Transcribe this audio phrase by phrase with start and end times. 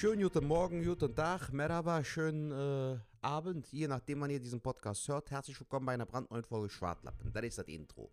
[0.00, 5.06] Schönen guten Morgen, guten Tag, Merhaba, schönen äh, Abend, je nachdem, wann ihr diesen Podcast
[5.08, 5.30] hört.
[5.30, 7.30] Herzlich willkommen bei einer brandneuen Folge Schwartlappen.
[7.30, 8.10] Das ist das Intro.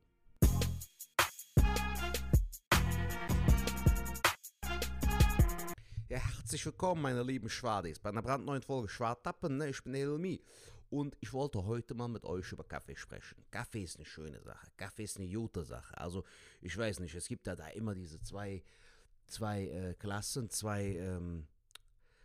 [6.09, 9.55] Ja, herzlich willkommen, meine lieben Schwadis, bei einer brandneuen Folge Schwartlappen.
[9.55, 9.70] Ne?
[9.70, 10.44] Ich bin Elmi
[10.90, 13.45] und ich wollte heute mal mit euch über Kaffee sprechen.
[13.49, 15.98] Kaffee ist eine schöne Sache, Kaffee ist eine gute Sache.
[15.98, 16.26] Also,
[16.59, 18.62] ich weiß nicht, es gibt ja da immer diese zwei,
[19.26, 21.48] zwei äh, Klassen, zwei ähm,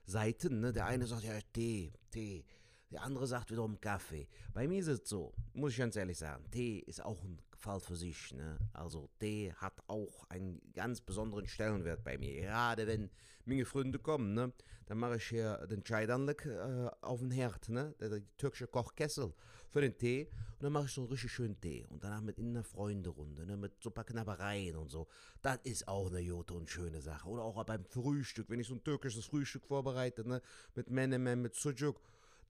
[0.05, 0.61] Seiten.
[0.61, 0.73] Ne?
[0.73, 2.45] Der eine sagt ja Tee, Tee.
[2.91, 4.29] Der andere sagt wiederum Kaffee.
[4.53, 7.81] Bei mir ist es so, muss ich ganz ehrlich sagen, Tee ist auch ein Fall
[7.81, 8.35] für sich.
[8.35, 8.59] Ne?
[8.75, 12.35] Also Tee hat auch einen ganz besonderen Stellenwert bei mir.
[12.43, 13.11] Gerade wenn
[13.45, 14.53] meine Freunde kommen, ne?
[14.87, 17.95] dann mache ich hier den Chaidanlik äh, auf den Herd, ne?
[17.99, 19.33] der, der türkische Kochkessel
[19.73, 20.29] für den Tee.
[20.59, 21.87] Und dann mache ich so einen richtig schönen Tee.
[21.89, 23.57] Und danach mit in einer Freunderunde, ne?
[23.57, 25.09] mit so ein paar Knabbereien und so.
[25.41, 27.29] Das ist auch eine gute und schöne Sache.
[27.29, 30.41] Oder auch beim Frühstück, wenn ich so ein türkisches Frühstück vorbereite, ne?
[30.75, 32.01] mit Menemen, mit Sucuk,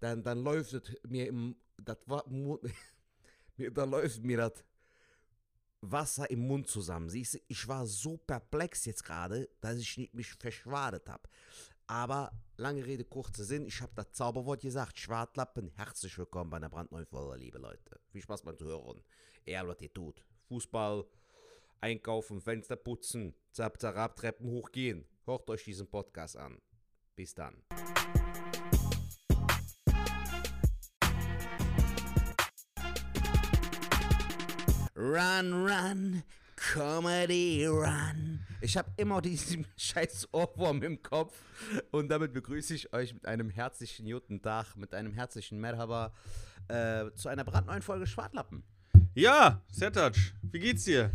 [0.00, 1.98] dann, dann läuft es mir im, das,
[3.72, 4.64] da läuft mir das
[5.80, 7.08] Wasser im Mund zusammen.
[7.08, 11.28] Siehst du, ich war so perplex jetzt gerade, dass ich mich verschwadet habe.
[11.92, 14.98] Aber lange Rede, kurzer Sinn, ich habe das Zauberwort gesagt.
[14.98, 18.00] Schwartlappen, herzlich willkommen bei einer brandneuen Folge, liebe Leute.
[18.08, 19.04] Viel Spaß beim Zuhören.
[19.44, 20.24] Egal, was ihr tut.
[20.48, 21.04] Fußball,
[21.82, 25.06] einkaufen, Fenster putzen, zap, zarab, Treppen hochgehen.
[25.26, 26.62] Hört euch diesen Podcast an.
[27.14, 27.62] Bis dann.
[34.96, 36.22] Run, run,
[36.70, 38.40] Comedy, run.
[38.60, 41.34] Ich habe immer diesen scheiß Ohrwurm im Kopf
[41.90, 46.12] und damit begrüße ich euch mit einem herzlichen guten Tag, mit einem herzlichen Merhaba
[46.68, 48.62] äh, zu einer brandneuen Folge Schwartlappen.
[49.14, 51.10] Ja, Sertac, wie geht's dir?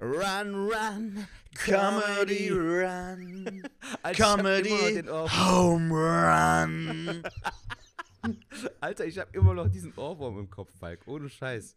[0.00, 3.44] Run, run, Comedy, run.
[4.02, 5.04] Noch Comedy.
[5.08, 7.22] Home Run.
[8.80, 11.06] Alter, ich habe immer noch diesen Ohrwurm im Kopf, Falk.
[11.06, 11.76] Ohne Scheiß.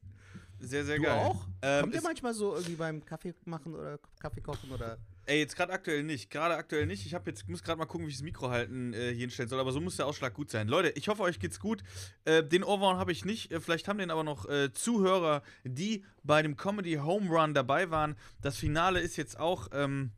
[0.65, 1.19] Sehr, sehr Du geil.
[1.19, 1.45] auch?
[1.61, 4.97] Ähm, Kommt ihr manchmal so irgendwie beim Kaffee machen oder Kaffee kochen oder?
[5.25, 6.29] ey, jetzt gerade aktuell nicht.
[6.29, 7.05] Gerade aktuell nicht.
[7.05, 9.49] Ich hab jetzt, muss gerade mal gucken, wie ich das Mikro halten äh, hier hinstellen
[9.49, 9.59] soll.
[9.59, 10.67] Aber so muss der Ausschlag gut sein.
[10.67, 11.83] Leute, ich hoffe, euch geht's gut.
[12.25, 13.51] Äh, den Ohrwurm habe ich nicht.
[13.51, 17.89] Äh, vielleicht haben den aber noch äh, Zuhörer, die bei dem Comedy Home Run dabei
[17.89, 18.15] waren.
[18.41, 19.69] Das Finale ist jetzt auch.
[19.73, 20.11] Ähm,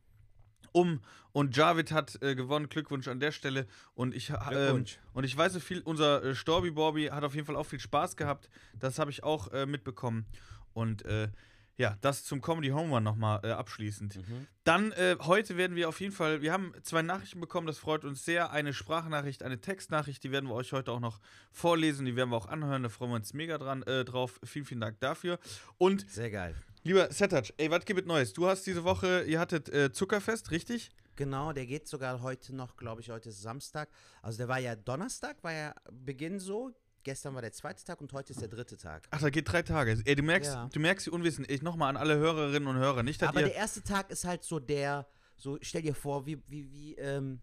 [0.75, 0.99] um
[1.31, 2.69] und Javid hat äh, gewonnen.
[2.69, 3.65] Glückwunsch an der Stelle.
[3.93, 7.47] Und ich, ähm, und ich weiß so viel, unser äh, Storby Borby hat auf jeden
[7.47, 8.49] Fall auch viel Spaß gehabt.
[8.77, 10.25] Das habe ich auch äh, mitbekommen.
[10.73, 11.29] Und äh,
[11.77, 14.15] ja, das zum Comedy Home Run nochmal äh, abschließend.
[14.15, 14.47] Mhm.
[14.63, 18.05] Dann äh, heute werden wir auf jeden Fall, wir haben zwei Nachrichten bekommen, das freut
[18.05, 18.51] uns sehr.
[18.51, 21.19] Eine Sprachnachricht, eine Textnachricht, die werden wir euch heute auch noch
[21.51, 24.39] vorlesen, die werden wir auch anhören, da freuen wir uns mega dran äh, drauf.
[24.43, 25.39] Vielen, vielen Dank dafür.
[25.77, 26.55] Und Sehr geil.
[26.85, 28.31] Lieber Setac, ey, was gibt es Neues?
[28.33, 30.91] Du hast diese Woche, ihr hattet äh, Zuckerfest, richtig?
[31.15, 33.89] Genau, der geht sogar heute noch, glaube ich, heute ist Samstag.
[34.21, 36.71] Also der war ja Donnerstag, war ja Beginn so.
[37.03, 39.07] Gestern war der zweite Tag und heute ist der dritte Tag.
[39.11, 40.01] Ach, da geht drei Tage.
[40.05, 40.69] Ey, du merkst, Ja.
[40.73, 41.45] du merkst die Unwissen.
[41.47, 43.03] Ich nochmal an alle Hörerinnen und Hörer.
[43.03, 43.47] Nicht, dass Aber ihr.
[43.47, 45.07] der erste Tag ist halt so der,
[45.37, 47.41] so stell dir vor, wie, wie, wie ähm,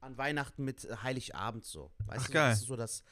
[0.00, 1.92] an Weihnachten mit Heiligabend so.
[2.06, 2.50] Weißt Ach, du, geil.
[2.50, 3.04] Das ist so das,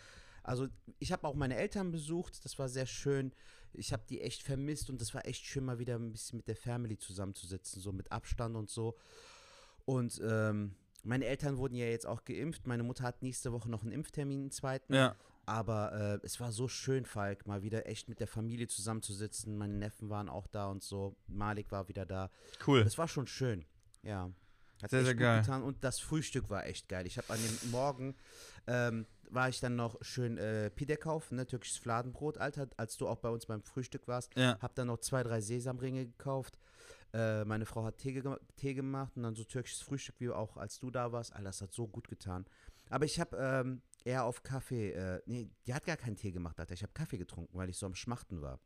[0.42, 0.66] also
[0.98, 3.32] ich habe auch meine Eltern besucht, das war sehr schön.
[3.78, 6.48] Ich habe die echt vermisst und das war echt schön, mal wieder ein bisschen mit
[6.48, 8.96] der Family zusammenzusitzen, so mit Abstand und so.
[9.84, 12.66] Und ähm, meine Eltern wurden ja jetzt auch geimpft.
[12.66, 14.94] Meine Mutter hat nächste Woche noch einen Impftermin, einen zweiten.
[14.94, 15.16] ja.
[15.48, 19.56] Aber äh, es war so schön, Falk, mal wieder echt mit der Familie zusammenzusitzen.
[19.56, 21.14] Meine Neffen waren auch da und so.
[21.28, 22.30] Malik war wieder da.
[22.66, 22.82] Cool.
[22.82, 23.64] Das war schon schön.
[24.02, 24.32] Ja.
[24.82, 25.40] Hat Sehr, echt sehr gut geil.
[25.42, 25.62] Getan.
[25.62, 27.06] Und das Frühstück war echt geil.
[27.06, 28.16] Ich habe an dem Morgen
[28.66, 33.08] ähm, war ich dann noch schön äh, Pide kaufen, ne, türkisches Fladenbrot, Alter, als du
[33.08, 34.36] auch bei uns beim Frühstück warst.
[34.36, 34.58] Ja.
[34.60, 36.58] Hab dann noch zwei, drei Sesamringe gekauft.
[37.12, 38.22] Äh, meine Frau hat Tee, ge
[38.56, 41.32] Tee gemacht und dann so türkisches Frühstück, wie auch als du da warst.
[41.32, 42.44] Alter, das hat so gut getan.
[42.90, 46.58] Aber ich habe ähm, eher auf Kaffee, äh, nee, die hat gar keinen Tee gemacht,
[46.60, 46.74] Alter.
[46.74, 48.60] Ich habe Kaffee getrunken, weil ich so am Schmachten war.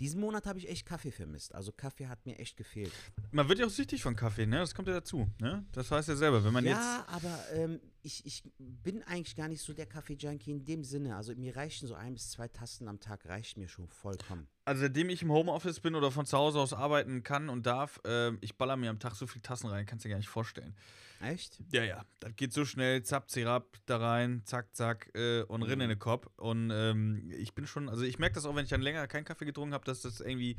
[0.00, 1.54] Diesen Monat habe ich echt Kaffee vermisst.
[1.54, 2.92] Also Kaffee hat mir echt gefehlt.
[3.32, 4.58] Man wird ja auch süchtig von Kaffee, ne?
[4.58, 5.66] Das kommt ja dazu, ne?
[5.72, 6.76] Das heißt ja selber, wenn man jetzt.
[6.76, 11.16] ja, aber ähm, ich, ich bin eigentlich gar nicht so der Kaffee-Junkie in dem Sinne.
[11.16, 14.48] Also mir reichen so ein bis zwei Tassen am Tag, reicht mir schon vollkommen.
[14.64, 18.00] Also seitdem ich im Homeoffice bin oder von zu Hause aus arbeiten kann und darf,
[18.04, 20.28] äh, ich baller mir am Tag so viel Tassen rein, kannst du dir gar nicht
[20.28, 20.76] vorstellen.
[21.20, 21.60] Echt?
[21.72, 25.80] Ja, ja, das geht so schnell, zapp, zirap, da rein, zack, zack äh, und rinn
[25.80, 26.28] in den Kopf.
[26.36, 29.24] Und ähm, ich bin schon, also ich merke das auch, wenn ich dann länger keinen
[29.24, 30.56] Kaffee getrunken habe, dass das irgendwie,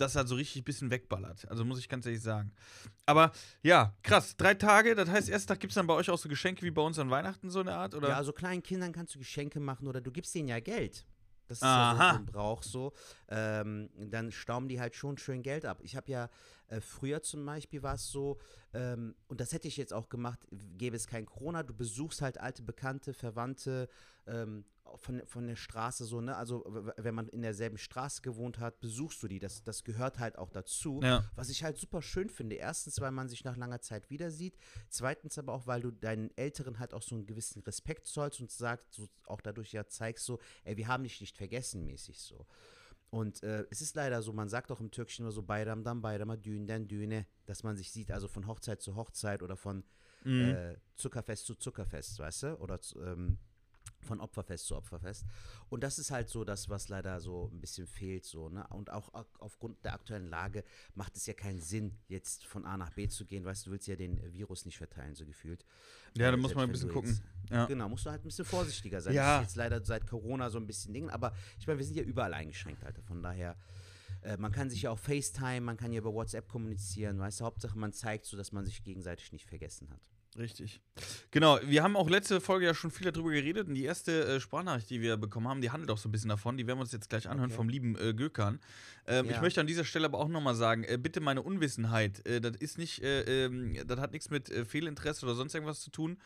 [0.00, 1.48] das halt so richtig ein bisschen wegballert.
[1.48, 2.52] Also muss ich ganz ehrlich sagen.
[3.06, 3.32] Aber
[3.62, 6.28] ja, krass, drei Tage, das heißt, ersten Tag gibt es dann bei euch auch so
[6.28, 7.94] Geschenke wie bei uns an Weihnachten, so eine Art?
[7.94, 8.08] Oder?
[8.10, 11.06] Ja, also kleinen Kindern kannst du Geschenke machen oder du gibst denen ja Geld.
[11.50, 12.92] Das ist ja so, so ein Brauch so.
[13.28, 15.80] Ähm, dann stauben die halt schon schön Geld ab.
[15.82, 16.30] Ich habe ja
[16.68, 18.38] äh, früher zum Beispiel war es so,
[18.72, 20.38] ähm, und das hätte ich jetzt auch gemacht,
[20.78, 23.88] gäbe es kein Corona, du besuchst halt alte Bekannte, Verwandte,
[24.28, 24.64] ähm,
[24.96, 26.36] von, von der Straße so, ne?
[26.36, 26.64] Also,
[26.96, 29.38] wenn man in derselben Straße gewohnt hat, besuchst du die.
[29.38, 31.00] Das, das gehört halt auch dazu.
[31.02, 31.24] Ja.
[31.34, 32.56] Was ich halt super schön finde.
[32.56, 34.56] Erstens, weil man sich nach langer Zeit wieder sieht.
[34.88, 38.50] Zweitens aber auch, weil du deinen Älteren halt auch so einen gewissen Respekt zollst und
[38.50, 42.46] sagst, so auch dadurch ja zeigst so, ey, wir haben dich nicht vergessen, mäßig so.
[43.10, 46.00] Und äh, es ist leider so, man sagt auch im Türkischen immer so Bayram dann
[46.00, 49.82] Bayram, Dünen Düne, dass man sich sieht, also von Hochzeit zu Hochzeit oder von
[50.24, 50.50] mhm.
[50.50, 52.54] äh, Zuckerfest zu Zuckerfest, weißt du?
[52.60, 53.38] Oder ähm,
[54.04, 55.24] von Opferfest zu Opferfest.
[55.68, 58.24] Und das ist halt so das, was leider so ein bisschen fehlt.
[58.24, 58.66] So, ne?
[58.68, 60.64] Und auch aufgrund der aktuellen Lage
[60.94, 63.44] macht es ja keinen Sinn, jetzt von A nach B zu gehen.
[63.44, 65.64] Weißt du, willst ja den Virus nicht verteilen, so gefühlt.
[66.16, 67.10] Ja, da muss man ein bisschen gucken.
[67.10, 67.66] Jetzt, ja.
[67.66, 69.14] Genau, musst du halt ein bisschen vorsichtiger sein.
[69.14, 69.38] Ja.
[69.38, 71.10] Das ist jetzt leider seit Corona so ein bisschen Ding.
[71.10, 73.02] Aber ich meine, wir sind ja überall eingeschränkt, Alter.
[73.02, 73.56] Von daher
[74.22, 77.44] äh, man kann sich ja auch FaceTime, man kann ja über WhatsApp kommunizieren, weißt du,
[77.44, 80.00] Hauptsache man zeigt so, dass man sich gegenseitig nicht vergessen hat.
[80.38, 80.80] Richtig.
[81.32, 84.40] Genau, wir haben auch letzte Folge ja schon viel darüber geredet und die erste äh,
[84.40, 86.56] Sprachnachricht, die wir bekommen haben, die handelt auch so ein bisschen davon.
[86.56, 87.56] Die werden wir uns jetzt gleich anhören okay.
[87.56, 88.60] vom lieben äh, Gökhan.
[89.06, 89.32] Ähm, ja.
[89.32, 92.56] Ich möchte an dieser Stelle aber auch nochmal sagen, äh, bitte meine Unwissenheit, äh, das
[92.56, 96.16] ist nicht, äh, ähm, das hat nichts mit äh, Fehlinteresse oder sonst irgendwas zu tun,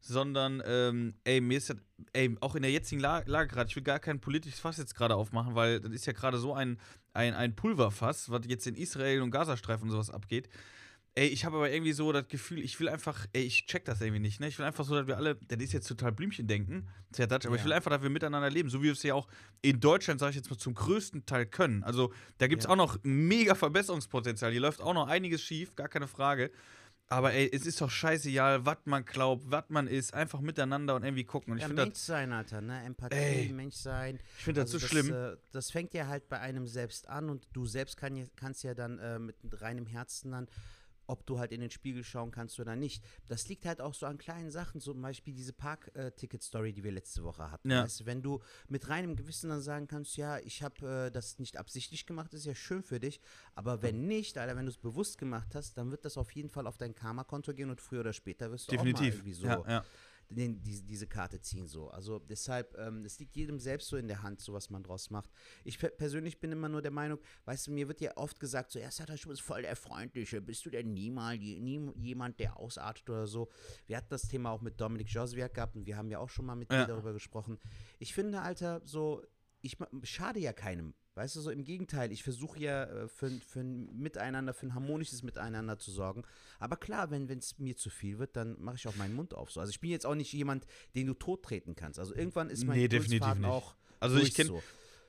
[0.00, 1.76] sondern, ähm, ey, mir ist ja,
[2.12, 4.96] ey, auch in der jetzigen Lage, Lage gerade, ich will gar kein politisches Fass jetzt
[4.96, 6.78] gerade aufmachen, weil das ist ja gerade so ein,
[7.12, 10.48] ein, ein Pulverfass, was jetzt in Israel und Gazastreifen und sowas abgeht.
[11.14, 14.00] Ey, ich habe aber irgendwie so das Gefühl, ich will einfach, ey, ich check das
[14.00, 14.48] irgendwie nicht, ne?
[14.48, 17.44] Ich will einfach so, dass wir alle, das ist jetzt total Blümchen denken, sehr Dutch,
[17.44, 17.60] aber ja.
[17.60, 19.28] ich will einfach, dass wir miteinander leben, so wie wir es ja auch
[19.60, 21.84] in Deutschland, sage ich jetzt mal, zum größten Teil können.
[21.84, 22.70] Also, da gibt es ja.
[22.70, 24.52] auch noch mega Verbesserungspotenzial.
[24.52, 26.50] Hier läuft auch noch einiges schief, gar keine Frage.
[27.12, 31.04] Aber ey, es ist doch scheißegal, was man glaubt, was man ist, einfach miteinander und
[31.04, 31.52] irgendwie gucken.
[31.52, 32.82] Und ich ja, Mensch das, sein, Alter, ne?
[32.84, 34.18] Empathie, ey, Mensch sein.
[34.38, 35.14] Ich finde das also so das, schlimm.
[35.14, 38.72] Äh, das fängt ja halt bei einem selbst an und du selbst kann, kannst ja
[38.72, 40.48] dann äh, mit reinem Herzen dann
[41.06, 43.04] ob du halt in den Spiegel schauen kannst oder nicht.
[43.28, 47.24] Das liegt halt auch so an kleinen Sachen, zum Beispiel diese Park-Ticket-Story, die wir letzte
[47.24, 47.70] Woche hatten.
[47.70, 47.84] Ja.
[47.84, 51.56] Weißt, wenn du mit reinem Gewissen dann sagen kannst, ja, ich habe äh, das nicht
[51.56, 53.20] absichtlich gemacht, ist ja schön für dich,
[53.54, 56.50] aber wenn nicht, Alter, wenn du es bewusst gemacht hast, dann wird das auf jeden
[56.50, 58.96] Fall auf dein Karma-Konto gehen und früher oder später wirst du Definitiv.
[58.96, 59.84] auch mal irgendwie so ja, ja
[60.28, 61.88] den, die, diese Karte ziehen so.
[61.88, 65.10] Also deshalb, ähm, es liegt jedem selbst so in der Hand, so was man draus
[65.10, 65.30] macht.
[65.64, 68.78] Ich persönlich bin immer nur der Meinung, weißt du, mir wird ja oft gesagt, so,
[68.78, 73.08] ja, Sata, du bist voll der Freundliche, bist du denn niemals nie, jemand, der ausartet
[73.10, 73.48] oder so.
[73.86, 76.46] Wir hatten das Thema auch mit Dominik Joswiak gehabt und wir haben ja auch schon
[76.46, 76.82] mal mit ja.
[76.82, 77.58] dir darüber gesprochen.
[77.98, 79.22] Ich finde, Alter, so,
[79.60, 80.94] ich schade ja keinem.
[81.14, 84.74] Weißt du, so im Gegenteil, ich versuche ja äh, für, für ein Miteinander, für ein
[84.74, 86.22] harmonisches Miteinander zu sorgen.
[86.58, 89.50] Aber klar, wenn es mir zu viel wird, dann mache ich auch meinen Mund auf.
[89.50, 89.60] So.
[89.60, 91.98] Also ich bin jetzt auch nicht jemand, den du tot treten kannst.
[91.98, 93.44] Also irgendwann ist mein nee, definitiv nicht.
[93.44, 93.74] auch.
[94.00, 94.62] Also ich kenne so.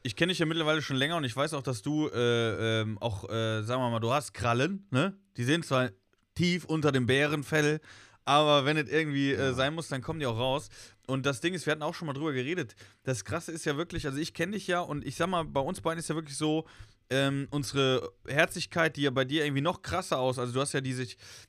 [0.04, 2.98] ich kenne dich ja mittlerweile schon länger und ich weiß auch, dass du äh, ähm,
[2.98, 5.18] auch, äh, sagen wir mal, du hast Krallen, ne?
[5.38, 5.90] Die sind zwar
[6.36, 7.80] tief unter dem Bärenfell,
[8.26, 10.70] aber wenn es irgendwie äh, sein muss, dann kommen die auch raus.
[11.08, 12.76] Und das Ding ist, wir hatten auch schon mal drüber geredet.
[13.04, 15.60] Das Krasse ist ja wirklich, also ich kenne dich ja und ich sag mal, bei
[15.60, 16.66] uns beiden ist ja wirklich so,
[17.10, 20.40] ähm, unsere Herzlichkeit, die ja bei dir irgendwie noch krasser aus.
[20.40, 21.06] Also du hast ja diese,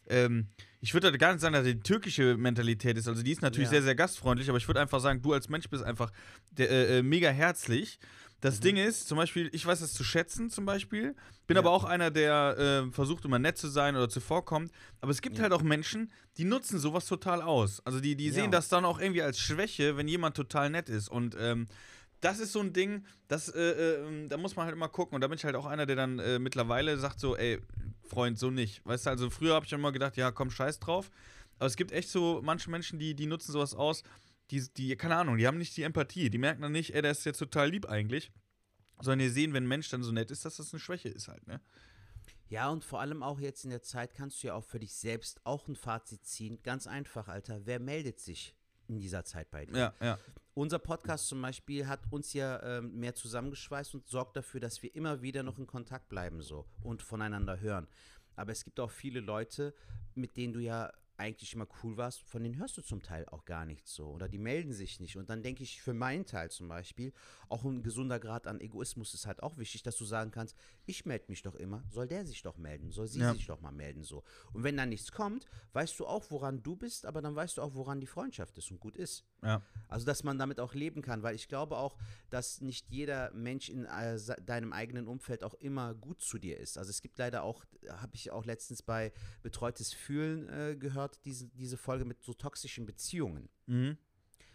[0.08, 0.48] ähm,
[0.80, 3.08] ich würde gar nicht sagen, dass die türkische Mentalität ist.
[3.08, 3.72] Also die ist natürlich ja.
[3.72, 6.10] sehr, sehr gastfreundlich, aber ich würde einfach sagen, du als Mensch bist einfach
[6.50, 7.98] der, äh, äh, mega herzlich.
[8.44, 8.60] Das mhm.
[8.60, 11.16] Ding ist, zum Beispiel, ich weiß es zu schätzen, zum Beispiel.
[11.46, 11.62] Bin ja.
[11.62, 14.70] aber auch einer, der äh, versucht, immer nett zu sein oder zuvorkommt.
[15.00, 15.44] Aber es gibt ja.
[15.44, 17.80] halt auch Menschen, die nutzen sowas total aus.
[17.86, 21.08] Also die, die sehen das dann auch irgendwie als Schwäche, wenn jemand total nett ist.
[21.08, 21.68] Und ähm,
[22.20, 25.14] das ist so ein Ding, das, äh, äh, da muss man halt immer gucken.
[25.14, 27.62] Und da bin ich halt auch einer, der dann äh, mittlerweile sagt so, ey,
[28.02, 28.84] Freund, so nicht.
[28.84, 31.10] Weißt du, also früher habe ich immer gedacht, ja, komm, scheiß drauf.
[31.58, 34.02] Aber es gibt echt so manche Menschen, die, die nutzen sowas aus
[34.50, 36.30] die, die, keine Ahnung, die haben nicht die Empathie.
[36.30, 38.32] Die merken dann nicht, ey, der ist jetzt total lieb eigentlich.
[39.00, 41.28] Sondern die sehen, wenn ein Mensch dann so nett ist, dass das eine Schwäche ist
[41.28, 41.60] halt, ne?
[42.48, 44.94] Ja, und vor allem auch jetzt in der Zeit kannst du ja auch für dich
[44.94, 46.62] selbst auch ein Fazit ziehen.
[46.62, 47.66] Ganz einfach, Alter.
[47.66, 48.54] Wer meldet sich
[48.86, 49.76] in dieser Zeit bei dir?
[49.76, 50.18] Ja, ja.
[50.52, 54.94] Unser Podcast zum Beispiel hat uns ja ähm, mehr zusammengeschweißt und sorgt dafür, dass wir
[54.94, 57.88] immer wieder noch in Kontakt bleiben so und voneinander hören.
[58.36, 59.74] Aber es gibt auch viele Leute,
[60.14, 63.44] mit denen du ja eigentlich immer cool warst, von denen hörst du zum Teil auch
[63.44, 65.16] gar nichts so oder die melden sich nicht.
[65.16, 67.12] Und dann denke ich für meinen Teil zum Beispiel,
[67.48, 70.56] auch ein gesunder Grad an Egoismus ist halt auch wichtig, dass du sagen kannst,
[70.86, 73.32] ich melde mich doch immer, soll der sich doch melden, soll sie ja.
[73.32, 74.24] sich doch mal melden so.
[74.52, 77.62] Und wenn dann nichts kommt, weißt du auch, woran du bist, aber dann weißt du
[77.62, 79.24] auch, woran die Freundschaft ist und gut ist.
[79.42, 79.62] Ja.
[79.88, 81.96] Also, dass man damit auch leben kann, weil ich glaube auch,
[82.30, 86.78] dass nicht jeder Mensch in äh, deinem eigenen Umfeld auch immer gut zu dir ist.
[86.78, 91.48] Also es gibt leider auch, habe ich auch letztens bei Betreutes Fühlen äh, gehört, diese,
[91.48, 93.48] diese Folge mit so toxischen Beziehungen.
[93.66, 93.98] Mhm.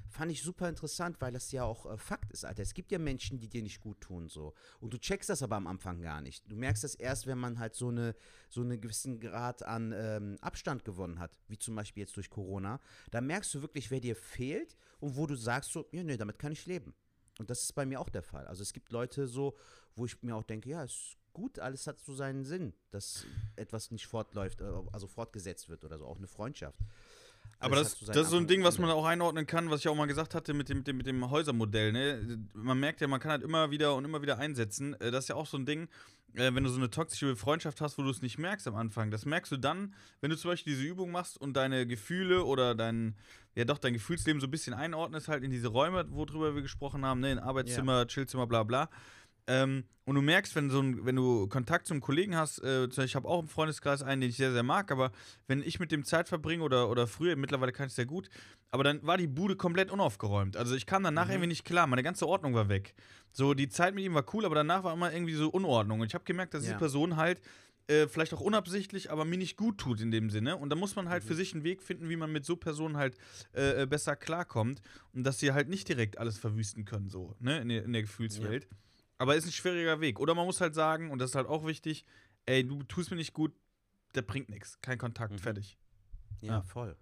[0.07, 2.63] fand ich super interessant, weil das ja auch äh, Fakt ist, Alter.
[2.63, 4.53] Es gibt ja Menschen, die dir nicht gut tun, so.
[4.79, 6.49] Und du checkst das aber am Anfang gar nicht.
[6.51, 8.15] Du merkst das erst, wenn man halt so eine,
[8.49, 12.79] so einen gewissen Grad an ähm, Abstand gewonnen hat, wie zum Beispiel jetzt durch Corona.
[13.11, 16.39] Da merkst du wirklich, wer dir fehlt und wo du sagst so, ja, nee, damit
[16.39, 16.95] kann ich leben.
[17.37, 18.47] Und das ist bei mir auch der Fall.
[18.47, 19.55] Also es gibt Leute so,
[19.95, 23.91] wo ich mir auch denke, ja, ist gut, alles hat so seinen Sinn, dass etwas
[23.91, 26.79] nicht fortläuft, äh, also fortgesetzt wird oder so, auch eine Freundschaft.
[27.62, 29.89] Aber das, so das ist so ein Ding, was man auch einordnen kann, was ich
[29.89, 31.91] auch mal gesagt hatte mit dem, mit dem, mit dem Häusermodell.
[31.91, 32.39] Ne?
[32.53, 34.93] Man merkt ja, man kann halt immer wieder und immer wieder einsetzen.
[35.01, 35.89] Äh, das ist ja auch so ein Ding,
[36.36, 39.12] äh, wenn du so eine toxische Freundschaft hast, wo du es nicht merkst am Anfang.
[39.12, 42.75] Das merkst du dann, wenn du zum Beispiel diese Übung machst und deine Gefühle oder
[42.75, 43.15] dein,
[43.55, 47.05] ja doch, dein Gefühlsleben so ein bisschen einordnest, halt in diese Räume, worüber wir gesprochen
[47.05, 47.33] haben, ne?
[47.33, 48.05] in Arbeitszimmer, ja.
[48.05, 48.89] Chillzimmer, bla bla
[49.49, 53.15] ähm, und du merkst, wenn, so ein, wenn du Kontakt zum Kollegen hast, äh, ich
[53.15, 55.11] habe auch im Freundeskreis einen, den ich sehr, sehr mag, aber
[55.47, 58.29] wenn ich mit dem Zeit verbringe oder, oder früher, mittlerweile kann ich es sehr gut,
[58.69, 60.55] aber dann war die Bude komplett unaufgeräumt.
[60.55, 61.31] Also ich kam danach mhm.
[61.31, 62.93] irgendwie nicht klar, meine ganze Ordnung war weg.
[63.31, 65.99] So, die Zeit mit ihm war cool, aber danach war immer irgendwie so Unordnung.
[65.99, 66.69] Und ich habe gemerkt, dass ja.
[66.69, 67.41] diese Person halt
[67.87, 70.57] äh, vielleicht auch unabsichtlich, aber mir nicht gut tut in dem Sinne.
[70.57, 71.27] Und da muss man halt mhm.
[71.27, 73.17] für sich einen Weg finden, wie man mit so Personen halt
[73.55, 74.81] äh, äh, besser klarkommt
[75.13, 78.03] und dass sie halt nicht direkt alles verwüsten können, so, ne, in der, in der
[78.03, 78.65] Gefühlswelt.
[78.69, 78.77] Ja.
[79.19, 80.19] Aber ist ein schwieriger Weg.
[80.19, 82.05] Oder man muss halt sagen, und das ist halt auch wichtig,
[82.45, 83.53] ey, du tust mir nicht gut,
[84.15, 84.79] der bringt nichts.
[84.81, 85.39] Kein Kontakt, mhm.
[85.39, 85.77] fertig.
[86.41, 86.97] Ja, ja, voll.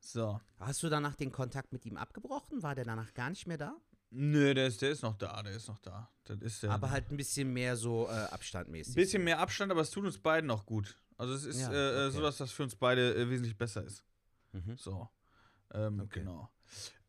[0.00, 0.40] So.
[0.58, 2.62] Hast du danach den Kontakt mit ihm abgebrochen?
[2.62, 3.76] War der danach gar nicht mehr da?
[4.10, 6.08] Nö, der ist, der ist noch da, der ist noch da.
[6.24, 8.92] Das ist der, aber halt ein bisschen mehr so äh, abstandmäßig.
[8.92, 10.96] Ein bisschen mehr Abstand, aber es tut uns beiden auch gut.
[11.16, 12.16] Also es ist ja, äh, äh, okay.
[12.16, 14.04] so, dass das für uns beide äh, wesentlich besser ist.
[14.52, 14.76] Mhm.
[14.76, 15.08] So.
[15.72, 16.20] Ähm, okay.
[16.20, 16.48] Genau.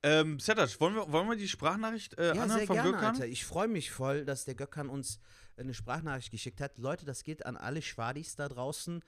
[0.06, 3.16] Ähm, Setac, wollen wir, wollen wir die Sprachnachricht äh, ja, anhören vom gerne, Gökhan?
[3.16, 3.26] Alter.
[3.26, 5.20] Ich freue mich voll, dass der Gökhan uns
[5.58, 6.78] eine Sprachnachricht geschickt hat.
[6.78, 9.04] Leute, das geht an alle Schwadis da draußen.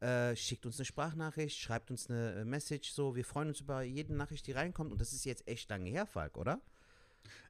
[0.00, 2.92] Äh, schickt uns eine Sprachnachricht, schreibt uns eine äh, Message.
[2.92, 4.90] So, wir freuen uns über jede Nachricht, die reinkommt.
[4.90, 6.62] Und das ist jetzt echt lange her, Falk, oder?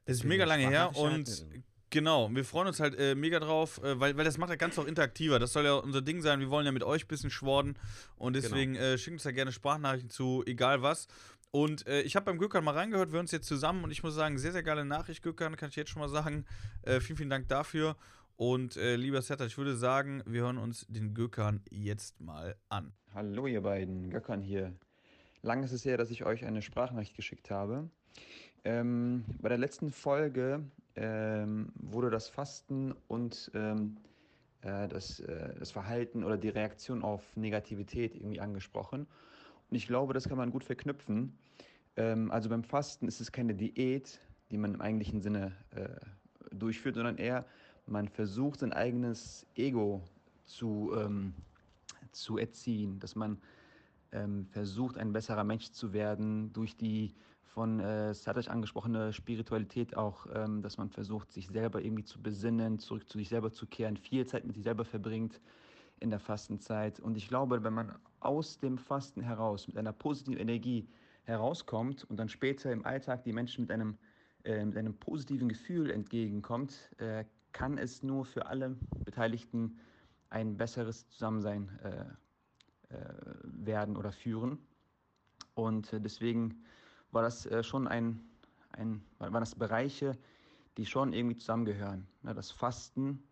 [0.03, 1.45] Es ist mega lange her und
[1.91, 4.81] Genau, wir freuen uns halt äh, mega drauf, äh, weil, weil das macht das Ganze
[4.81, 5.39] auch interaktiver.
[5.39, 6.39] Das soll ja unser Ding sein.
[6.39, 7.79] Wir wollen ja mit euch ein bisschen schworden
[8.17, 8.47] und genau.
[8.47, 8.85] deswegen genau.
[8.85, 11.07] äh, schickt uns da gerne Sprachnachrichten zu, egal was.
[11.51, 14.13] Und äh, ich habe beim Gökhan mal reingehört, wir uns jetzt zusammen und ich muss
[14.13, 16.45] sagen, sehr, sehr geile Nachricht, Gökhan, kann ich jetzt schon mal sagen.
[16.83, 17.95] Äh, vielen, vielen Dank dafür.
[18.35, 22.93] Und äh, lieber Setter, ich würde sagen, wir hören uns den Gökhan jetzt mal an.
[23.13, 24.73] Hallo ihr beiden, Gökhan hier.
[25.41, 27.89] Lang ist es her, dass ich euch eine Sprachnachricht geschickt habe.
[28.63, 30.63] Ähm, bei der letzten Folge
[30.95, 33.97] ähm, wurde das Fasten und ähm,
[34.61, 39.07] äh, das, äh, das Verhalten oder die Reaktion auf Negativität irgendwie angesprochen.
[39.71, 41.37] Ich glaube, das kann man gut verknüpfen.
[41.95, 44.19] Ähm, also beim Fasten ist es keine Diät,
[44.51, 45.89] die man im eigentlichen Sinne äh,
[46.55, 47.45] durchführt, sondern eher,
[47.85, 50.03] man versucht sein eigenes Ego
[50.45, 51.33] zu, ähm,
[52.11, 53.39] zu erziehen, dass man
[54.11, 57.13] ähm, versucht, ein besserer Mensch zu werden durch die
[57.45, 62.79] von äh, Sadash angesprochene Spiritualität auch, ähm, dass man versucht, sich selber irgendwie zu besinnen,
[62.79, 65.41] zurück zu sich selber zu kehren, viel Zeit mit sich selber verbringt
[65.99, 66.99] in der Fastenzeit.
[66.99, 70.87] Und ich glaube, wenn man aus dem Fasten heraus mit einer positiven Energie
[71.23, 73.97] herauskommt und dann später im Alltag die Menschen mit einem,
[74.43, 79.79] äh, mit einem positiven Gefühl entgegenkommt, äh, kann es nur für alle Beteiligten
[80.29, 84.59] ein besseres Zusammensein äh, äh werden oder führen.
[85.55, 86.63] Und äh, deswegen
[87.11, 88.19] war das äh, schon ein,
[88.73, 90.17] ein, waren das Bereiche,
[90.77, 92.07] die schon irgendwie zusammengehören.
[92.23, 93.23] Ja, das Fasten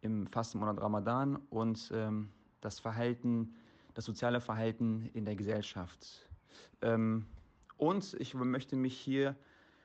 [0.00, 2.30] im Fastenmonat Ramadan und ähm,
[2.60, 3.54] das Verhalten,
[3.98, 6.28] das soziale Verhalten in der Gesellschaft.
[6.82, 7.26] Ähm,
[7.76, 9.34] und ich möchte mich hier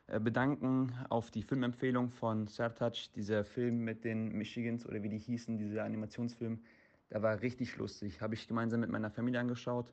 [0.06, 5.18] äh, bedanken auf die Filmempfehlung von Sertac, dieser Film mit den Michigans oder wie die
[5.18, 6.62] hießen, dieser Animationsfilm.
[7.10, 8.22] Der war richtig lustig.
[8.22, 9.92] Habe ich gemeinsam mit meiner Familie angeschaut.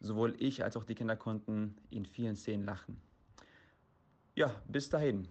[0.00, 3.02] Sowohl ich als auch die Kinder konnten in vielen Szenen lachen.
[4.34, 5.28] Ja, bis dahin.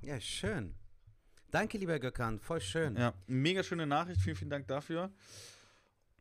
[0.00, 0.72] Ja, schön.
[1.50, 2.96] Danke, lieber Gökhan, voll schön.
[2.96, 5.10] Ja, mega schöne Nachricht, vielen, vielen Dank dafür.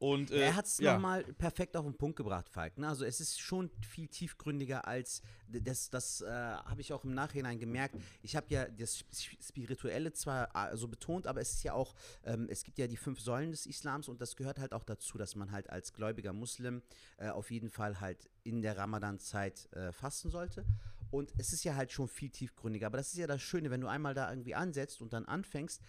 [0.01, 0.93] Und, äh, er hat es ja.
[0.93, 2.75] nochmal perfekt auf den Punkt gebracht, Falk.
[2.79, 2.87] Ne?
[2.87, 7.59] Also es ist schon viel tiefgründiger als, das, das äh, habe ich auch im Nachhinein
[7.59, 7.95] gemerkt.
[8.23, 9.05] Ich habe ja das
[9.47, 11.93] Spirituelle zwar äh, so betont, aber es ist ja auch,
[12.23, 15.19] ähm, es gibt ja die fünf Säulen des Islams und das gehört halt auch dazu,
[15.19, 16.81] dass man halt als gläubiger Muslim
[17.17, 20.65] äh, auf jeden Fall halt in der Ramadan-Zeit äh, fasten sollte.
[21.11, 22.87] Und es ist ja halt schon viel tiefgründiger.
[22.87, 25.81] Aber das ist ja das Schöne, wenn du einmal da irgendwie ansetzt und dann anfängst,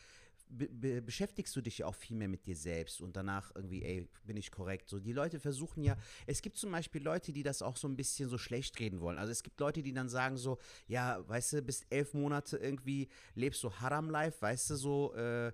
[0.53, 3.83] be be beschäftigst du dich ja auch viel mehr mit dir selbst und danach irgendwie,
[3.83, 4.89] ey, bin ich korrekt?
[4.89, 7.97] So, die Leute versuchen ja, es gibt zum Beispiel Leute, die das auch so ein
[7.97, 9.19] bisschen so schlecht reden wollen.
[9.19, 13.09] Also es gibt Leute, die dann sagen so, ja, weißt du, bis elf Monate irgendwie
[13.35, 15.53] lebst du Haram-Life, weißt du, so äh,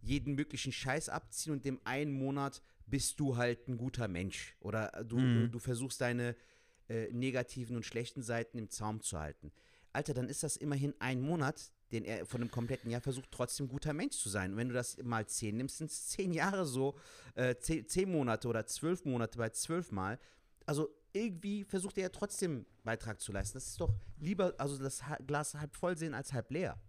[0.00, 4.56] jeden möglichen Scheiß abziehen und dem einen Monat bist du halt ein guter Mensch.
[4.60, 5.34] Oder du, mhm.
[5.34, 6.34] du, du versuchst deine
[6.88, 9.52] äh, negativen und schlechten Seiten im Zaum zu halten.
[9.92, 13.68] Alter, dann ist das immerhin ein Monat, den er von einem kompletten Jahr versucht, trotzdem
[13.68, 14.52] guter Mensch zu sein.
[14.52, 16.96] Und wenn du das mal zehn nimmst, sind es zehn Jahre so,
[17.34, 20.18] äh, zehn, zehn Monate oder zwölf Monate bei zwölf Mal.
[20.66, 23.54] Also irgendwie versucht er ja trotzdem Beitrag zu leisten.
[23.54, 26.80] Das ist doch lieber, also das Glas halb voll sehen als halb leer.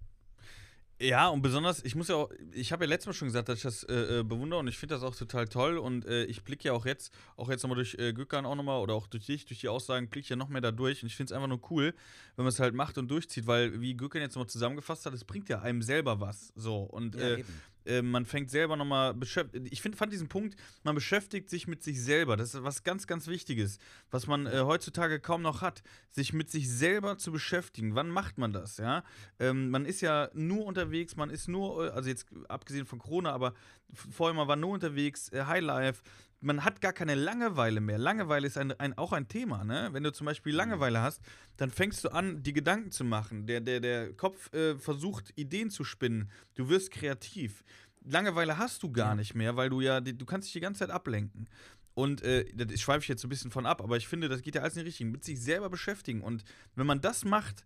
[1.01, 3.57] Ja, und besonders, ich muss ja auch, ich habe ja letztes Mal schon gesagt, dass
[3.57, 6.43] ich das äh, äh, bewundere und ich finde das auch total toll und äh, ich
[6.43, 9.25] blicke ja auch jetzt, auch jetzt nochmal durch äh, Gökhan auch nochmal oder auch durch
[9.25, 11.35] dich, durch die Aussagen, blicke ich ja noch mehr da durch und ich finde es
[11.35, 11.93] einfach nur cool,
[12.35, 15.25] wenn man es halt macht und durchzieht, weil, wie Gökhan jetzt nochmal zusammengefasst hat, es
[15.25, 17.61] bringt ja einem selber was, so und äh, eben.
[17.85, 19.67] Äh, man fängt selber nochmal beschäftigt.
[19.71, 22.37] Ich find, fand diesen Punkt, man beschäftigt sich mit sich selber.
[22.37, 23.79] Das ist was ganz, ganz Wichtiges,
[24.11, 27.95] was man äh, heutzutage kaum noch hat, sich mit sich selber zu beschäftigen.
[27.95, 28.77] Wann macht man das?
[28.77, 29.03] Ja,
[29.39, 33.31] ähm, man ist ja nur unterwegs, man ist nur, äh, also jetzt abgesehen von Corona,
[33.31, 33.53] aber
[33.93, 36.03] vorher man war nur unterwegs, äh, Highlife.
[36.43, 37.97] Man hat gar keine Langeweile mehr.
[37.97, 39.89] Langeweile ist ein, ein, auch ein Thema, ne?
[39.93, 41.21] Wenn du zum Beispiel Langeweile hast,
[41.55, 43.47] dann fängst du an, die Gedanken zu machen.
[43.47, 46.29] Der, der, der Kopf äh, versucht, Ideen zu spinnen.
[46.55, 47.63] Du wirst kreativ.
[48.03, 50.89] Langeweile hast du gar nicht mehr, weil du ja, du kannst dich die ganze Zeit
[50.89, 51.47] ablenken.
[51.93, 54.41] Und äh, das schweife ich jetzt so ein bisschen von ab, aber ich finde, das
[54.41, 55.11] geht ja alles in die Richtung.
[55.11, 56.21] Mit sich selber beschäftigen.
[56.21, 56.43] Und
[56.75, 57.63] wenn man das macht,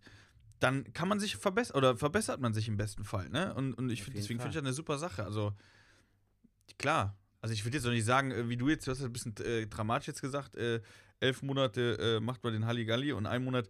[0.60, 3.54] dann kann man sich verbessern oder verbessert man sich im besten Fall, ne?
[3.54, 5.24] Und, und ich find, deswegen finde ich das eine super Sache.
[5.24, 5.52] Also,
[6.78, 7.17] klar.
[7.40, 9.12] Also ich würde jetzt auch nicht sagen, äh, wie du jetzt, du hast das ein
[9.12, 10.80] bisschen äh, dramatisch jetzt gesagt, äh,
[11.20, 13.68] elf Monate äh, macht man den Halligalli und ein Monat.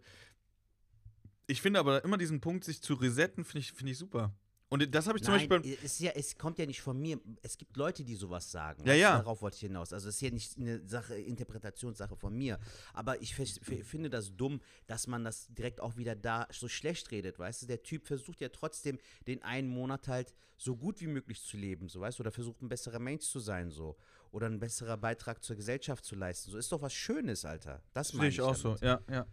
[1.47, 4.33] Ich finde aber immer diesen Punkt, sich zu resetten, finde ich, finde ich super.
[4.71, 5.73] Und das habe ich zum Nein, Beispiel.
[5.83, 7.19] es, ist ja, es kommt ja nicht von mir.
[7.41, 8.83] Es gibt Leute, die sowas sagen.
[8.85, 9.17] Ja, du, ja.
[9.17, 9.91] Darauf wollte ich hinaus.
[9.93, 12.59] Also es ist ja nicht eine Sache, Interpretationssache von mir.
[12.93, 17.39] Aber ich finde das dumm, dass man das direkt auch wieder da so schlecht redet,
[17.39, 17.65] weißt du?
[17.65, 21.89] Der Typ versucht ja trotzdem den einen Monat halt so gut wie möglich zu leben,
[21.89, 22.21] so weißt du?
[22.21, 23.97] Oder versucht ein besserer Mensch zu sein, so.
[24.31, 26.51] Oder ein besserer Beitrag zur Gesellschaft zu leisten.
[26.51, 27.81] So ist doch was Schönes, Alter.
[27.93, 28.81] Das Sehe meine ich ich auch so, damit.
[29.09, 29.25] ja, ja.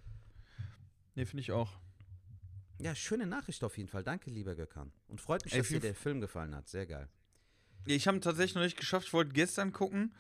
[1.15, 1.79] Nee, finde ich auch.
[2.81, 4.03] Ja, schöne Nachricht auf jeden Fall.
[4.03, 4.93] Danke, lieber Gökhan.
[5.09, 6.69] Und freut mich, Ey, dass dir der Film gefallen hat.
[6.69, 7.09] Sehr geil.
[7.87, 9.07] Ich habe tatsächlich noch nicht geschafft.
[9.07, 10.15] Ich wollte gestern gucken,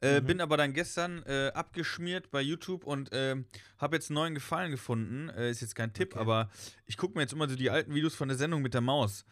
[0.00, 0.26] äh, Mhm.
[0.26, 3.44] bin aber dann gestern äh, abgeschmiert bei YouTube und ähm,
[3.78, 5.28] habe jetzt einen neuen Gefallen gefunden.
[5.28, 6.20] Äh, ist jetzt kein Tipp, Okay.
[6.20, 6.50] aber
[6.86, 9.24] ich gucke mir jetzt immer so die alten Videos von der Sendung mit der Maus.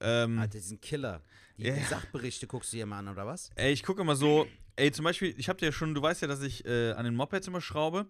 [0.00, 1.22] Ähm, Alter, diesen Killer.
[1.56, 1.84] Die, die ja.
[1.86, 3.50] Sachberichte guckst du dir mal an, oder was?
[3.56, 6.22] ey, ich gucke immer so, ey, zum Beispiel, ich habe dir ja schon, du weißt
[6.22, 8.06] ja, dass ich äh, an den Mopeds immer schraube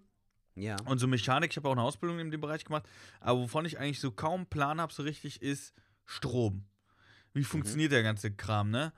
[0.61, 0.77] Ja.
[0.85, 1.51] und so Mechanik.
[1.51, 2.89] Ich habe auch eine Ausbildung in dem Bereich gemacht,
[3.21, 5.75] aber wovon ich eigentlich so kaum Plan habe, so richtig, ist
[6.07, 6.55] Strom.
[6.55, 7.41] Mhm.
[7.41, 8.93] Wie funktioniert der ganze Kram, ne?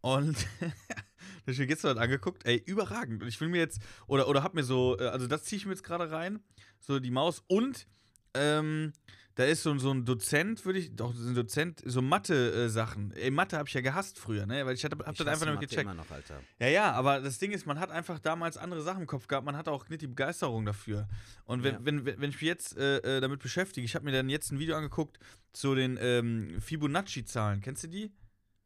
[0.00, 3.22] Und da hab ich mir gestern angeguckt, ey, überragend.
[3.22, 5.66] Und ich will mir jetzt, oder, oder hab mir so, äh, also das ziehe ich
[5.66, 6.40] mir jetzt gerade rein,
[6.78, 7.42] so die Maus.
[7.46, 7.86] Und
[8.34, 8.92] ähm,
[9.36, 13.12] da ist so, so ein Dozent, würde ich, doch, so ein Dozent, so Mathe-Sachen.
[13.16, 14.64] Ey, Mathe habe ich ja gehasst früher, ne?
[14.64, 15.82] Weil ich hatte, hab Ich das einfach nicht gecheckt.
[15.82, 16.40] immer noch, Alter.
[16.60, 19.44] Ja, ja, aber das Ding ist, man hat einfach damals andere Sachen im Kopf gehabt,
[19.44, 21.08] man hat auch nicht die Begeisterung dafür.
[21.46, 21.80] Und wenn, Ja.
[21.84, 24.52] wenn, wenn wenn ich mich jetzt äh, äh, damit beschäftige, ich habe mir dann jetzt
[24.52, 25.18] ein Video angeguckt
[25.52, 27.60] zu den ähm, Fibonacci-Zahlen.
[27.60, 28.12] Kennst du die?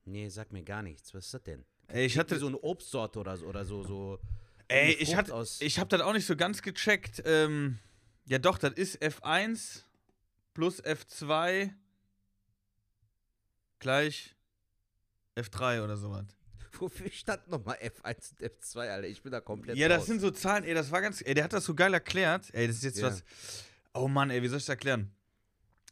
[0.05, 1.15] Nee, sag mir gar nichts.
[1.15, 1.65] Was ist das denn?
[1.87, 2.39] Ey, ich hatte.
[2.39, 3.47] so eine Obstsorte oder so.
[3.47, 4.19] Oder so, so
[4.69, 7.23] Ey, ich, hatte, ich habe das auch nicht so ganz gecheckt.
[7.25, 7.79] Ähm,
[8.27, 9.85] ja, doch, das ist F1
[10.59, 11.71] plus F2
[13.79, 14.35] gleich
[15.37, 16.25] F3 oder sowas.
[16.81, 19.07] Wofür stand nochmal F1 und F2, Alter?
[19.07, 20.07] Ich bin da komplett Ja, das raus.
[20.07, 21.23] sind so Zahlen, ey, das war ganz.
[21.25, 22.53] Ey, der hat das so geil erklärt.
[22.53, 23.07] Ey, das ist jetzt Ja.
[23.07, 23.23] was.
[23.95, 25.13] Oh Mann, ey, wie soll ich das erklären?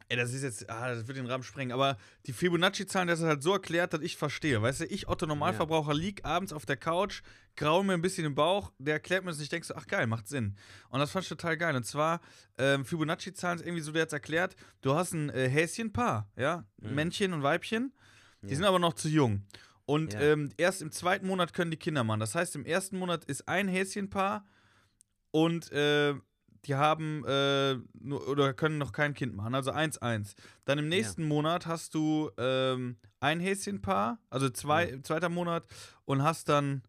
[0.09, 0.69] Ey, das ist jetzt.
[0.69, 1.71] Ah, das wird den Rahmen sprengen.
[1.71, 4.61] Aber die Fibonacci-Zahlen, das ist halt so erklärt, dass ich verstehe.
[4.63, 7.23] Weißt du, ich, Otto Normalverbraucher, lieg abends auf der Couch,
[7.57, 9.87] graue mir ein bisschen im Bauch, der erklärt mir das und ich denke so, ach
[9.87, 10.57] geil, macht Sinn.
[10.91, 11.75] Und das fand ich total geil.
[11.75, 12.21] Und zwar,
[12.59, 16.65] ähm, Fibonacci-Zahlen ist irgendwie so, der hat erklärt, du hast ein äh, Häschenpaar, ja?
[16.81, 16.95] Mhm.
[16.95, 17.93] Männchen und Weibchen.
[18.43, 18.57] Die Ja.
[18.57, 19.45] sind aber noch zu jung.
[19.87, 20.21] Und Ja.
[20.21, 22.21] ähm, erst im zweiten Monat können die Kinder machen.
[22.21, 24.45] Das heißt, im ersten Monat ist ein Häschenpaar
[25.31, 26.15] und äh,
[26.65, 29.55] die haben äh, nur, oder können noch kein Kind machen.
[29.55, 30.35] Also 1-1.
[30.65, 35.65] Dann im nächsten Monat hast du ähm, ein Häschenpaar, also zwei, zweiter Monat,
[36.05, 36.83] und hast dann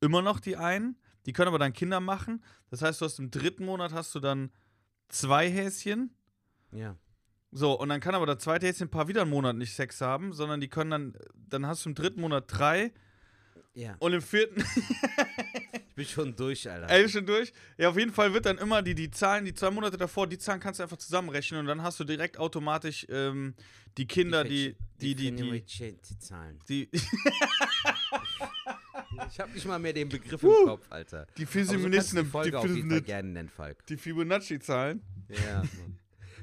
[0.00, 0.96] immer noch die einen.
[1.26, 2.42] Die können aber dann Kinder machen.
[2.70, 4.50] Das heißt, du hast im dritten Monat hast du dann
[5.08, 6.14] zwei Häschen.
[6.72, 6.96] Ja.
[7.52, 10.60] So, und dann kann aber das zweite Häschenpaar wieder einen Monat nicht Sex haben, sondern
[10.60, 12.92] die können dann, dann hast du im dritten Monat drei
[13.74, 13.96] Ja.
[13.98, 14.62] und im vierten,
[15.88, 16.90] Ich bin schon durch, Alter.
[16.90, 17.52] elf schon durch.
[17.78, 20.36] Ja, auf jeden Fall wird dann immer die, die Zahlen, die zwei Monate davor, die
[20.36, 23.54] Zahlen kannst du einfach zusammenrechnen und dann hast du direkt automatisch ähm,
[23.96, 26.58] die Kinder, die, die, die, die, die, die Zahlen.
[26.68, 26.90] die,
[29.30, 31.26] Ich hab nicht mal mehr den Begriff im Kopf, Alter.
[31.36, 33.86] die Aber so die die, Feministen, gerne nennen, Falk.
[33.86, 35.02] die Fibonacci-Zahlen.
[35.28, 35.62] Ja.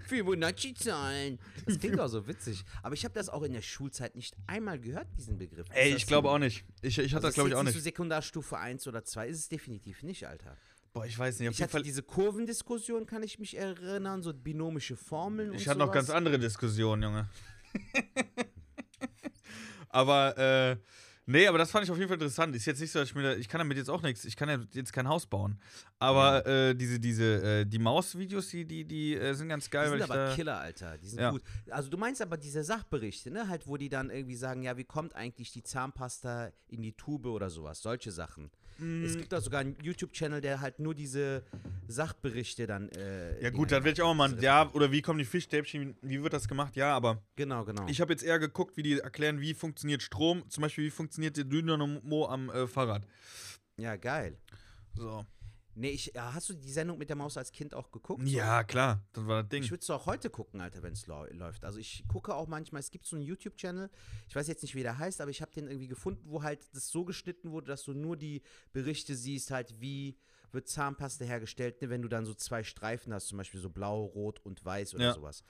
[0.08, 1.40] Fibonacci-Zahlen.
[1.66, 2.64] Das klingt auch so witzig.
[2.82, 5.68] Aber ich habe das auch in der Schulzeit nicht einmal gehört, diesen Begriff.
[5.72, 6.66] Ey, ich glaube auch nicht.
[6.82, 7.82] Ich, ich hatte Also das, glaube ich, auch Zu nicht.
[7.84, 10.58] Sekundarstufe 1 oder 2 ist es definitiv nicht, Alter.
[10.94, 11.50] Boah, ich weiß nicht.
[11.50, 11.84] Auf Ich jeden hatte Fall.
[11.84, 16.08] diese Kurvendiskussion, kann ich mich erinnern, so binomische Formeln und Ich hatte noch sowas.
[16.08, 17.30] ganz andere Diskussionen, Junge.
[19.90, 20.78] aber, äh,
[21.26, 22.56] nee, aber das fand ich auf jeden Fall interessant.
[22.56, 24.36] Ist jetzt nicht so, dass ich mir da, ich kann damit jetzt auch nichts, ich
[24.36, 25.60] kann ja jetzt kein Haus bauen.
[26.00, 30.00] Aber äh, diese, diese, äh, die Maus-Videos, die, die, die äh, sind ganz geil, Die
[30.02, 30.34] sind aber.
[30.36, 30.98] Killer, Alter.
[30.98, 31.32] Die sind Ja.
[31.32, 31.42] gut.
[31.70, 33.48] Also du meinst aber diese Sachberichte, ne?
[33.48, 37.26] Halt, wo die dann irgendwie sagen, ja, wie kommt eigentlich die Zahnpasta in die Tube
[37.28, 37.82] oder sowas.
[37.82, 38.50] Solche Sachen.
[38.78, 39.04] Mm.
[39.06, 41.44] Es gibt da sogar einen YouTube-Channel, der halt nur diese
[41.88, 42.90] Sachberichte dann.
[42.90, 46.22] Äh, Ja gut, dann werde ich auch mal, ja, oder wie kommen die Fischstäbchen, wie
[46.24, 46.76] wird das gemacht?
[46.76, 47.86] Ja, aber Genau, genau.
[47.88, 51.38] ich habe jetzt eher geguckt, wie die erklären, wie funktioniert Strom, zum Beispiel, wie funktioniert
[51.38, 53.06] der Dynamo am äh, Fahrrad.
[53.78, 54.38] ja, geil.
[54.96, 55.26] So.
[55.76, 58.28] Nee, ich, ja, hast du die Sendung mit der Maus als Kind auch geguckt?
[58.28, 59.64] Ja, klar, das war das Ding.
[59.64, 61.66] Ich würde es auch heute gucken, Alter, wenn es läuft.
[61.66, 63.90] Also ich gucke auch manchmal, es gibt so einen YouTube-Channel,
[64.28, 66.60] ich weiß jetzt nicht, wie der heißt, aber ich habe den irgendwie gefunden, wo halt
[66.74, 70.16] das so geschnitten wurde, dass du nur die Berichte siehst, halt wie
[70.52, 74.04] wird Zahnpasta hergestellt, ne, wenn du dann so zwei Streifen hast, zum Beispiel so blau,
[74.06, 75.14] rot und weiß oder Ja.
[75.14, 75.44] sowas.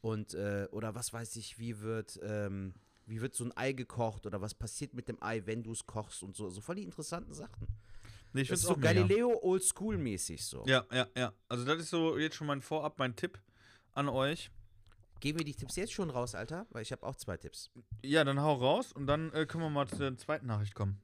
[0.00, 2.72] Und, äh, oder was weiß ich, wie wird, ähm,
[3.04, 5.86] wie wird so ein Ei gekocht oder was passiert mit dem Ei, wenn du es
[5.86, 6.48] kochst und so.
[6.50, 7.66] So voll die interessanten Sachen.
[8.32, 8.92] Nee, ich Das ist so mega.
[8.92, 10.64] Galileo Oldschool-mäßig so.
[10.66, 11.32] Ja, ja, ja.
[11.48, 13.38] Also das ist so jetzt schon mein Vorab, mein Tipp
[13.94, 14.50] an euch.
[15.20, 16.66] Geben wir die Tipps jetzt schon raus, Alter?
[16.70, 17.70] Weil ich habe auch zwei Tipps.
[18.04, 21.00] Ja, dann hau raus und dann äh, können wir mal zu der zweiten Nachricht kommen.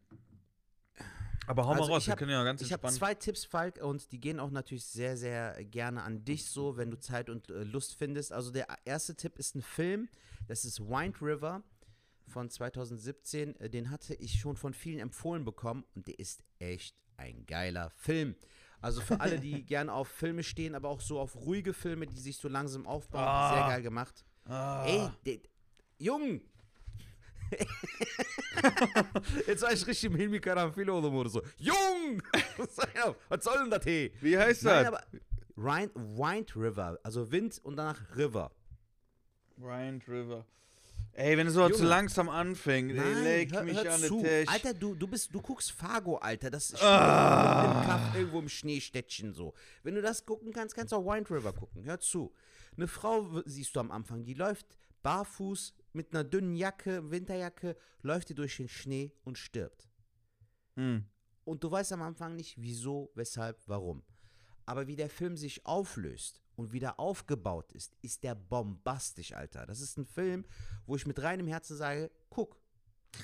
[1.47, 3.45] Aber hau Also mal raus, ich wir hab- können ja ganz Ich habe zwei Tipps,
[3.45, 7.29] Falk, und die gehen auch natürlich sehr, sehr gerne an dich so, wenn du Zeit
[7.29, 8.33] und äh, Lust findest.
[8.33, 10.09] Also der erste Tipp ist ein Film,
[10.47, 11.63] das ist Wind River
[12.27, 13.57] von 2017.
[13.61, 17.91] Äh, Den hatte ich schon von vielen empfohlen bekommen und der ist echt ein geiler
[17.91, 18.35] Film.
[18.81, 22.19] Also für alle, die gerne auf Filme stehen, aber auch so auf ruhige Filme, die
[22.19, 23.55] sich so langsam aufbauen, Ah.
[23.55, 24.25] sehr geil gemacht.
[24.45, 24.85] Ah.
[24.87, 25.39] Ey, der,
[25.99, 26.41] Jung!
[29.47, 31.43] Jetzt war ich richtig im Hilmi Karamfilo oder so.
[31.59, 32.23] Jung!
[33.29, 34.11] Was soll denn das hier?
[34.21, 34.95] Wie heißt Nein, das?
[34.95, 35.05] aber
[35.57, 38.51] Wind, Wind River, also Wind und danach River.
[39.57, 40.45] Wind River.
[41.17, 44.17] Ey, wenn es so zu langsam anfängt, ey, leg hör, mich hör an zu.
[44.21, 44.49] den Tisch.
[44.49, 46.51] Alter, du, du bist, du guckst Fargo, Alter.
[46.51, 47.81] Das ist Ah.
[47.83, 49.55] im Kaff, irgendwo im Schneestädtchen so.
[49.85, 51.85] Wenn du das gucken kannst, kannst du auch Wind River gucken.
[51.85, 52.33] Hör zu.
[52.77, 58.31] Eine Frau siehst du am Anfang, die läuft barfuß mit einer dünnen Jacke, Winterjacke, läuft
[58.31, 59.89] die durch den Schnee und stirbt.
[60.77, 61.05] Hm.
[61.45, 64.03] Und du weißt am Anfang nicht, wieso, weshalb, warum.
[64.67, 69.67] Aber wie der Film sich auflöst und wieder aufgebaut ist, ist der bombastisch, Alter.
[69.67, 70.45] Das ist ein Film,
[70.87, 72.57] wo ich mit reinem Herzen sage, guck.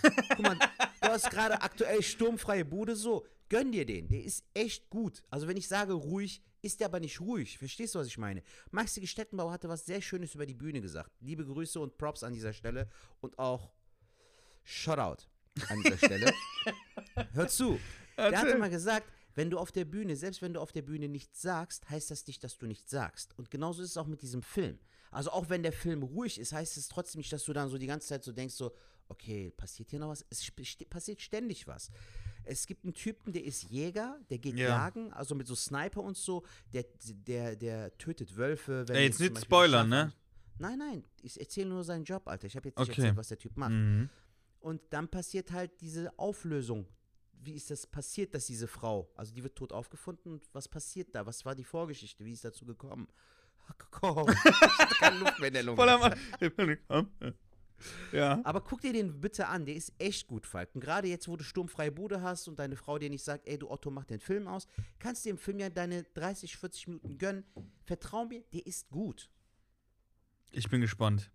[0.03, 4.09] Guck mal, du hast gerade aktuell sturmfreie Bude, so, gönn dir den.
[4.09, 5.23] Der ist echt gut.
[5.31, 7.59] Also wenn ich sage ruhig, ist der aber nicht ruhig.
[7.59, 8.43] Verstehst du, was ich meine?
[8.71, 11.11] Maxi Stettenbauer hatte was sehr Schönes über die Bühne gesagt.
[11.21, 12.89] Liebe Grüße und Props an dieser Stelle
[13.21, 13.71] und auch
[14.63, 15.25] Shoutout
[15.69, 16.33] an dieser Stelle.
[17.33, 17.81] Hör zu.
[18.17, 21.09] Der hatte mal gesagt, wenn du auf der Bühne, selbst wenn du auf der Bühne
[21.09, 23.37] nichts sagst, heißt das nicht, dass du nichts sagst.
[23.39, 24.79] Und genauso ist es auch mit diesem Film.
[25.11, 27.79] Also auch wenn der Film ruhig ist, heißt es trotzdem nicht, dass du dann so
[27.79, 28.73] die ganze Zeit so denkst, so,
[29.09, 30.25] okay, passiert hier noch was?
[30.31, 30.51] Es
[30.89, 31.91] passiert ständig was.
[32.45, 34.69] Es gibt einen Typen, der ist Jäger, der geht Ja.
[34.69, 36.85] jagen, also mit so Sniper und so, der,
[37.27, 38.85] der, der tötet Wölfe.
[38.89, 40.13] Wenn Ey, jetzt nicht spoilern, ne?
[40.59, 42.47] Nein, nein, ich erzähle nur seinen Job, Alter.
[42.47, 43.01] Ich habe jetzt nicht Okay.
[43.01, 43.71] erzählt, was der Typ macht.
[43.73, 44.09] Mhm.
[44.61, 46.87] Und dann passiert halt diese Auflösung.
[47.43, 51.15] Wie ist das passiert, dass diese Frau, also die wird tot aufgefunden und was passiert
[51.15, 51.25] da?
[51.27, 52.25] Was war die Vorgeschichte?
[52.25, 53.09] Wie ist dazu gekommen?
[53.91, 54.27] Komm,
[54.99, 55.77] keine Luft mehr in der Lunge.
[56.89, 57.09] Am
[58.13, 58.41] Ja.
[58.45, 60.75] Aber guck dir den bitte an, der ist echt gut, Falk.
[60.75, 63.59] Und gerade jetzt, wo du sturmfreie Bude hast und deine Frau dir nicht sagt, ey,
[63.59, 64.67] du Otto, mach den Film aus,
[64.99, 67.45] kannst du dem Film ja deine 30, 40 Minuten gönnen.
[67.85, 69.31] Vertrau mir, der ist gut.
[70.51, 71.31] Ich bin gespannt.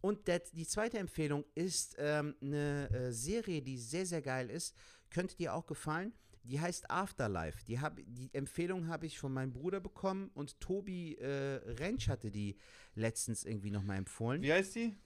[0.00, 4.74] Und der, die zweite Empfehlung ist ähm, eine äh, Serie, die sehr, sehr geil ist.
[5.12, 6.12] Könnte dir auch gefallen.
[6.44, 7.62] Die heißt Afterlife.
[7.68, 12.30] Die, hab, die Empfehlung habe ich von meinem Bruder bekommen und Tobi äh, Rentsch hatte
[12.32, 12.56] die
[12.96, 14.42] letztens irgendwie nochmal empfohlen.
[14.42, 14.96] Wie heißt die?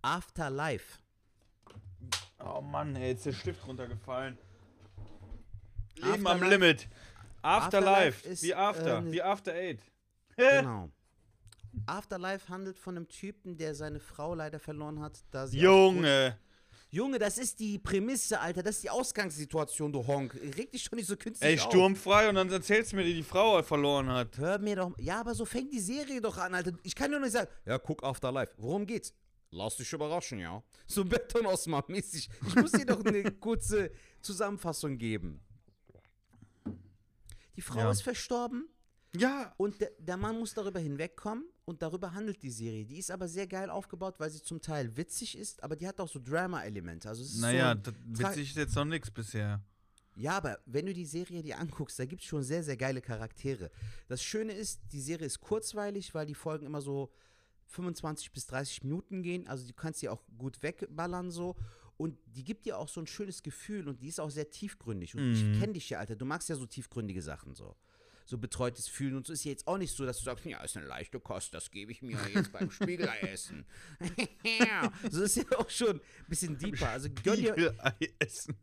[0.00, 0.98] Afterlife.
[2.38, 4.38] Oh Mann, ey, jetzt ist der Stift runtergefallen.
[5.96, 6.88] Leben am Afterlife- Limit.
[7.42, 7.88] Afterlife.
[7.88, 8.98] Afterlife ist, wie After.
[8.98, 9.80] ähm, wie After Eight.
[10.36, 10.90] Genau.
[11.86, 15.22] Afterlife handelt von einem Typen, der seine Frau leider verloren hat.
[15.30, 16.38] Da sie Junge.
[16.90, 18.62] Junge, das ist die Prämisse, Alter.
[18.62, 20.34] Das ist die Ausgangssituation, du Honk.
[20.34, 21.66] Reg dich schon nicht so künstlich Ey, auf.
[21.70, 24.38] sturmfrei und dann erzählst du mir, die die Frau verloren hat.
[24.38, 24.92] Hör mir doch.
[24.98, 26.72] Ja, aber so fängt die Serie doch an, Alter.
[26.84, 28.54] Ich kann nur nicht sagen, ja, guck Afterlife.
[28.56, 29.12] Worum geht's?
[29.50, 30.62] Lass dich überraschen, ja.
[30.86, 31.46] So Beton
[31.88, 32.28] mäßig.
[32.46, 35.40] Ich muss dir doch eine kurze Zusammenfassung geben.
[37.56, 37.90] Die Frau Ja.
[37.90, 38.68] ist verstorben
[39.20, 39.54] Ja.
[39.56, 42.84] und der, der Mann muss darüber hinwegkommen und darüber handelt die Serie.
[42.84, 46.00] Die ist aber sehr geil aufgebaut, weil sie zum Teil witzig ist, aber die hat
[46.00, 47.08] auch so Drama-Elemente.
[47.08, 47.94] Also Naja, so, das
[48.30, 49.60] witzig ist jetzt noch nix bisher.
[50.18, 53.02] Ja, aber wenn du die Serie dir anguckst, da gibt es schon sehr, sehr geile
[53.02, 53.70] Charaktere.
[54.08, 57.10] Das Schöne ist, die Serie ist kurzweilig, weil die Folgen immer so
[57.66, 59.46] 25 bis 30 Minuten gehen.
[59.46, 61.56] Also du kannst die auch gut wegballern so.
[61.98, 65.14] Und die gibt dir auch so ein schönes Gefühl und die ist auch sehr tiefgründig.
[65.14, 65.32] Und Mhm.
[65.54, 66.14] ich kenne dich ja, Alter.
[66.16, 67.74] Du magst ja so tiefgründige Sachen so.
[68.28, 70.60] So betreutes Fühlen und so ist ja jetzt auch nicht so, dass du sagst, ja,
[70.62, 73.64] ist eine leichte Kost, das gebe ich mir jetzt beim Spiegelei essen.
[75.10, 76.88] so ist ja auch schon ein bisschen deeper.
[76.88, 78.56] Also gönn dir, Spiegelei essen.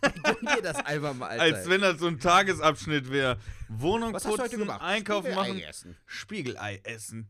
[0.00, 1.42] gönn dir das einfach mal, Alter.
[1.42, 3.38] Als wenn das so ein Tagesabschnitt wäre.
[3.68, 4.82] Wohnung Was putzen, gemacht?
[4.82, 5.96] einkaufen Spiegelei machen, essen.
[6.04, 7.28] Spiegelei essen.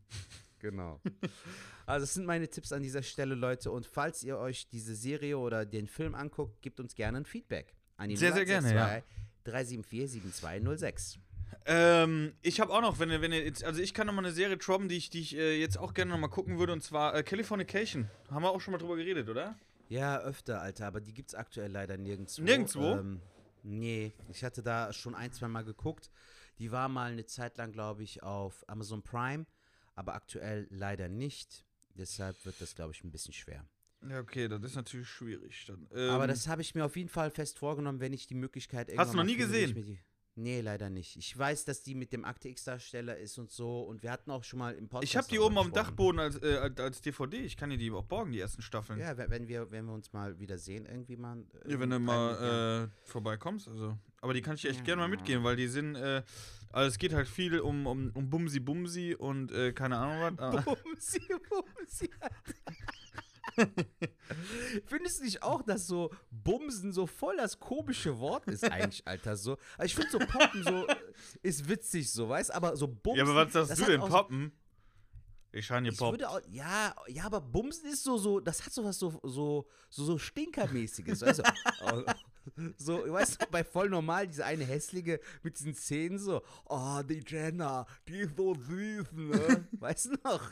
[0.57, 0.99] Genau.
[1.85, 3.71] Also das sind meine Tipps an dieser Stelle, Leute.
[3.71, 7.75] Und falls ihr euch diese Serie oder den Film anguckt, gebt uns gerne ein Feedback.
[7.97, 9.01] An die Sehr, sehr gerne, ja.
[9.43, 11.19] 374 7206.
[11.65, 14.23] Ähm, ich habe auch noch, wenn ihr, wenn ihr jetzt, also ich kann noch mal
[14.23, 16.73] eine Serie droppen, die ich, die ich äh, jetzt auch gerne noch mal gucken würde,
[16.73, 18.09] und zwar äh, Californication.
[18.29, 19.55] Haben wir auch schon mal drüber geredet, oder?
[19.89, 22.41] Ja, öfter, Alter, aber die gibt's aktuell leider nirgendwo.
[22.41, 22.91] Nirgendwo?
[22.93, 23.21] Ähm,
[23.63, 26.09] nee, ich hatte da schon ein, zwei Mal geguckt.
[26.59, 29.45] Die war mal eine Zeit lang, glaube ich, auf Amazon Prime,
[29.95, 31.65] aber aktuell leider nicht.
[31.95, 33.65] Deshalb wird das, glaube ich, ein bisschen schwer.
[34.07, 35.65] Ja, okay, das ist natürlich schwierig.
[35.67, 38.35] Dann, aber ähm, das habe ich mir auf jeden Fall fest vorgenommen, wenn ich die
[38.35, 39.99] Möglichkeit Hast du irgendwann noch nie finde, gesehen?
[40.41, 41.17] Nee, leider nicht.
[41.17, 43.81] Ich weiß, dass die mit dem Akte X-Darsteller ist und so.
[43.81, 45.03] Und wir hatten auch schon mal im Podcast.
[45.11, 45.73] ich habe die oben auf dem.
[45.73, 47.37] Dachboden als, äh, als- DVD.
[47.41, 48.99] Ich kann dir die auch borgen, die ersten Staffeln.
[48.99, 51.43] Ja, wenn wir, wenn wir uns mal wieder sehen, irgendwie mal.
[51.67, 52.05] Ja, wenn du äh, ja.
[52.05, 53.97] mal äh, vorbeikommst, also.
[54.21, 56.23] Aber die kann ich dir echt gerne mal mitgeben, weil die sind, äh,
[56.71, 60.39] also es geht halt viel um, um, um Bumsi Bumsi und äh, keine Ahnung was.
[60.39, 62.09] aber- Bumsi, Bumsi.
[64.85, 69.35] Findest du nicht auch, dass so Bumsen so voll das komische Wort ist eigentlich, Alter,
[69.35, 69.57] so?
[69.77, 70.87] Also ich finde so Poppen so
[71.41, 73.17] ist witzig so, weißt, aber so Bumsen.
[73.17, 74.01] Ja, aber was sagst das du denn?
[74.01, 74.51] Poppen?
[75.51, 79.19] Ich habe auch, ja, ja, aber Bumsen ist so, so, das hat so was so,
[79.23, 81.43] so, so, so Stinkermäßiges, weißt du?
[81.81, 82.03] Oh,
[82.77, 87.23] so, weißt du, bei voll normal, diese eine hässliche mit diesen Zähnen so, oh, die
[87.25, 89.67] Jenna, die ist so süß, ne?
[89.71, 90.51] Weißt du noch?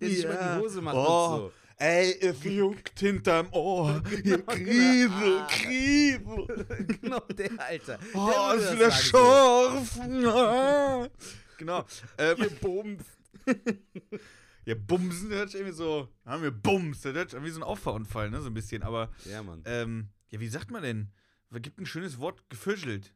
[0.00, 1.52] Der sich mal die Hose macht oh, und so.
[1.76, 4.02] Ey, es juckt hinterm Ohr.
[4.22, 5.46] Hier, Genau, Kriesel, ah.
[5.50, 6.86] Kriesel.
[7.00, 7.98] Genau, der Alter.
[7.98, 9.98] Der Oh, ist wieder scharf.
[10.00, 11.08] Ah.
[11.58, 11.86] Genau.
[12.18, 12.50] Ähm, so.
[12.60, 13.04] Bums.
[14.66, 17.60] ja, Bumsen, das hört sich irgendwie so, haben wir Bums, das hört sich wie so
[17.60, 18.82] ein Auffahrunfall, ne, so ein bisschen.
[18.82, 19.62] Aber, Ja, Mann.
[19.64, 21.10] ähm, ja, wie sagt man denn?
[21.50, 23.14] Es gibt ein schönes Wort, gefischelt.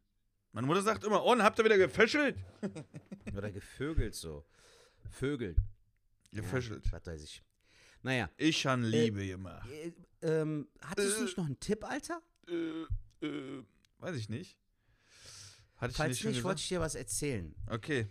[0.52, 2.36] Meine Mutter sagt immer, oh, habt ihr wieder gefischelt?
[3.36, 4.46] Oder gevögelt so.
[5.10, 5.54] Vögel.
[6.32, 6.86] Gefischelt.
[6.86, 7.42] Ja, was weiß ich.
[8.02, 9.68] Naja, Ich han Liebe gemacht.
[9.70, 11.24] äh, ähm, hattest du Äh.
[11.24, 12.22] nicht noch einen Tipp, Alter?
[12.48, 13.64] Äh, äh,
[13.98, 14.56] weiß ich nicht.
[15.76, 17.54] Hatte ich Falls nicht schon nicht, wollte ich dir was erzählen.
[17.68, 18.08] Okay.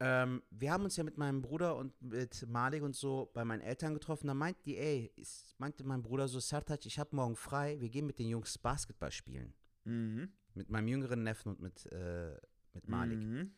[0.00, 3.62] Ähm, wir haben uns ja mit meinem Bruder und mit Malik und so bei meinen
[3.62, 4.28] Eltern getroffen.
[4.28, 7.88] Da meint die, ey, ist, meinte mein Bruder so, Sertac, ich habe morgen frei, wir
[7.88, 9.54] gehen mit den Jungs Basketball spielen.
[9.84, 10.30] Mhm.
[10.54, 12.36] Mit meinem jüngeren Neffen und mit, äh,
[12.74, 13.18] mit Malik.
[13.18, 13.50] Mhm.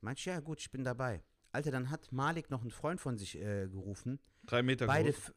[0.00, 1.22] Meinte ich, ja gut, ich bin dabei.
[1.52, 4.18] Alter, dann hat Malik noch einen Freund von sich äh, gerufen.
[4.50, 5.32] Drei Meter Beide, groß.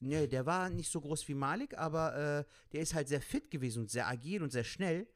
[0.00, 3.50] nee, der war nicht so groß wie Malik, aber äh, der ist halt sehr fit
[3.52, 5.06] gewesen und sehr agil und sehr schnell.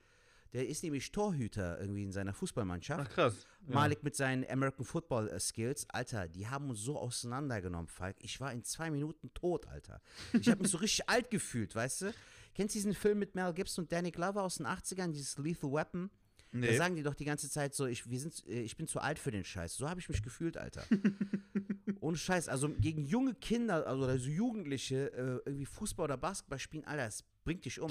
[0.52, 3.08] Der ist nämlich Torhüter irgendwie in seiner Fußballmannschaft.
[3.08, 3.46] Ach krass.
[3.66, 3.74] Ja.
[3.74, 8.16] Malik mit seinen American Football äh, Skills, Alter, die haben uns so auseinandergenommen, Falk.
[8.20, 10.00] Ich war in zwei Minuten tot, Alter.
[10.34, 12.14] Ich habe mich so richtig alt gefühlt, weißt du?
[12.54, 15.72] Kennst du diesen Film mit Mel Gibson und Danny Glover aus den 80ern, dieses Lethal
[15.72, 16.10] Weapon?
[16.52, 16.76] Da Nee.
[16.76, 19.18] sagen die doch die ganze Zeit so, ich, wir sind, äh, ich bin zu alt
[19.18, 19.74] für den Scheiß.
[19.74, 20.84] So habe ich mich gefühlt, Alter.
[22.00, 22.48] Ohne Scheiß.
[22.48, 27.04] Also gegen junge Kinder, also oder so Jugendliche, äh, irgendwie Fußball oder Basketball spielen, Alter,
[27.06, 27.90] das bringt dich um.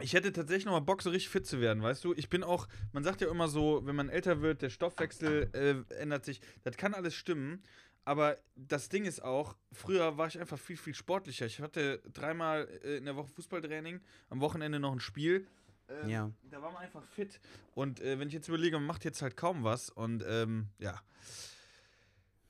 [0.00, 2.12] Ich hätte tatsächlich noch mal Bock, so richtig fit zu werden, weißt du?
[2.14, 5.94] Ich bin auch, man sagt ja immer so, wenn man älter wird, der Stoffwechsel äh,
[5.94, 6.40] ändert sich.
[6.64, 7.62] Das kann alles stimmen.
[8.04, 11.46] Aber das Ding ist auch, früher war ich einfach viel, viel sportlicher.
[11.46, 15.46] Ich hatte dreimal äh, in der Woche Fußballtraining, am Wochenende noch ein Spiel.
[15.88, 16.32] Ähm, Ja.
[16.50, 17.40] Da war man einfach fit.
[17.74, 19.90] Und äh, wenn ich jetzt überlege, man macht jetzt halt kaum was.
[19.90, 21.00] Und ähm, ja.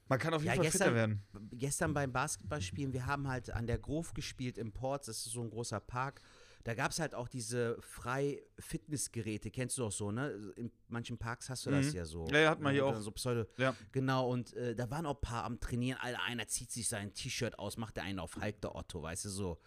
[0.08, 1.22] Man kann auf jeden Ja, Fall gestern- fitter werden.
[1.52, 5.42] gestern beim Basketballspielen, wir haben halt an der Grove gespielt im Ports, das ist so
[5.42, 6.20] ein großer Park.
[6.62, 10.30] Da gab es halt auch diese Frei-Fitnessgeräte, kennst du auch so, ne?
[10.56, 11.92] In manchen Parks hast du das Mhm.
[11.94, 12.26] ja so.
[12.28, 12.94] Ja, ja, hat man hier auch.
[13.00, 13.74] So Pseudo Ja.
[13.92, 15.98] genau, und äh, da waren auch ein paar am Trainieren.
[16.00, 19.24] Alter, einer zieht sich sein T-Shirt aus, macht der einen auf Hulk der Otto, weißt
[19.26, 19.60] du, so.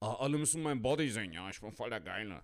[0.00, 2.42] "Ah, alle müssen mein Body sehen, ja, ich bin voll der Geile.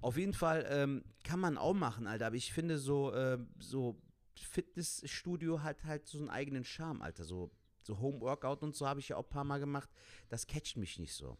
[0.00, 4.00] Auf jeden Fall ähm, kann man auch machen, Alter, aber ich finde so, ähm, so
[4.34, 7.50] Fitnessstudio hat halt so einen eigenen Charme, Alter, so,
[7.82, 9.90] so Home-Workout und so habe ich ja auch ein paar Mal gemacht.
[10.28, 11.36] Das catcht mich nicht so.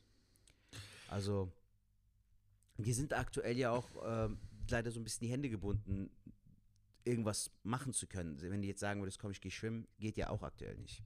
[1.08, 1.50] Also,
[2.76, 6.10] die sind aktuell ja auch ähm, leider so ein bisschen die Hände gebunden,
[7.04, 8.40] irgendwas machen zu können.
[8.40, 11.02] Wenn die jetzt sagen würdest, komm, ich gehe schwimmen, geht ja auch aktuell nicht.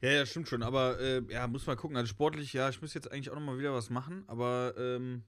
[0.00, 0.62] Ja, ja, stimmt schon.
[0.62, 1.96] Aber äh, ja, muss mal gucken.
[1.96, 4.24] Also sportlich, ja, ich muss jetzt eigentlich auch noch mal wieder was machen.
[4.28, 5.24] Aber ähm,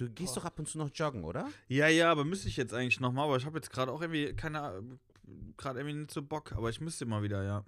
[0.00, 1.46] Du gehst doch ab und zu noch joggen, oder?
[1.68, 4.32] Ja, ja, aber müsste ich jetzt eigentlich nochmal, aber ich habe jetzt gerade auch irgendwie
[4.34, 4.82] keine,
[5.58, 7.66] gerade irgendwie nicht so Bock, aber ich müsste mal wieder, ja.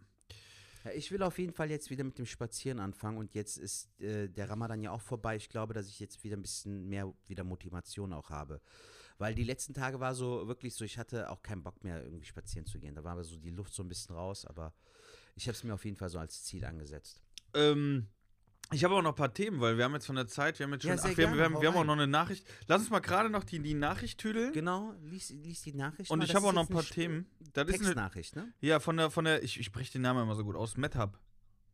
[0.85, 4.01] Ja, ich will auf jeden Fall jetzt wieder mit dem Spazieren anfangen und jetzt ist
[4.01, 5.37] äh, der Ramadan ja auch vorbei.
[5.37, 8.63] Ich glaube, dass ich jetzt wieder ein bisschen mehr wieder Motivation auch habe.
[9.19, 12.25] Weil die letzten Tage war so wirklich so, ich hatte auch keinen Bock mehr irgendwie
[12.25, 12.95] spazieren zu gehen.
[12.95, 14.73] Da war aber so die Luft so ein bisschen raus, aber
[15.37, 17.21] ich habe es mir auf jeden Fall so als Ziel angesetzt.
[17.53, 18.09] Ähm,
[18.73, 20.65] ich habe auch noch ein paar Themen, weil wir haben jetzt von der Zeit, wir
[20.65, 22.07] haben jetzt schon, Ja, ach, wir, haben, gerne, wir, haben, wir haben auch noch eine
[22.07, 22.47] Nachricht.
[22.67, 24.53] Lass uns mal gerade noch die, die Nachricht tüdeln.
[24.53, 26.11] Genau, lies, lies die Nachricht.
[26.11, 26.25] Und mal.
[26.25, 27.27] ich habe auch noch ein paar Themen.
[27.53, 28.53] Das ist eine, Textnachricht, ne?
[28.61, 31.19] ja, von der, von der, ich, ich spreche den Namen immer so gut aus, MedHub.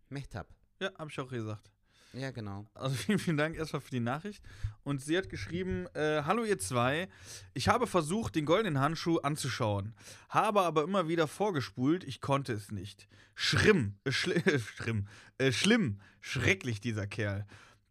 [0.08, 0.48] Mechtab.
[0.80, 1.70] Ja, habe ich auch gesagt.
[2.12, 2.66] Ja, genau.
[2.74, 4.42] Also vielen, vielen Dank erstmal für die Nachricht.
[4.82, 7.08] Und sie hat geschrieben: äh, Hallo ihr zwei,
[7.54, 9.94] ich habe versucht, den goldenen Handschuh anzuschauen,
[10.28, 13.08] habe aber immer wieder vorgespult, ich konnte es nicht.
[13.34, 15.06] Schrimm, äh, schli schrimm,
[15.38, 17.46] äh, schlimm, schrecklich dieser Kerl.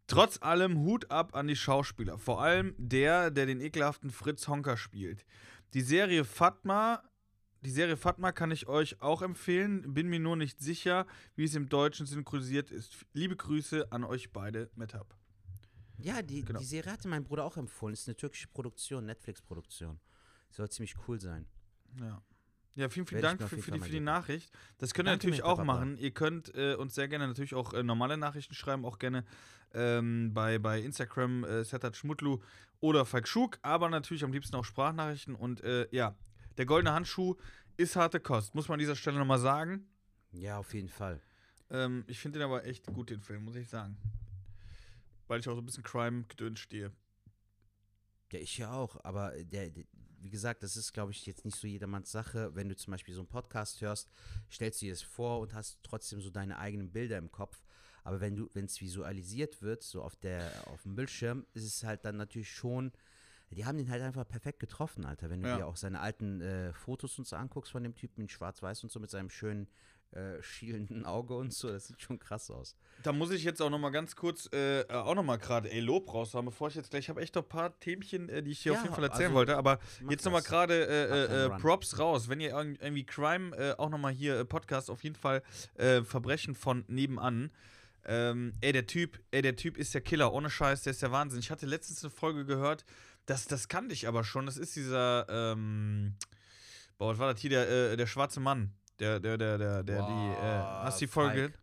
[0.06, 4.78] Trotz allem Hut ab an die Schauspieler, vor allem der, der den ekelhaften Fritz Honker
[4.78, 5.26] spielt.
[5.74, 7.02] Die Serie Fatma,
[7.68, 11.54] die Serie Fatma kann ich euch auch empfehlen, bin mir nur nicht sicher, wie es
[11.54, 12.96] im Deutschen synchronisiert ist.
[13.12, 15.14] Liebe Grüße an euch beide, MetHub.
[15.98, 16.60] Ja, die, Genau.
[16.60, 17.92] die Serie hatte mein Bruder auch empfohlen.
[17.92, 20.00] Ist eine türkische Produktion, Netflix-Produktion.
[20.48, 21.44] Soll ziemlich cool sein.
[22.00, 22.22] Ja.
[22.74, 24.00] Ja, vielen, vielen Dank für, für, die, für die.
[24.00, 24.50] Nachricht.
[24.78, 25.98] Das könnt ihr Danke, natürlich auch machen.
[25.98, 29.26] Ihr könnt äh, uns sehr gerne natürlich auch äh, normale Nachrichten schreiben, auch gerne
[29.74, 32.38] ähm, bei, bei Instagram äh, Setat Schmutlu
[32.80, 35.34] oder Falk Schug, aber natürlich am liebsten auch Sprachnachrichten.
[35.34, 36.16] Und äh, ja,
[36.58, 37.36] der goldene Handschuh
[37.76, 39.88] ist harte Kost, muss man an dieser Stelle nochmal sagen.
[40.32, 41.20] Ja, auf jeden Fall.
[41.70, 43.96] Ähm, ich finde den aber echt gut, den Film, muss ich sagen.
[45.28, 46.92] Weil ich auch so ein bisschen Crime-Gedöns stehe.
[48.32, 49.02] Ja, ich ja auch.
[49.04, 49.84] Aber der, der,
[50.20, 52.54] wie gesagt, das ist, glaube ich, jetzt nicht so jedermanns Sache.
[52.54, 54.10] Wenn du zum Beispiel so einen Podcast hörst,
[54.50, 57.62] stellst du dir das vor und hast trotzdem so deine eigenen Bilder im Kopf.
[58.02, 61.84] Aber wenn du, wenn es visualisiert wird, so auf der, auf dem Bildschirm, ist es
[61.84, 62.92] halt dann natürlich schon.
[63.50, 65.30] Die haben den halt einfach perfekt getroffen, Alter.
[65.30, 65.56] Wenn du Ja.
[65.56, 68.92] dir auch seine alten äh, Fotos und so anguckst von dem Typen in Schwarz-Weiß und
[68.92, 69.68] so mit seinem schönen
[70.12, 72.74] äh, schielenden Auge und so, das sieht schon krass aus.
[73.02, 75.80] Da muss ich jetzt auch noch mal ganz kurz, äh, auch noch mal gerade ey,
[75.80, 78.52] Lob raushauen, bevor ich jetzt gleich, ich habe echt noch ein paar Themchen, äh, die
[78.52, 81.44] ich hier auf Ja, jeden Fall erzählen also, wollte, aber jetzt noch mal gerade äh,
[81.44, 81.50] äh.
[81.60, 85.42] Props raus, wenn ihr irgend- irgendwie Crime, auch noch mal hier, Podcast, auf jeden Fall
[85.76, 87.50] Verbrechen von nebenan,
[88.06, 91.12] ähm, ey, der Typ, ey, der Typ ist der Killer, ohne Scheiß, der ist der
[91.12, 91.40] Wahnsinn.
[91.40, 92.86] Ich hatte letztens eine Folge gehört,
[93.28, 96.14] das, das kannte ich aber schon, das ist dieser, ähm,
[96.96, 100.02] boah, was war das hier, der, äh, der schwarze Mann, der, der, der, der, der,
[100.02, 101.58] die, äh, hast du die Folge gehört?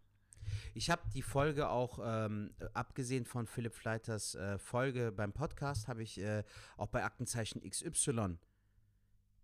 [0.74, 6.04] Ich habe die Folge auch, ähm, abgesehen von Philipp Fleiters äh, Folge beim Podcast, habe
[6.04, 6.44] ich äh,
[6.78, 8.38] auch bei Aktenzeichen XY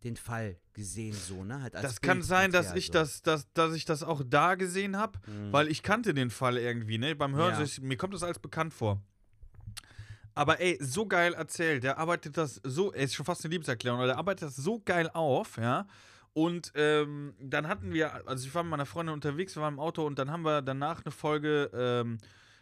[0.04, 1.62] den Fall gesehen, so, ne?
[1.62, 2.94] Halt als Das kann sein, dass ich so.
[2.94, 5.52] das, dass, dass ich das auch da gesehen habe, Mhm.
[5.54, 7.16] weil ich kannte den Fall irgendwie, ne?
[7.16, 7.62] Beim Hören, Ja.
[7.62, 9.02] ich, mir kommt das alles bekannt vor.
[10.34, 14.00] Aber ey, so geil erzählt, der arbeitet das so, ey, ist schon fast eine Liebeserklärung,
[14.00, 15.88] aber der arbeitet das so geil auf, ja.
[16.34, 19.80] Und ähm, dann hatten wir, also ich war mit meiner Freundin unterwegs, wir waren im
[19.82, 22.18] Auto und dann haben wir danach eine Folge ähm,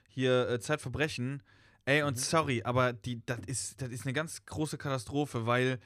[0.07, 1.43] hier äh, Zeitverbrechen.
[1.85, 2.19] Ey, und Mhm.
[2.21, 5.79] sorry, aber die, das ist, das ist eine ganz große Katastrophe, weil,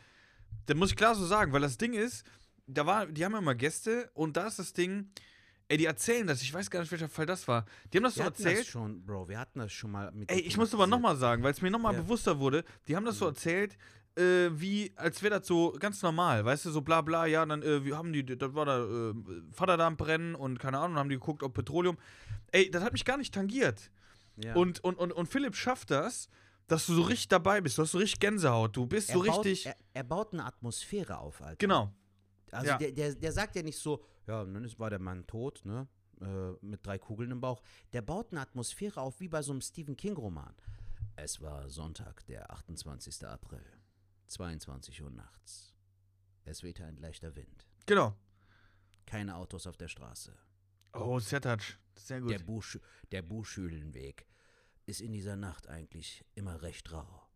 [0.65, 2.25] das muss ich klar so sagen, weil das Ding ist,
[2.67, 5.09] da war, die haben immer Gäste und da ist das Ding,
[5.69, 7.65] ey, die erzählen das, ich weiß gar nicht, welcher Fall das war.
[7.91, 8.59] Die haben das Wir so erzählt.
[8.59, 10.31] das schon, Bro, wir hatten das schon mal mit.
[10.31, 12.01] Ey, ich muss aber nochmal sagen, weil es mir nochmal Ja.
[12.01, 13.77] bewusster wurde, die haben das so erzählt,
[14.15, 17.63] äh, wie, als wäre das so ganz normal, weißt du, so bla bla, ja, dann,
[17.63, 19.13] äh, wir haben die, das war da, äh,
[19.51, 21.97] Vaterdampf brennen und keine Ahnung, haben die geguckt, ob Petroleum.
[22.51, 23.89] Ey, das hat mich gar nicht tangiert.
[24.37, 24.53] Ja.
[24.55, 26.29] Und, und, und, und Philipp schafft das,
[26.67, 29.23] dass du so richtig dabei bist, du hast so richtig Gänsehaut, du bist er so
[29.23, 29.65] baut, richtig.
[29.65, 31.55] Er, er baut eine Atmosphäre auf, Alter.
[31.57, 31.91] genau.
[32.51, 32.77] Also Ja.
[32.77, 35.61] der, der, der sagt ja nicht so, ja, und dann ist, war der Mann tot,
[35.65, 35.87] ne?
[36.21, 37.61] Äh, mit drei Kugeln im Bauch.
[37.91, 40.55] Der baut eine Atmosphäre auf wie bei so einem Stephen King-Roman.
[41.15, 43.25] Es war Sonntag, der 28.
[43.27, 43.65] April.
[44.27, 45.73] 22 Uhr nachts.
[46.45, 47.67] Es wehte ein leichter Wind.
[47.85, 48.15] Genau.
[49.05, 50.35] Keine Autos auf der Straße.
[50.93, 51.77] Oh, Setouch.
[51.95, 52.31] Sehr gut.
[52.31, 52.79] Der, Busch,
[53.11, 54.27] der Buschhühlenweg
[54.85, 57.27] ist in dieser Nacht eigentlich immer recht rau.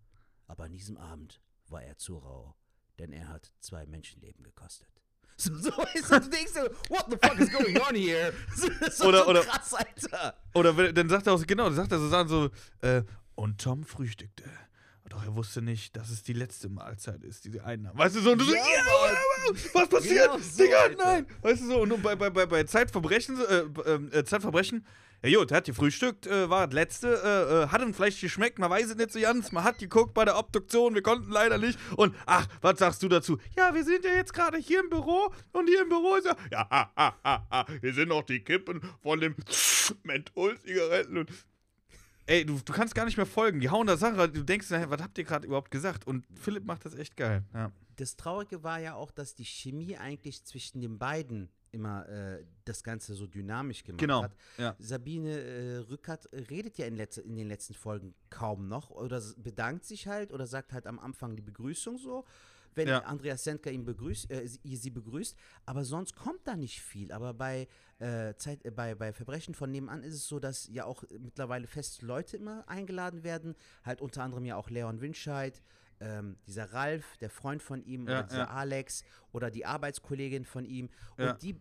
[0.47, 2.55] Aber an diesem Abend war er zu rau,
[2.99, 5.03] denn er hat zwei Menschenleben gekostet.
[5.39, 5.69] So, so
[6.09, 8.33] das denkst du, what the fuck is going on here?
[8.49, 10.33] Das ist Oder- so oder- krass, Alter.
[10.55, 12.49] Oder wenn- dann sagt er auch, genau, dann sagt er so, sagen so,
[12.81, 13.03] äh,
[13.35, 14.43] und Tom frühstückte.
[15.09, 17.97] Doch er wusste nicht, dass es die letzte Mahlzeit ist, diese Einnahme.
[17.97, 18.83] Weißt du so, und du so, Ja, ja,
[19.53, 19.59] Mann.
[19.73, 20.25] was passiert?
[20.25, 21.27] Genau so, Digga, nein.
[21.43, 24.85] Weißt du so, und bei, bei, bei, bei Zeitverbrechen, äh, äh, Zeitverbrechen,
[25.23, 28.59] ja gut, er hat gefrühstückt, äh, war das letzte, äh, äh, hat ihm vielleicht geschmeckt,
[28.59, 31.57] man weiß es nicht so ganz, man hat geguckt bei der Obduktion, wir konnten leider
[31.57, 31.79] nicht.
[31.95, 33.37] Und ach, was sagst du dazu?
[33.55, 36.35] Ja, wir sind ja jetzt gerade hier im Büro und hier im Büro ist ja,
[36.51, 39.35] ja, ha, ha, ha, ha, hier sind noch die Kippen von dem
[40.03, 41.31] Menthol-Zigaretten und
[42.27, 43.59] ey, du, du kannst gar nicht mehr folgen.
[43.59, 46.05] Die hauen da Sachen, du denkst, na, was habt ihr gerade überhaupt gesagt?
[46.05, 47.43] Und Philipp macht das echt geil.
[47.53, 47.71] Ja.
[47.95, 52.83] Das Traurige war ja auch, dass die Chemie eigentlich zwischen den beiden immer äh, das
[52.83, 54.35] Ganze so dynamisch gemacht Genau, hat.
[54.57, 54.75] ja.
[54.79, 59.85] Sabine äh, Rückert redet ja in, letze, in den letzten Folgen kaum noch oder bedankt
[59.85, 62.25] sich halt oder sagt halt am Anfang die Begrüßung so,
[62.75, 62.99] wenn Ja.
[63.05, 67.11] Andreas Sendker ihn begrüßt, äh, sie, sie begrüßt, aber sonst kommt da nicht viel.
[67.11, 70.85] Aber bei, äh, Zeit, äh, bei, bei Verbrechen von nebenan ist es so, dass ja
[70.85, 75.59] auch mittlerweile feste Leute immer eingeladen werden, halt unter anderem ja auch Leon Winscheid,
[75.99, 78.49] ähm, dieser Ralf, der Freund von ihm, Ja, oder dieser ja.
[78.49, 80.89] Alex oder die Arbeitskollegin von ihm.
[81.17, 81.31] Ja.
[81.31, 81.55] Und die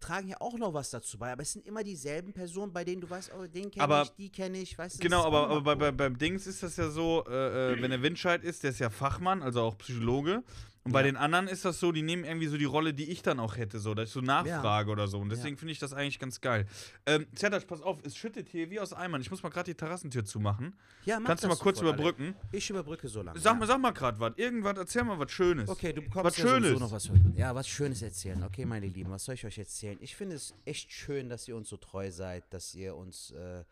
[0.00, 3.00] tragen ja auch noch was dazu bei, aber es sind immer dieselben Personen, bei denen
[3.00, 5.02] du weißt, oh, den kenne ich, die kenne ich, weißt du?
[5.02, 8.02] Genau, aber, aber bei, bei, beim Dings ist das ja so, äh, äh, wenn der
[8.02, 10.42] Windscheid ist, der ist ja Fachmann, also auch Psychologe.
[10.88, 11.06] Und bei Ja.
[11.06, 13.56] den anderen ist das so, die nehmen irgendwie so die Rolle, die ich dann auch
[13.56, 15.18] hätte, so, dass ich so nachfrage oder so.
[15.18, 16.66] Und deswegen finde ich das eigentlich ganz geil.
[17.06, 19.20] Ähm, Zertac, pass auf, es schüttet hier wie aus Eimern.
[19.20, 20.74] Ich muss mal gerade die Terrassentür zumachen.
[21.04, 22.34] ja, mach Kannst du mal kurz sofort, überbrücken?
[22.38, 22.48] Alex.
[22.52, 23.38] Ich überbrücke so lange.
[23.38, 23.58] Sag ja.
[23.58, 24.32] mal, sag mal gerade was.
[24.36, 25.68] Irgendwas, erzähl mal was Schönes.
[25.68, 26.80] Okay, du Was bekommst ja sowieso Schönes.
[26.80, 27.10] noch was.
[27.36, 28.42] Ja, was Schönes erzählen.
[28.42, 29.98] Okay, meine Lieben, was soll ich euch erzählen?
[30.00, 33.64] Ich finde es echt schön, dass ihr uns so treu seid, dass ihr uns äh,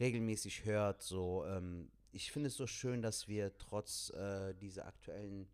[0.00, 1.02] regelmäßig hört.
[1.02, 5.46] So, ähm, ich finde es so schön, dass wir trotz äh, dieser aktuellen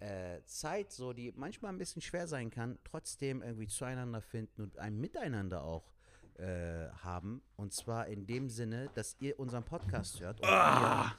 [0.00, 4.78] äh, Zeit, so die manchmal ein bisschen schwer sein kann, trotzdem irgendwie zueinander finden und
[4.78, 5.92] ein Miteinander auch
[6.38, 7.42] äh, haben.
[7.56, 11.12] Und zwar in dem Sinne, dass ihr unseren Podcast hört und wir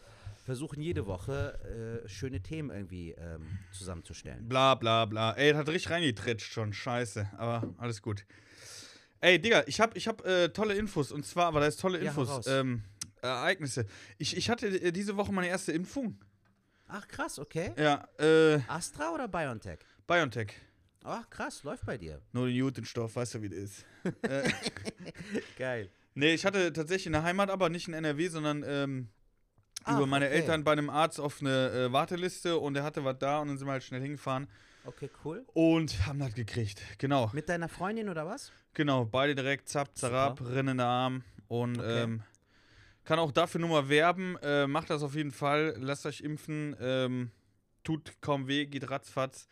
[0.46, 4.48] versuchen jede Woche äh, schöne Themen irgendwie ähm, zusammenzustellen.
[4.48, 5.34] Bla bla bla.
[5.34, 6.72] Ey, das hat richtig reingetretscht schon.
[6.74, 7.30] Scheiße.
[7.38, 8.26] Aber alles gut.
[9.20, 11.12] Ey, Digga, ich hab, ich hab äh, tolle Infos.
[11.12, 12.30] Und zwar, aber da ist tolle Ja, Infos.
[12.30, 12.48] raus.
[12.48, 12.84] ähm,
[13.22, 13.86] Ereignisse.
[14.18, 16.18] Ich, ich hatte äh, diese Woche meine erste Impfung.
[16.92, 17.72] Ach krass, okay.
[17.78, 19.80] Ja, äh, Astra oder BioNTech?
[20.08, 20.54] BioNTech.
[21.04, 22.20] Ach krass, läuft bei dir.
[22.34, 23.86] Nur den Jutenstoff, weißt du, wie das ist.
[24.24, 24.50] äh,
[25.58, 25.90] Geil.
[26.16, 29.10] nee, ich hatte tatsächlich in der Heimat, aber nicht in NRW, sondern ähm,
[29.84, 30.36] Ach, über meine okay.
[30.36, 33.58] Eltern bei einem Arzt auf eine äh, Warteliste und der hatte was da und dann
[33.60, 34.48] sind wir halt schnell hingefahren
[34.84, 35.46] Okay, cool.
[35.54, 36.82] und haben das gekriegt.
[36.98, 37.30] Genau.
[37.34, 38.52] Mit deiner Freundin oder was?
[38.74, 41.24] Genau, beide direkt, zapp, zarab, rinnender Arm.
[41.48, 42.04] Und Okay.
[42.04, 42.24] ähm,
[43.10, 44.38] kann auch dafür nur mal werben.
[44.44, 45.74] Äh, macht das auf jeden Fall.
[45.80, 46.76] Lasst euch impfen.
[46.80, 47.32] Ähm,
[47.84, 49.48] tut kaum weh, geht ratzfatz.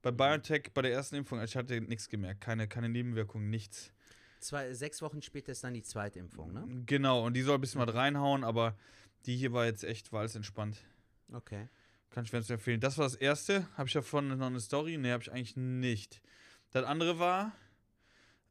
[0.00, 0.16] Bei Mhm.
[0.16, 2.40] BioNTech, bei der ersten Impfung, ich hatte nichts gemerkt.
[2.40, 3.92] Keine, keine Nebenwirkungen, nichts.
[4.40, 6.66] Zwei, sechs Wochen später ist dann die zweite Impfung, ne?
[6.86, 8.74] Genau, und die soll ein bisschen was reinhauen, aber
[9.26, 10.78] die hier war jetzt echt, war alles entspannt.
[11.30, 11.68] Okay.
[12.08, 12.80] Kann ich wärmstens empfehlen.
[12.80, 13.68] Das war das erste.
[13.76, 14.96] Habe ich davon noch eine Story?
[14.96, 16.22] Nee, habe ich eigentlich nicht.
[16.70, 17.52] Das andere war,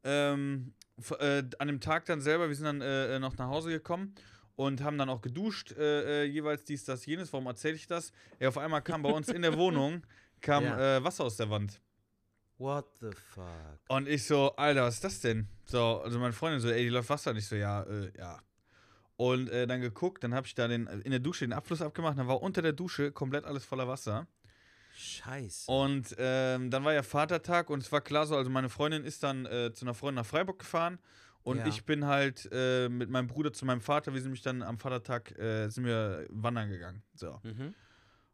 [0.04, 0.74] ähm,
[1.18, 4.14] äh, an dem Tag dann selber, wir sind dann äh, äh, noch nach Hause gekommen
[4.56, 7.32] und haben dann auch geduscht, äh, äh, jeweils dies, das, jenes.
[7.32, 8.12] Warum erzähle ich das?
[8.38, 10.02] Ja, auf einmal kam bei uns in der Wohnung
[10.40, 10.96] kam Ja.
[10.98, 11.80] äh, Wasser aus der Wand.
[12.58, 13.44] What the fuck?
[13.88, 15.48] Und ich so, Alter, was ist das denn?
[15.66, 17.32] So, also meine Freundin so, ey, die läuft Wasser.
[17.32, 18.38] Und ich so, ja, äh, ja.
[19.16, 22.18] Und äh, dann geguckt, dann habe ich da den, in der Dusche den Abfluss abgemacht,
[22.18, 24.26] dann war unter der Dusche komplett alles voller Wasser.
[24.96, 25.70] Scheiße.
[25.70, 29.22] Und ähm, dann war ja Vatertag und es war klar so, also meine Freundin ist
[29.22, 30.98] dann äh, zu einer Freundin nach Freiburg gefahren
[31.44, 31.66] und Ja.
[31.68, 34.78] ich bin halt äh, mit meinem Bruder zu meinem Vater, wir sind mich dann am
[34.78, 37.02] Vatertag, äh, sind wir wandern gegangen.
[37.14, 37.38] So.
[37.44, 37.74] Mhm.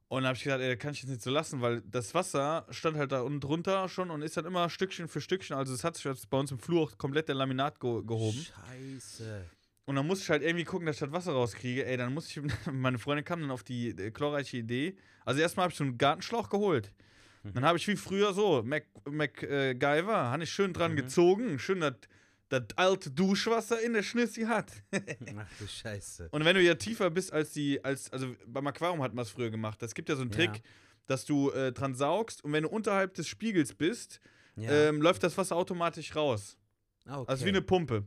[0.08, 2.66] Und dann habe ich gesagt, ey, kann ich jetzt nicht so lassen, weil das Wasser
[2.70, 5.84] stand halt da unten drunter schon und ist dann immer Stückchen für Stückchen, also es
[5.84, 8.38] hat sich bei uns im Flur auch komplett der Laminat ge gehoben.
[8.38, 9.44] Scheiße.
[9.84, 11.84] Und dann musste ich halt irgendwie gucken, dass ich das Wasser rauskriege.
[11.84, 14.96] Ey, dann musste ich, meine Freundin kam dann auf die äh, glorreiche Idee.
[15.24, 16.92] Also erstmal habe ich so einen Gartenschlauch geholt.
[17.42, 20.96] Dann habe ich wie früher so, Mac, MacGyver, habe ich schön dran Mhm.
[20.96, 21.94] gezogen, schön das
[22.50, 24.70] das alte Duschwasser in der Schnüssi hat.
[24.92, 26.28] Ach du Scheiße.
[26.30, 29.30] Und wenn du ja tiefer bist als die, als, also beim Aquarium hat man es
[29.30, 29.82] früher gemacht.
[29.82, 30.62] Es gibt ja so einen Trick, Ja.
[31.06, 34.20] dass du äh, dran saugst und wenn du unterhalb des Spiegels bist,
[34.56, 34.70] Ja.
[34.70, 36.56] ähm, läuft das Wasser automatisch raus.
[37.06, 37.30] Ah, okay.
[37.32, 38.04] Also wie eine Pumpe.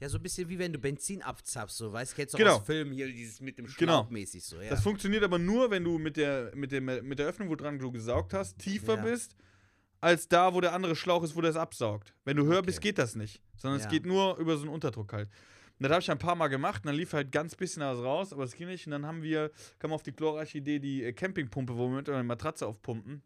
[0.00, 2.56] ja, so ein bisschen wie wenn du Benzin abzapfst, so, weißt du, kennst du Genau.
[2.56, 4.06] aus Filmen hier dieses mit dem Schlauch Genau.
[4.10, 4.70] mäßig so, ja.
[4.70, 7.78] Das funktioniert aber nur, wenn du mit der, mit, dem, mit der Öffnung, wo dran
[7.78, 9.02] du gesaugt hast, tiefer Ja.
[9.02, 9.36] bist,
[10.00, 12.12] als da, wo der andere Schlauch ist, wo der es absaugt.
[12.24, 12.66] Wenn du höher Okay.
[12.66, 13.40] bist, geht das nicht.
[13.62, 13.86] Sondern Ja.
[13.86, 15.28] es geht nur über so einen Unterdruck halt.
[15.78, 17.98] Und das habe ich ein paar Mal gemacht und dann lief halt ganz bisschen was
[17.98, 18.86] raus, aber es ging nicht.
[18.86, 22.08] Und dann haben wir, kam auf die glorreiche Idee, die äh, Campingpumpe, wo wir mit
[22.08, 23.22] einer Matratze aufpumpen,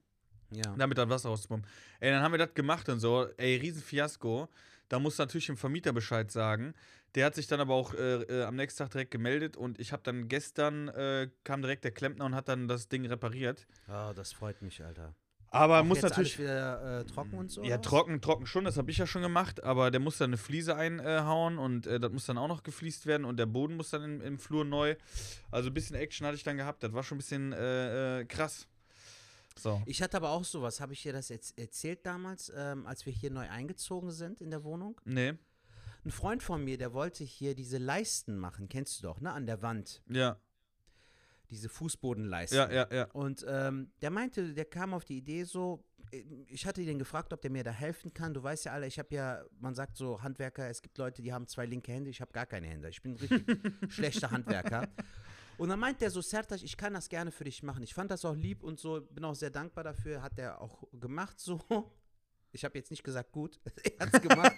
[0.51, 0.75] ja.
[0.77, 1.69] damit dann Wasser rauspumpen.
[2.01, 3.27] Ey, dann haben wir das gemacht und so.
[3.37, 4.49] Ey, Riesenfiasko.
[4.89, 6.75] Da musst du natürlich dem Vermieter Bescheid sagen.
[7.15, 9.93] Der hat sich dann aber auch äh, äh, am nächsten Tag direkt gemeldet und ich
[9.93, 13.67] habe dann gestern, äh, kam direkt der Klempner und hat dann das Ding repariert.
[13.89, 15.15] Oh, das freut mich, Alter.
[15.57, 16.39] Aber muss natürlich.
[16.39, 17.63] Wieder äh, trocken und so?
[17.63, 20.37] Ja, trocken, trocken schon, das habe ich ja schon gemacht, aber der muss dann eine
[20.37, 23.91] Fliese einhauen und äh, das muss dann auch noch gefliest werden und der Boden muss
[23.91, 24.97] dann im, im Flur neu.
[25.51, 28.25] Also ein bisschen Action hatte ich dann gehabt, das war schon ein bisschen äh, äh,
[28.25, 28.67] krass.
[29.59, 29.83] So.
[29.87, 30.81] Ich hatte aber auch sowas.
[30.81, 34.51] Habe ich dir das jetzt erzählt damals, ähm, als wir hier neu eingezogen sind in
[34.51, 35.01] der Wohnung?
[35.05, 35.33] Nee.
[36.05, 39.33] ein Freund von mir, der wollte hier diese Leisten machen, kennst du doch, ne?
[39.33, 40.03] An der Wand.
[40.09, 40.37] Ja,
[41.51, 42.59] Diese Fußbodenleisten.
[42.59, 43.05] ja, ja, ja.
[43.13, 47.33] Und ähm, der meinte, der kam auf die Idee so, äh, ich hatte den gefragt,
[47.33, 48.35] ob der mir da helfen kann.
[48.35, 51.33] Du weißt ja alle, ich habe ja, man sagt so, Handwerker, es gibt Leute, die
[51.33, 52.89] haben zwei linke Hände, ich habe gar keine Hände.
[52.89, 53.47] Ich bin ein richtig
[53.93, 54.89] schlechter Handwerker.
[55.59, 57.83] Und dann meint der so, Sertac, ich kann das gerne für dich machen.
[57.83, 60.85] Ich fand das auch lieb und so, bin auch sehr dankbar dafür, hat der auch
[60.93, 61.61] gemacht so.
[62.53, 63.59] Ich habe jetzt nicht gesagt gut,
[63.99, 64.55] er hat's gemacht.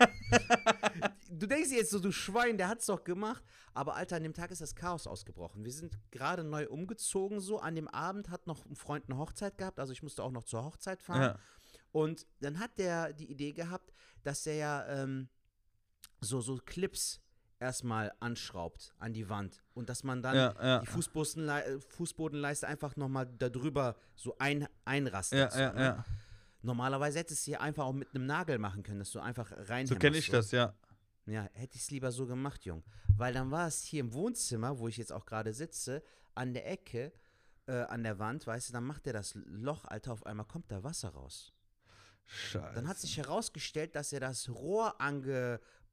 [1.38, 3.42] Du denkst jetzt so, du Schwein, der hat's doch gemacht.
[3.74, 5.64] Aber Alter, an dem Tag ist das Chaos ausgebrochen.
[5.64, 7.58] Wir sind gerade neu umgezogen so.
[7.60, 10.44] An dem Abend hat noch ein Freund eine Hochzeit gehabt, also ich musste auch noch
[10.44, 11.22] zur Hochzeit fahren.
[11.22, 11.38] ja.
[11.90, 15.28] Und dann hat der die Idee gehabt, dass der ja ähm,
[16.20, 17.20] so, so Clips
[17.60, 20.78] erstmal anschraubt an die Wand und dass man dann Ja, ja.
[20.80, 25.38] die Fußbodenlei äh, Fußbodenleiste einfach nochmal darüber so ein, einrastet.
[25.38, 26.04] Ja, so, ne?
[26.62, 29.86] Normalerweise hättest du hier einfach auch mit einem Nagel machen können, dass du einfach rein
[29.86, 30.74] So kenne ich das, ja.
[31.28, 32.82] Ja, hätte ich es lieber so gemacht, Jung.
[33.16, 36.02] Weil dann war es hier im Wohnzimmer, wo ich jetzt auch gerade sitze,
[36.34, 37.12] an der Ecke,
[37.66, 40.70] äh, an der Wand, weißt du, dann macht der das Loch, Alter, auf einmal kommt
[40.72, 41.52] da Wasser raus.
[42.24, 42.74] Scheiße.
[42.74, 45.00] Dann hat sich herausgestellt, dass er das Rohr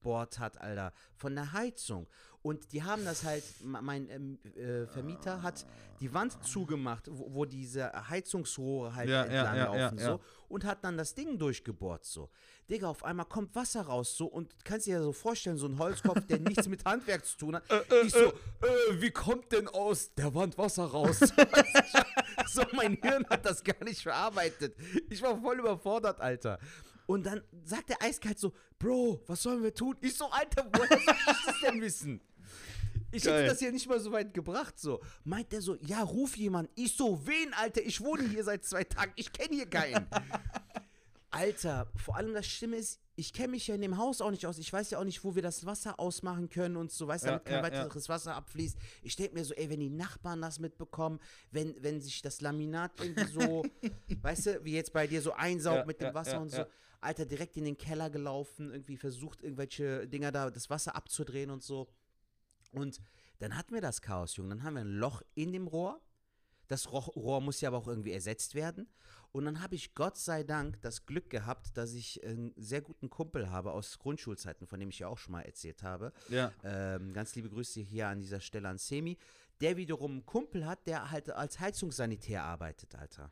[0.05, 2.07] angebohrt hat, Alter, von der Heizung.
[2.41, 5.65] Und die haben das halt, mein ähm, äh, Vermieter hat
[5.99, 10.05] die Wand zugemacht, wo, wo diese Heizungsrohre halt Ja, entlang ja, laufen, ja.
[10.05, 10.21] so.
[10.47, 12.29] Und hat dann das Ding durchgebohrt, so.
[12.69, 14.27] Digga, auf einmal kommt Wasser raus, so.
[14.27, 17.55] Und kannst dir ja so vorstellen, so ein Holzkopf, der nichts mit Handwerk zu tun
[17.55, 17.63] hat.
[18.05, 21.19] ich so, äh, wie kommt denn aus der Wand Wasser raus?
[22.47, 24.75] so, mein Hirn hat das gar nicht verarbeitet.
[25.09, 26.59] Ich war voll überfordert, Alter.
[27.05, 29.95] Und dann sagt der eiskalt so, Bro, was sollen wir tun?
[30.01, 32.21] Ich so, Alter, woher soll ich das denn wissen?
[33.11, 33.47] Ich hätte Geil.
[33.47, 35.01] das hier nicht mal so weit gebracht, so.
[35.23, 36.69] Meint der so, ja, ruf jemand.
[36.75, 37.81] Ich so, wen, Alter?
[37.81, 39.13] Ich wohne hier seit zwei Tagen.
[39.15, 40.07] Ich kenne hier keinen.
[41.31, 44.45] Alter, vor allem das Schlimme ist, ich kenne mich ja in dem Haus auch nicht
[44.45, 44.57] aus.
[44.57, 47.27] Ich weiß ja auch nicht, wo wir das Wasser ausmachen können und so, weißt du,
[47.27, 48.77] Ja, damit kein ja, weiteres Wasser abfließt.
[49.01, 51.19] Ich denke mir so, ey, wenn die Nachbarn das mitbekommen,
[51.51, 53.63] wenn, wenn sich das Laminat irgendwie so,
[54.21, 56.51] weißt du, wie jetzt bei dir so einsaugt Ja, mit dem ja, Wasser ja, und
[56.51, 56.65] so.
[57.05, 61.63] Alter, direkt in den Keller gelaufen, irgendwie versucht, irgendwelche Dinger da, das Wasser abzudrehen und
[61.63, 61.87] so.
[62.71, 62.99] Und
[63.39, 64.49] dann hatten wir das Chaos, Junge.
[64.49, 66.01] Dann haben wir ein Loch in dem Rohr.
[66.67, 68.87] Das Rohr, Rohr muss ja aber auch irgendwie ersetzt werden.
[69.31, 73.09] Und dann habe ich Gott sei Dank das Glück gehabt, dass ich einen sehr guten
[73.09, 76.13] Kumpel habe aus Grundschulzeiten, von dem ich ja auch schon mal erzählt habe.
[76.29, 76.53] Ja.
[76.63, 79.17] Ähm, ganz liebe Grüße hier an dieser Stelle an Semi.
[79.61, 83.31] Der wiederum einen Kumpel hat, der halt als Heizungssanitär arbeitet, Alter.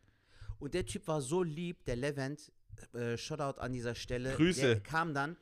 [0.59, 2.51] Und der Typ war so lieb, der Levent,
[2.93, 4.33] äh, Shoutout an dieser Stelle.
[4.35, 4.61] Grüße.
[4.61, 5.37] Der kam dann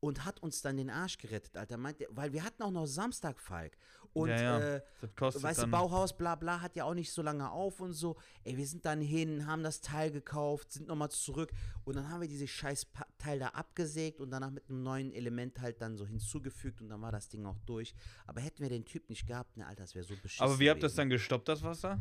[0.00, 1.76] und hat uns dann den Arsch gerettet, Alter.
[1.76, 3.76] Meint, weil wir hatten auch noch Samstag, Falk.
[4.12, 4.76] Und Ja, ja.
[4.76, 4.82] Äh,
[5.18, 5.66] weißt du.
[5.68, 8.16] Bauhaus, bla bla, hat ja auch nicht so lange auf und so.
[8.42, 11.52] Ey, wir sind dann hin, haben das Teil gekauft, sind nochmal zurück
[11.84, 15.60] und dann haben wir dieses scheiß Teil da abgesägt und danach mit einem neuen Element
[15.60, 17.94] halt dann so hinzugefügt und dann war das Ding auch durch.
[18.26, 20.44] Aber hätten wir den Typ nicht gehabt, ne, Alter, das wäre so beschissen.
[20.44, 22.00] Aber wie habt ihr das dann gestoppt, das Wasser?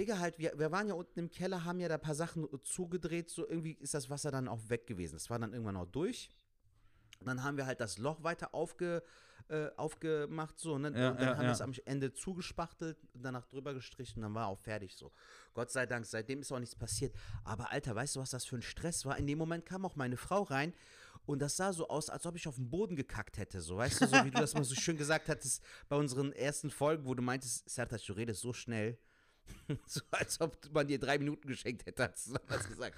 [0.00, 2.48] Digga, halt, wir, wir waren ja unten im Keller, haben ja da ein paar Sachen
[2.64, 5.14] zugedreht, so irgendwie ist das Wasser dann auch weg gewesen.
[5.14, 6.30] Das war dann irgendwann auch durch.
[7.20, 9.02] Und dann haben wir halt das Loch weiter aufge,
[9.48, 10.88] äh, aufgemacht, so, ne?
[10.88, 11.52] Ja, und dann ja, haben wir ja.
[11.52, 15.12] es am Ende zugespachtelt danach drüber gestrichen und dann war auch fertig so.
[15.52, 17.14] Gott sei Dank, seitdem ist auch nichts passiert.
[17.44, 19.18] Aber Alter, weißt du, was das für ein Stress war?
[19.18, 20.72] In dem Moment kam auch meine Frau rein
[21.26, 24.00] und das sah so aus, als ob ich auf den Boden gekackt hätte, so, weißt
[24.00, 27.14] du, so wie du das mal so schön gesagt hattest bei unseren ersten Folgen, wo
[27.14, 28.98] du meintest, Sertac, du redest so schnell.
[29.86, 32.96] So als ob man dir drei Minuten geschenkt hätte, hast du damals gesagt.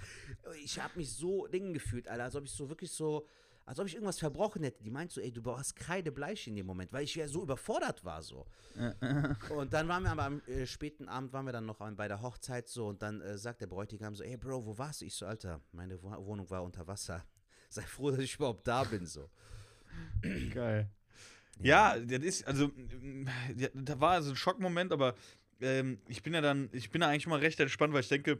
[0.62, 3.26] Ich habe mich so Dingen gefühlt, Alter, als ob ich so wirklich so,
[3.66, 4.82] als ob ich irgendwas verbrochen hätte.
[4.82, 8.04] Die meint so, ey, du brauchst Kreidebleich in dem Moment, weil ich ja so überfordert
[8.04, 8.46] war so.
[9.54, 12.08] und dann waren wir aber am äh, späten Abend, waren wir dann noch an, bei
[12.08, 15.04] der Hochzeit so und dann äh, sagt der Bräutigam so, ey Bro, wo warst du?
[15.04, 17.24] Ich so, Alter, meine Wo Wohnung war unter Wasser.
[17.68, 19.30] Sei froh, dass ich überhaupt da bin, so.
[20.52, 20.90] Geil.
[21.60, 23.26] Ja, das ist, also, mm,
[23.74, 25.14] da war so ein Schockmoment, aber
[25.60, 28.38] ähm, ich bin ja dann, ich bin da eigentlich immer recht entspannt, weil ich denke,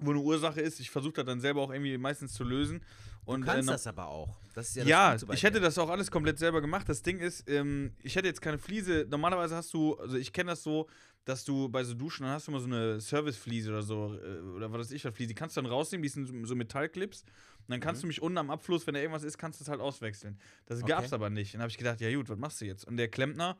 [0.00, 2.84] wo eine Ursache ist, ich versuche das dann selber auch irgendwie meistens zu lösen.
[3.24, 4.38] Und, Du kannst äh, das aber auch.
[4.54, 6.88] Das ist ja, das Ja, ich hätte das auch alles komplett selber gemacht.
[6.88, 9.06] Das Ding ist, ähm, ich hätte jetzt keine Fliese.
[9.10, 10.88] Normalerweise hast du, also ich kenne das so,
[11.24, 14.38] dass du bei so Duschen, dann hast du immer so eine Servicefliese oder so, äh,
[14.56, 15.28] oder was weiß ich, was Fliese.
[15.28, 17.22] Die kannst du dann rausnehmen, die sind so- Metallclips.
[17.22, 19.68] Und dann kannst du mich unten am Abfluss, wenn da irgendwas ist, kannst du es
[19.68, 20.38] halt auswechseln.
[20.64, 20.88] Das Okay.
[20.92, 21.52] gab's aber nicht.
[21.52, 22.86] Dann habe ich gedacht, ja gut, was machst du jetzt?
[22.86, 23.58] Und der Klempner,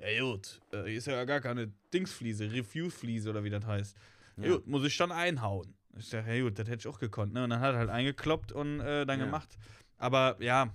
[0.00, 3.96] ja gut, äh, ist ja gar keine Dingsfliese, Refuse-Fliese oder wie das heißt.
[4.36, 4.44] Ja.
[4.44, 4.50] Ja.
[4.54, 5.74] Gut, muss ich dann einhauen.
[5.98, 7.32] Ich dachte, ja gut, das hätte ich auch gekonnt.
[7.32, 7.44] Ne?
[7.44, 9.24] Und dann hat er halt eingekloppt und äh, dann Ja.
[9.26, 9.58] gemacht.
[9.98, 10.72] Aber ja,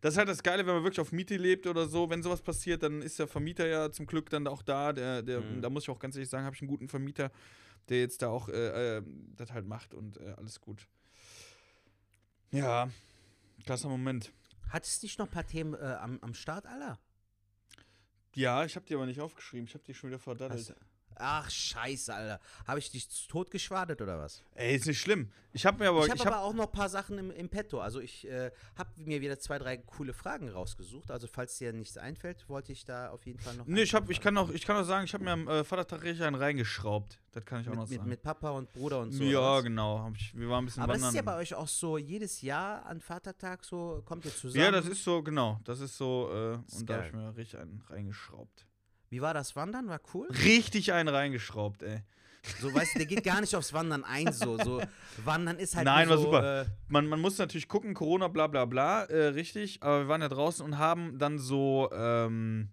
[0.00, 2.08] das ist halt das Geile, wenn man wirklich auf Miete lebt oder so.
[2.10, 4.92] Wenn sowas passiert, dann ist der Vermieter ja zum Glück dann auch da.
[4.92, 5.62] Der, der, Mhm.
[5.62, 7.32] Da muss ich auch ganz ehrlich sagen, habe ich einen guten Vermieter,
[7.88, 9.02] der jetzt da auch äh, äh,
[9.36, 10.86] das halt macht und äh, alles gut.
[12.52, 12.88] Ja,
[13.66, 14.32] krasser Moment.
[14.70, 16.98] Hattest du nicht noch ein paar Themen äh, am, am Start, Alter?
[18.38, 19.66] Ja, ich habe die aber nicht aufgeschrieben.
[19.66, 20.72] Ich habe die schon wieder verdattelt.
[21.18, 22.40] Ach, scheiße, Alter.
[22.66, 24.42] Habe ich dich zu tot geschwadet oder was?
[24.54, 25.30] Ey, ist nicht schlimm.
[25.52, 26.04] Ich habe mir aber.
[26.04, 27.80] ich habe ich aber hab, auch noch ein paar Sachen im, im Petto.
[27.80, 31.10] Also ich äh, habe mir wieder zwei, drei coole Fragen rausgesucht.
[31.10, 33.66] Also falls dir nichts einfällt, wollte ich da auf jeden Fall noch.
[33.66, 35.64] nee, ich, hab, ich, kann auch, ich kann auch sagen, ich habe mir am äh,
[35.64, 37.18] Vatertag richtig einen reingeschraubt.
[37.32, 38.10] Das kann ich auch noch mit, mit, sagen.
[38.10, 39.24] mit Papa und Bruder und so.
[39.24, 40.00] ja, genau.
[40.00, 41.10] Hab ich, wir waren ein bisschen Aber wandern.
[41.10, 44.64] ist ja bei euch auch so, jedes Jahr an Vatertag so, kommt ihr zusammen.
[44.64, 45.60] ja, das ist so, genau.
[45.64, 46.30] Das ist so.
[46.32, 48.66] Äh, und da habe ich mir richtig einen reingeschraubt.
[49.10, 49.88] Wie war das Wandern?
[49.88, 50.28] War cool?
[50.30, 52.02] Richtig einen reingeschraubt, ey.
[52.60, 54.58] So, weißt du, der geht gar nicht aufs Wandern ein, so.
[54.58, 54.80] so
[55.24, 56.62] Wandern ist halt Nein, war so, super.
[56.62, 60.22] Äh, man, man muss natürlich gucken, Corona, bla bla bla, äh, richtig, aber wir waren
[60.22, 62.68] ja draußen und haben dann so, ähm,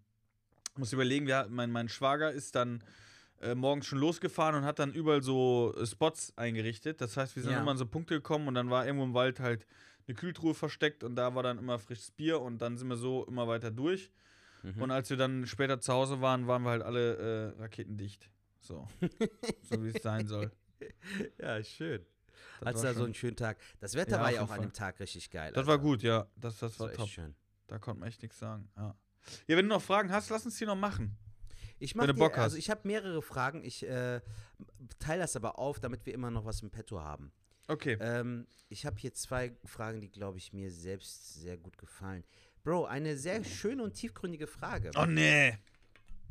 [0.78, 2.84] muss überlegen, wir, mein, mein Schwager ist dann
[3.42, 7.02] äh, morgens schon losgefahren und hat dann überall so äh, Spots eingerichtet.
[7.02, 7.62] Das heißt, wir sind Ja.
[7.62, 9.66] immer an so Punkte gekommen und dann war irgendwo im Wald halt
[10.08, 13.26] eine Kühltruhe versteckt und da war dann immer frisches Bier und dann sind wir so
[13.26, 14.12] immer weiter durch.
[14.74, 14.82] Mhm.
[14.82, 18.30] Und als wir dann später zu Hause waren, waren wir halt alle äh, raketendicht.
[18.60, 18.88] So.
[19.70, 20.52] so wie es sein soll.
[21.40, 22.06] ja, schön.
[22.60, 23.58] Das Als war da so einen schönen Tag.
[23.80, 25.52] Das Wetter Ja, war ja auch an dem Tag richtig geil.
[25.54, 25.84] das war Alter.
[25.84, 26.28] gut, ja.
[26.36, 27.10] Das, das Das war war top.
[27.10, 27.36] schön.
[27.68, 28.70] Da konnte man echt nichts sagen.
[28.78, 28.96] Ja.
[29.48, 31.18] ja, wenn du noch Fragen hast, lass uns die noch machen.
[31.80, 32.60] Ich Wenn mach du dir, Bock Also hast.
[32.64, 33.64] ich habe mehrere Fragen.
[33.64, 34.22] Ich äh,
[35.00, 37.32] teile das aber auf, damit wir immer noch was im Petto haben.
[37.68, 37.98] Okay.
[38.00, 42.24] Ähm, ich habe hier zwei Fragen, die, glaube ich, mir selbst sehr gut gefallen.
[42.66, 44.90] Bro, eine sehr schöne und tiefgründige Frage.
[44.98, 45.56] Oh nee.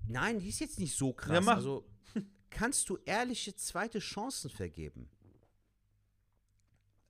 [0.08, 1.32] Nein, die ist jetzt nicht so krass.
[1.32, 1.56] Ja, mach.
[1.56, 1.86] Also,
[2.50, 5.08] kannst du ehrliche zweite Chancen vergeben?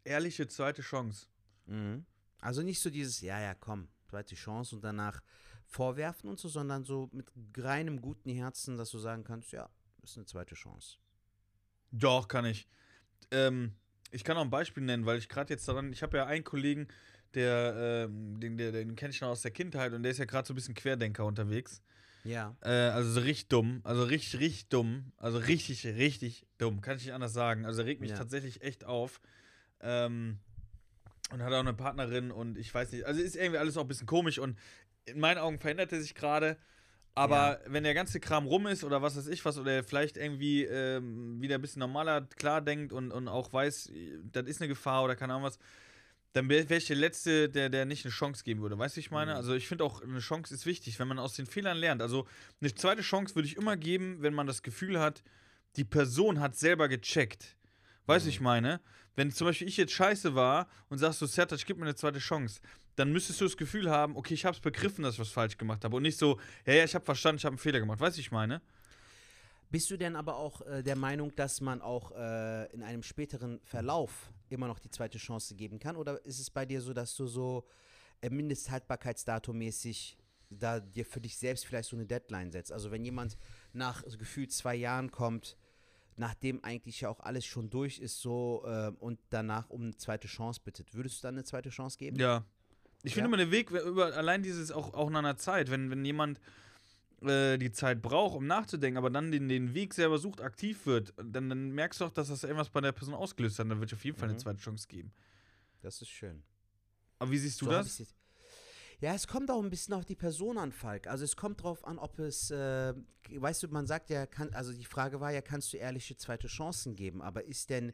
[0.04, 1.26] Ehrliche zweite Chance.
[1.64, 2.04] Mhm.
[2.38, 5.22] Also nicht so dieses, ja, ja, komm, zweite Chance und danach
[5.64, 9.70] vorwerfen und so, sondern so mit reinem guten Herzen, dass du sagen kannst, ja,
[10.02, 10.98] ist eine zweite Chance.
[11.90, 12.68] Doch, kann ich.
[13.30, 13.74] Ähm,
[14.10, 16.44] ich kann auch ein Beispiel nennen, weil ich gerade jetzt daran, ich habe ja einen
[16.44, 16.88] Kollegen,
[17.35, 20.24] der, ähm, den, der, den kenne ich noch aus der Kindheit und der ist ja
[20.24, 21.82] gerade so ein bisschen Querdenker unterwegs.
[22.24, 22.57] Ja.
[22.62, 27.05] Äh, also so richtig dumm, also richtig, richtig dumm, also richtig, richtig dumm, kann ich
[27.05, 27.66] nicht anders sagen.
[27.66, 28.16] Also er regt mich Ja.
[28.16, 29.20] tatsächlich echt auf.
[29.80, 30.39] Ähm,
[31.30, 33.89] und hat auch eine Partnerin und ich weiß nicht, also ist irgendwie alles auch ein
[33.89, 34.59] bisschen komisch und
[35.07, 36.57] in meinen Augen verändert er sich gerade.
[37.16, 40.16] Aber wenn der ganze Kram rum ist oder was weiß ich was, oder er vielleicht
[40.16, 43.93] irgendwie ähm, wieder ein bisschen normaler klar denkt und, und auch weiß,
[44.32, 45.59] das ist eine Gefahr oder keine Ahnung was,
[46.35, 48.76] dann wäre wär ich der Letzte, der, der nicht eine Chance geben würde.
[48.76, 49.32] Weißt du, ich meine?
[49.32, 49.37] Mhm.
[49.37, 52.03] Also ich finde auch, eine Chance ist wichtig, wenn man aus den Fehlern lernt.
[52.03, 52.26] Also
[52.61, 55.22] eine zweite Chance würde ich immer geben, wenn man das Gefühl hat,
[55.76, 57.57] die Person hat selber gecheckt.
[58.07, 58.35] Weißt du, Mhm.
[58.35, 58.80] ich meine?
[59.16, 62.18] Wenn zum Beispiel ich jetzt scheiße war und sagst du, Sertac, gib mir eine zweite
[62.18, 62.61] Chance,
[62.97, 65.57] dann müsstest du das Gefühl haben, okay, ich habe es begriffen, dass ich was falsch
[65.57, 65.95] gemacht habe.
[65.97, 68.01] Und nicht so, ja, ja, ich habe verstanden, ich habe einen Fehler gemacht.
[68.01, 68.61] Weißt du, ich meine?
[69.70, 73.60] Bist du denn aber auch äh, der Meinung, dass man auch äh, in einem späteren
[73.64, 75.96] Verlauf immer noch die zweite Chance geben kann?
[75.96, 77.64] Oder ist es bei dir so, dass du so
[78.20, 80.16] äh, Mindesthaltbarkeitsdatum mäßig
[80.50, 82.70] da dir für dich selbst vielleicht so eine Deadline setzt?
[82.72, 83.36] Also wenn jemand
[83.72, 85.56] nach so gefühlt zwei Jahren kommt,
[86.16, 90.28] nachdem eigentlich ja auch alles schon durch ist so äh, und danach um eine zweite
[90.28, 92.18] Chance bittet, würdest du dann eine zweite Chance geben?
[92.20, 92.44] Ja.
[93.02, 93.14] Ich Ja?
[93.16, 96.40] finde immer den Weg, über, allein dieses auch, auch nach einer Zeit, wenn, wenn jemand
[97.26, 101.12] äh, die Zeit braucht, um nachzudenken, aber dann den, den Weg selber sucht, aktiv wird,
[101.16, 103.70] dann, dann merkst du auch, dass das irgendwas bei der Person ausgelöst hat.
[103.70, 104.42] Dann wird auf jeden Fall eine Mhm.
[104.42, 105.12] zweite Chance geben.
[105.80, 106.42] Das ist schön.
[107.18, 108.02] Aber wie siehst du So das?
[109.00, 111.06] Ja, es kommt auch ein bisschen auf die Person an, Falk.
[111.08, 112.94] Also es kommt drauf an, ob es, äh,
[113.30, 116.46] weißt du, man sagt ja, kann, also die Frage war ja, kannst du ehrliche zweite
[116.46, 117.20] Chancen geben?
[117.20, 117.92] Aber ist denn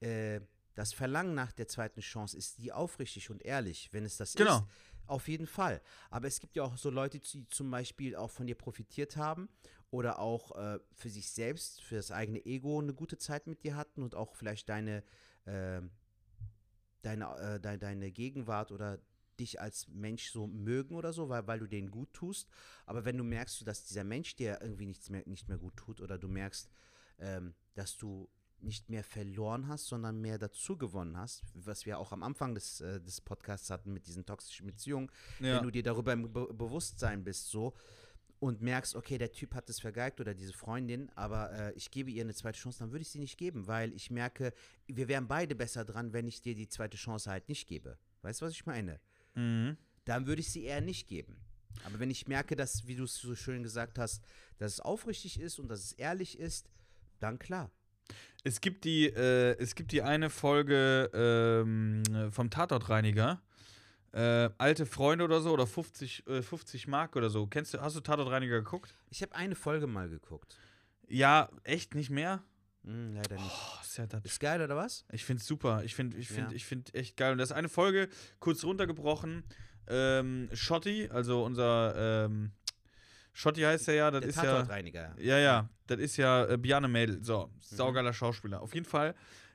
[0.00, 0.40] äh,
[0.74, 4.58] das Verlangen nach der zweiten Chance, ist die aufrichtig und ehrlich, wenn es das Genau.
[4.58, 4.64] ist?
[5.12, 5.82] Auf jeden Fall.
[6.08, 9.50] Aber es gibt ja auch so Leute, die zum Beispiel auch von dir profitiert haben
[9.90, 13.76] oder auch äh, für sich selbst, für das eigene Ego eine gute Zeit mit dir
[13.76, 15.02] hatten und auch vielleicht deine,
[15.44, 15.82] äh,
[17.02, 19.00] deine, äh, deine, deine Gegenwart oder
[19.38, 22.48] dich als Mensch so mögen oder so, weil, weil du denen gut tust.
[22.86, 26.00] Aber wenn du merkst, dass dieser Mensch dir irgendwie nichts mehr, nicht mehr gut tut
[26.00, 26.70] oder du merkst,
[27.18, 28.30] ähm, dass du
[28.62, 32.80] nicht mehr verloren hast, sondern mehr dazu gewonnen hast, was wir auch am Anfang des,
[32.80, 35.10] äh, des Podcasts hatten mit diesen toxischen Beziehungen,
[35.40, 35.56] Ja.
[35.56, 37.74] wenn du dir darüber im Be Bewusstsein bist, so
[38.38, 42.10] und merkst, okay, der Typ hat es vergeigt oder diese Freundin, aber äh, ich gebe
[42.10, 44.52] ihr eine zweite Chance, dann würde ich sie nicht geben, weil ich merke,
[44.88, 47.98] wir wären beide besser dran, wenn ich dir die zweite Chance halt nicht gebe.
[48.22, 49.00] Weißt du, was ich meine?
[49.34, 49.76] Mhm.
[50.04, 51.36] Dann würde ich sie eher nicht geben.
[51.84, 54.24] Aber wenn ich merke, dass, wie du es so schön gesagt hast,
[54.58, 56.68] dass es aufrichtig ist und dass es ehrlich ist,
[57.20, 57.70] dann klar.
[58.44, 63.40] Es gibt die, äh, es gibt die eine Folge ähm, vom Tatortreiniger.
[64.12, 67.46] Äh, alte Freunde oder so, oder 50, äh, 50 Mark oder so.
[67.46, 68.94] Kennst du, hast du Tatortreiniger geguckt?
[69.10, 70.58] Ich habe eine Folge mal geguckt.
[71.08, 72.42] Ja, echt nicht mehr?
[72.84, 73.46] Hm, leider nicht.
[73.50, 75.04] Oh, ist ja Ist geil, oder was?
[75.12, 75.82] Ich find's super.
[75.84, 76.56] Ich finde ich find, Ja.
[76.56, 77.32] ich find echt geil.
[77.32, 78.08] Und das ist eine Folge,
[78.38, 79.44] kurz runtergebrochen,
[79.86, 82.52] ähm, Schotti, also unser ähm,
[83.32, 84.42] Schotti heißt er ja, das Der ist ja.
[84.42, 85.14] Tatortreiniger.
[85.18, 87.22] Ja, ja, das ist ja äh, Bjarne Mädel.
[87.22, 87.60] So, Mhm.
[87.76, 88.60] saugeiler Schauspieler.
[88.60, 89.14] Auf jeden Fall,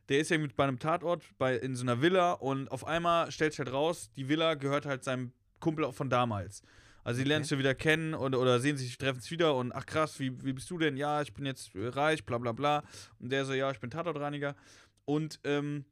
[0.09, 3.31] der ist ja mit bei einem Tatort bei, in so einer Villa und auf einmal
[3.31, 6.61] stellt sich halt raus, die Villa gehört halt seinem Kumpel auch von damals.
[7.03, 7.29] Also, die Okay.
[7.29, 10.19] lernen sich ja wieder kennen oder, oder sehen sich, treffen sich wieder und ach krass,
[10.19, 10.97] wie, wie bist du denn?
[10.97, 12.83] Ja, ich bin jetzt äh, reich, bla bla bla.
[13.19, 14.55] Und der so, ja, ich bin Tatortreiniger.
[15.05, 15.85] Und ähm,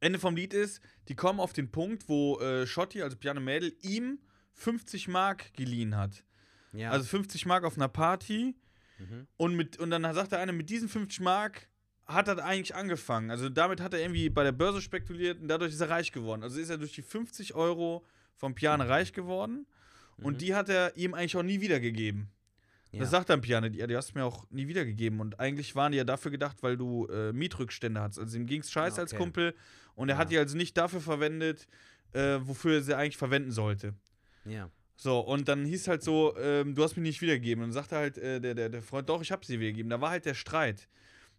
[0.00, 3.72] Ende vom Lied ist, die kommen auf den Punkt, wo äh, Schotti, also Bjarne Mädel,
[3.82, 4.18] ihm
[4.54, 6.24] 50 Mark geliehen hat.
[6.72, 6.90] Ja.
[6.90, 8.54] Also 50 Mark auf einer Party.
[8.98, 9.26] mhm.
[9.36, 11.68] Und, mit, und dann sagt der eine, mit diesen 50 Mark
[12.06, 13.30] hat er eigentlich angefangen.
[13.30, 16.42] Also damit hat er irgendwie bei der Börse spekuliert und dadurch ist er reich geworden.
[16.42, 18.04] Also ist er durch die 50 Euro
[18.36, 19.66] vom Piane reich geworden.
[20.16, 20.38] Und Mhm.
[20.38, 22.28] die hat er ihm eigentlich auch nie wiedergegeben.
[22.92, 23.00] ja.
[23.00, 25.20] Das sagt dann Piane, ja, die hast du mir auch nie wiedergegeben.
[25.20, 28.18] Und eigentlich waren die ja dafür gedacht, weil du äh, Mietrückstände hast.
[28.18, 29.22] Also ihm ging es scheiße als Okay.
[29.22, 29.54] Kumpel.
[29.94, 30.18] Und er Ja.
[30.18, 31.66] hat die also nicht dafür verwendet,
[32.12, 33.94] äh, wofür er sie eigentlich verwenden sollte.
[34.44, 34.68] ja.
[35.02, 37.64] So, und dann hieß halt so, ähm, du hast mir nicht wiedergegeben.
[37.64, 39.88] Und dann sagte halt äh, der, der, der Freund, doch, ich hab sie wiedergegeben.
[39.88, 40.88] Da war halt der Streit.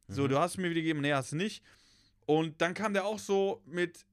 [0.07, 0.29] So, Mhm.
[0.29, 1.63] du hast mir wiedergegeben, nee, hast du nicht.
[2.25, 4.03] Und dann kam der auch so mit,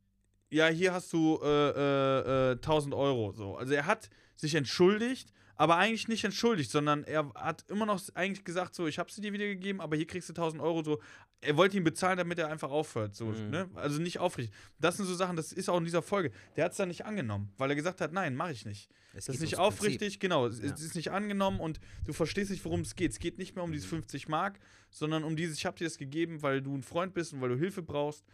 [0.50, 3.32] ja, hier hast du äh, äh, äh, 1000 Euro.
[3.32, 3.56] So.
[3.56, 8.44] Also er hat sich entschuldigt, aber eigentlich nicht entschuldigt, sondern er hat immer noch eigentlich
[8.44, 10.82] gesagt, so, ich habe sie dir wiedergegeben, aber hier kriegst du 1000 Euro.
[10.84, 11.00] So,
[11.40, 13.14] er wollte ihn bezahlen, damit er einfach aufhört.
[13.16, 13.50] So, Mhm.
[13.50, 13.68] ne?
[13.74, 14.54] Also nicht aufrichtig.
[14.78, 16.30] Das sind so Sachen, das ist auch in dieser Folge.
[16.56, 18.88] Der hat es dann nicht angenommen, weil er gesagt hat, nein, mache ich nicht.
[19.14, 19.84] Es Das ist nicht ums Prinzip.
[19.98, 20.46] aufrichtig, genau.
[20.46, 20.72] Es Ja.
[20.72, 23.10] ist nicht angenommen und du verstehst nicht, worum es geht.
[23.10, 25.98] Es geht nicht mehr um diese 50 Mark, sondern um dieses, ich habe dir das
[25.98, 28.24] gegeben, weil du ein Freund bist und weil du Hilfe brauchst.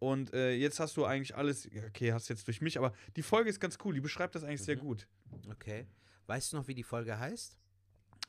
[0.00, 3.48] Und äh, jetzt hast du eigentlich alles, okay, hast jetzt durch mich, aber die Folge
[3.48, 4.80] ist ganz cool, die beschreibt das eigentlich sehr Mhm.
[4.80, 5.06] gut.
[5.50, 5.86] Okay.
[6.26, 7.56] Weißt du noch, wie die Folge heißt?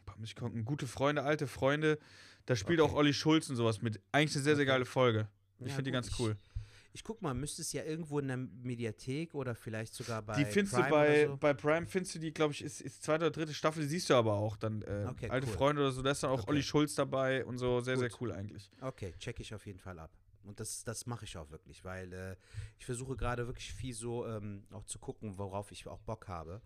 [0.05, 0.65] Boah, muss ich gucken.
[0.65, 1.97] Gute Freunde, alte Freunde,
[2.45, 2.91] da spielt Okay.
[2.91, 4.01] auch Olli Schulz und sowas mit.
[4.11, 5.27] Eigentlich eine sehr, sehr geile Folge.
[5.59, 6.35] Ich Ja, finde die ganz cool.
[6.43, 6.61] Ich,
[6.93, 10.35] ich guck mal, müsste es ja irgendwo in der Mediathek oder vielleicht sogar bei.
[10.35, 11.37] die findest Prime du bei, so.
[11.37, 14.09] bei Prime, findest du die, glaube ich, ist, ist zweite oder dritte Staffel, die siehst
[14.09, 14.81] du aber auch dann.
[14.83, 15.53] Äh, Okay, alte cool.
[15.53, 16.51] Freunde oder so, da ist dann auch Okay.
[16.51, 17.79] Olli Schulz dabei und so.
[17.79, 18.21] Sehr, sehr Gut.
[18.21, 18.69] cool eigentlich.
[18.81, 20.11] Okay, check ich auf jeden Fall ab.
[20.43, 22.35] Und das, das mache ich auch wirklich, weil äh,
[22.77, 26.61] ich versuche gerade wirklich viel so ähm, auch zu gucken, worauf ich auch Bock habe.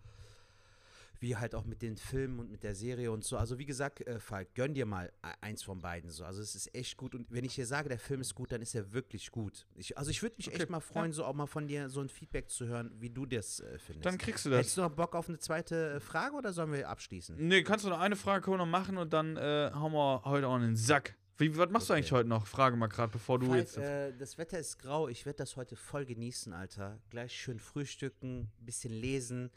[1.22, 3.36] Wie halt auch mit den Filmen und mit der Serie und so.
[3.36, 6.24] Also wie gesagt, äh, Falk, gönn dir mal e- eins von beiden so.
[6.24, 7.14] Also es ist echt gut.
[7.14, 9.66] Und wenn ich dir sage, der Film ist gut, dann ist er wirklich gut.
[9.74, 10.80] Ich, also ich würde mich Okay, echt mal ja.
[10.80, 13.78] freuen, so auch mal von dir so ein Feedback zu hören, wie du das äh,
[13.78, 14.06] findest.
[14.06, 14.60] Dann kriegst du das.
[14.60, 17.36] Hättest du noch Bock auf eine zweite äh, Frage oder sollen wir abschließen?
[17.38, 20.56] Nee, kannst du noch eine Frage noch machen und dann äh, hauen wir heute auch
[20.56, 21.16] in den Sack.
[21.36, 21.98] Wie, was machst du Okay.
[22.00, 22.46] eigentlich heute noch?
[22.46, 23.76] Frage mal gerade, bevor du Falk, jetzt.
[23.76, 25.08] äh, das Wetter ist grau.
[25.08, 26.98] Ich werde das heute voll genießen, Alter.
[27.10, 29.50] Gleich schön frühstücken, bisschen lesen.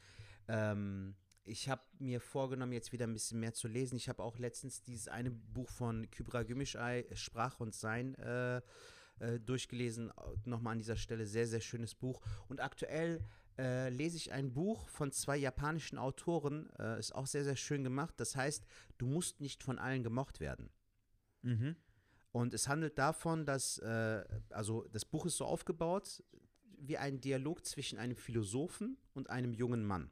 [0.49, 1.15] Ähm,
[1.45, 3.95] ich habe mir vorgenommen, jetzt wieder ein bisschen mehr zu lesen.
[3.95, 8.61] Ich habe auch letztens dieses eine Buch von Kybra Gümüşay, Sprache und Sein, äh,
[9.19, 10.11] äh, durchgelesen.
[10.45, 12.21] Nochmal an dieser Stelle sehr, sehr schönes Buch.
[12.47, 13.23] Und aktuell
[13.57, 16.69] äh, lese ich ein Buch von zwei japanischen Autoren.
[16.79, 18.15] Äh, ist auch sehr, sehr schön gemacht.
[18.17, 18.65] Das heißt,
[18.97, 20.69] du musst nicht von allen gemocht werden.
[21.41, 21.75] mhm.
[22.31, 26.23] Und es handelt davon, dass, äh, also das Buch ist so aufgebaut
[26.79, 30.09] wie ein Dialog zwischen einem Philosophen und einem jungen Mann.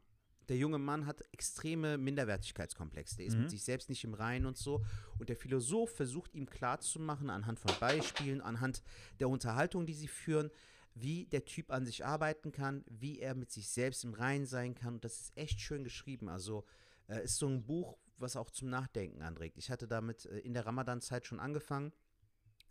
[0.48, 3.16] Der junge Mann hat extreme Minderwertigkeitskomplexe.
[3.16, 3.42] Der ist Mhm.
[3.42, 4.84] mit sich selbst nicht im Reinen und so.
[5.18, 8.82] Und der Philosoph versucht ihm klarzumachen, anhand von Beispielen, anhand
[9.20, 10.50] der Unterhaltung, die sie führen,
[10.94, 14.74] wie der Typ an sich arbeiten kann, wie er mit sich selbst im Reinen sein
[14.74, 14.94] kann.
[14.94, 16.28] Und das ist echt schön geschrieben.
[16.28, 16.64] Also
[17.08, 19.56] äh, ist so ein Buch, was auch zum Nachdenken anregt.
[19.58, 21.92] Ich hatte damit äh, in der Ramadan-Zeit schon angefangen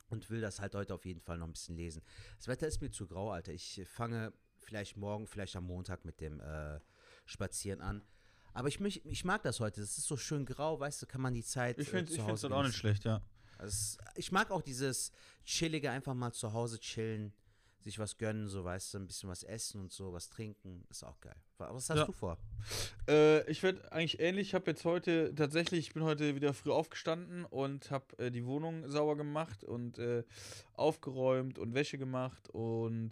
[0.09, 2.03] und will das halt heute auf jeden Fall noch ein bisschen lesen.
[2.37, 3.53] Das Wetter ist mir zu grau, Alter.
[3.53, 6.79] Ich äh, fange vielleicht morgen, vielleicht am Montag mit dem äh,
[7.25, 8.01] Spazieren an.
[8.53, 9.81] Aber ich, mich, ich mag das heute.
[9.81, 11.79] Es ist so schön grau, weißt du, kann man die Zeit.
[11.79, 13.21] Ich finde äh, es auch nicht schlecht, ja.
[13.57, 15.11] Also ich mag auch dieses
[15.45, 17.31] chillige, einfach mal zu Hause chillen,
[17.79, 21.03] sich was gönnen, so weißt du, ein bisschen was essen und so, was trinken, ist
[21.03, 21.35] auch geil.
[21.57, 22.05] Wa- Was hast Ja.
[22.05, 22.37] du vor?
[23.07, 24.49] Äh, ich werde eigentlich ähnlich.
[24.49, 28.45] Ich habe jetzt heute tatsächlich, ich bin heute wieder früh aufgestanden und habe äh, die
[28.45, 30.23] Wohnung sauber gemacht und äh,
[30.73, 33.11] aufgeräumt und Wäsche gemacht und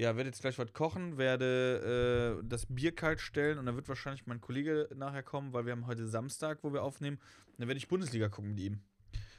[0.00, 3.86] ja, werde jetzt gleich was kochen, werde äh, das Bier kalt stellen und dann wird
[3.88, 7.18] wahrscheinlich mein Kollege nachher kommen, weil wir haben heute Samstag, wo wir aufnehmen.
[7.48, 8.80] Und dann werde ich Bundesliga gucken mit ihm.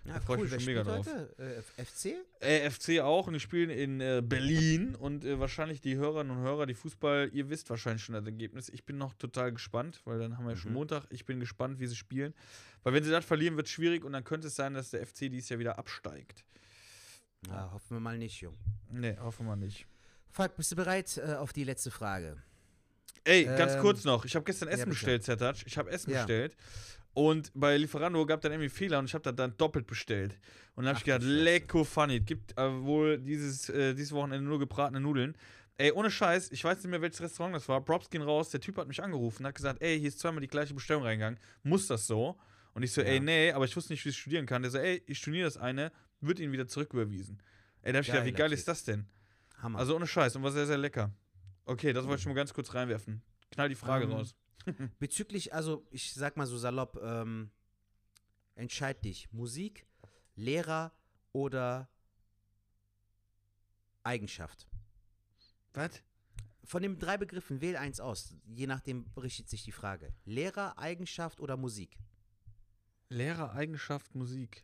[0.05, 1.07] Ja, Da freu ich mich schon mega drauf.
[1.37, 2.15] Äh, FC?
[2.39, 6.43] Äh, FC auch und die spielen in äh, Berlin und äh, wahrscheinlich die Hörerinnen und
[6.43, 8.69] Hörer, die Fußball, ihr wisst wahrscheinlich schon das Ergebnis.
[8.69, 10.77] Ich bin noch total gespannt, weil dann haben wir ja schon Mhm.
[10.77, 11.05] Montag.
[11.09, 12.33] Ich bin gespannt, wie sie spielen.
[12.83, 15.05] Weil wenn sie das verlieren, wird es schwierig und dann könnte es sein, dass der
[15.05, 16.45] FC dies Jahr wieder absteigt.
[17.47, 18.55] Ja, hoffen wir mal nicht, Jung.
[18.91, 19.87] Nee, hoffen wir nicht.
[20.31, 22.37] Falk, bist du bereit äh, auf die letzte Frage?
[23.23, 24.25] Ey, ganz Ähm, kurz noch.
[24.25, 25.57] Ich habe gestern Essen ja, bestellt, Zertac.
[25.65, 26.19] Ich habe Essen Ja.
[26.19, 26.55] bestellt.
[27.13, 30.39] Und bei Lieferando gab dann irgendwie Fehler und ich habe das dann doppelt bestellt.
[30.75, 32.17] Und dann habe ich gedacht, lecko funny.
[32.19, 35.35] Es gibt äh, wohl dieses, äh, dieses Wochenende nur gebratene Nudeln.
[35.77, 37.83] Ey, ohne Scheiß, ich weiß nicht mehr, welches Restaurant das war.
[37.83, 40.47] Props gehen raus, der Typ hat mich angerufen, hat gesagt, ey, hier ist zweimal die
[40.47, 41.39] gleiche Bestellung reingegangen.
[41.63, 42.37] Muss das so?
[42.73, 43.19] Und ich so, ey, Ja.
[43.21, 44.61] nee, aber ich wusste nicht, wie ich studieren kann.
[44.61, 47.41] Der so, ey, ich studiere das eine, wird ihn wieder zurücküberwiesen.
[47.81, 49.05] Ey, da hab ich gedacht, wie geil ist das denn?
[49.61, 49.79] Hammer.
[49.79, 51.11] Also ohne Scheiß und war sehr, sehr lecker.
[51.65, 53.21] Okay, das wollte ich schon mal ganz kurz reinwerfen.
[53.51, 54.35] Knall die Frage Ähm, raus.
[54.99, 57.51] Bezüglich, also ich sag mal so salopp, ähm,
[58.55, 59.31] entscheid dich.
[59.31, 59.85] Musik,
[60.35, 60.91] Lehrer
[61.33, 61.89] oder
[64.03, 64.67] Eigenschaft.
[65.73, 66.01] Was?
[66.63, 68.35] Von den drei Begriffen wähl eins aus.
[68.45, 70.13] Je nachdem richtet sich die Frage.
[70.25, 71.97] Lehrer, Eigenschaft oder Musik.
[73.09, 74.63] Lehrer, Eigenschaft, Musik.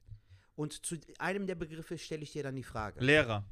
[0.55, 3.03] Und zu einem der Begriffe stelle ich dir dann die Frage.
[3.03, 3.45] Lehrer,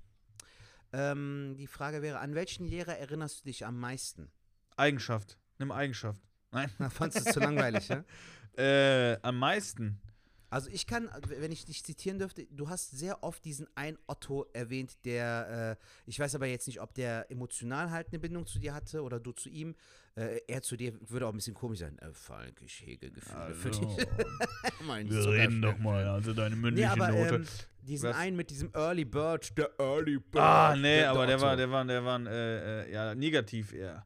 [0.95, 4.31] ähm, die Frage wäre, an welchen Lehrer erinnerst du dich am meisten?
[4.77, 5.37] Eigenschaft.
[5.59, 6.21] Nimm Eigenschaft.
[6.51, 6.69] Nein.
[6.79, 8.03] Na, Fandest du es zu langweilig, ja?
[8.57, 9.99] Äh, am meisten.
[10.49, 14.45] Also ich kann, wenn ich dich zitieren dürfte, du hast sehr oft diesen ein Otto
[14.53, 18.59] erwähnt, der, äh, ich weiß aber jetzt nicht, ob der emotional halt eine Bindung zu
[18.59, 19.75] dir hatte oder du zu ihm.
[20.15, 21.99] Äh, er zu dir würde auch ein bisschen komisch sein.
[21.99, 24.07] Äh, Falk, ich hege Gefühle für dich.
[24.87, 27.35] mein Wir reden doch mal, also deine Nee, mündliche aber Note.
[27.35, 27.47] ähm,
[27.85, 28.17] diesen Was?
[28.17, 30.43] einen mit diesem Early Bird, der Early Bird.
[30.43, 34.05] ah, nee, aber der war, der war, der war, äh, äh, ja, negativ eher.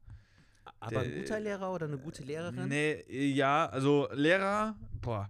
[0.79, 2.67] Aber ein der- guter Lehrer oder eine gute Lehrerin?
[2.67, 5.29] Nee, äh, ja, also Lehrer, boah.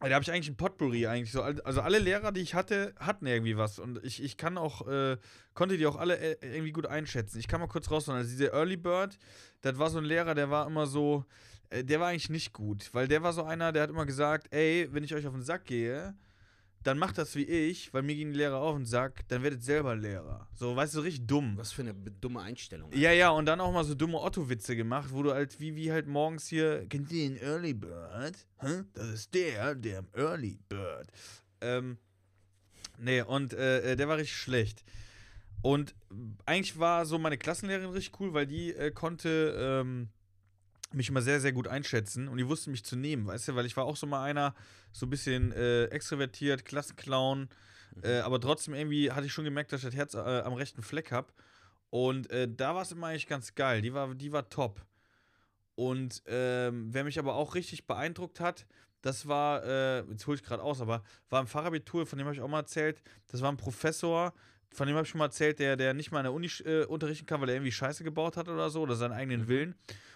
[0.00, 1.42] Da habe ich eigentlich ein Potpourri eigentlich so.
[1.42, 3.80] Also alle Lehrer, die ich hatte, hatten irgendwie was.
[3.80, 5.16] Und ich, ich kann auch, äh,
[5.54, 7.40] konnte die auch alle äh, irgendwie gut einschätzen.
[7.40, 9.18] Ich kann mal kurz raus, also dieser Early Bird,
[9.62, 11.24] das war so ein Lehrer, der war immer so,
[11.70, 12.88] äh, der war eigentlich nicht gut.
[12.94, 15.42] Weil der war so einer, der hat immer gesagt, ey, wenn ich euch auf den
[15.42, 16.14] Sack gehe,
[16.82, 19.62] dann macht das wie ich, weil mir gehen die Lehrer auf den Sack, dann werdet
[19.62, 20.48] selber Lehrer.
[20.54, 21.56] So, weißt du, richtig dumm.
[21.56, 22.92] Was für eine dumme Einstellung.
[22.92, 25.92] Ja, ja, und dann auch mal so dumme Otto-Witze gemacht, wo du halt wie, wie
[25.92, 28.46] halt morgens hier, kennt ihr den Early Bird?
[28.60, 28.84] Hä?
[28.94, 31.08] Das ist der, der Early Bird.
[31.60, 31.98] Ähm,
[32.98, 34.84] nee, und äh, äh, der war richtig schlecht.
[35.62, 35.94] Und
[36.46, 40.08] eigentlich war so meine Klassenlehrerin richtig cool, weil die äh, konnte ähm,
[40.92, 43.66] mich immer sehr, sehr gut einschätzen und die wusste mich zu nehmen, weißt du, weil
[43.66, 44.54] ich war auch so mal einer,
[44.92, 47.48] so ein bisschen äh, extrovertiert, Klassenclown,
[48.02, 50.82] äh, aber trotzdem irgendwie hatte ich schon gemerkt, dass ich das Herz äh, am rechten
[50.82, 51.32] Fleck habe.
[51.90, 53.80] Und äh, da war es immer eigentlich ganz geil.
[53.80, 54.84] Die war, die war top.
[55.74, 58.66] Und ähm, wer mich aber auch richtig beeindruckt hat,
[59.00, 62.34] das war, äh, jetzt hole ich gerade aus, aber war im Fachabitur, von dem habe
[62.34, 63.00] ich auch mal erzählt.
[63.28, 64.34] Das war ein Professor,
[64.72, 66.84] von dem habe ich schon mal erzählt, der, der nicht mal an der Uni äh,
[66.84, 69.74] unterrichten kann, weil er irgendwie Scheiße gebaut hat oder so, oder seinen eigenen Willen.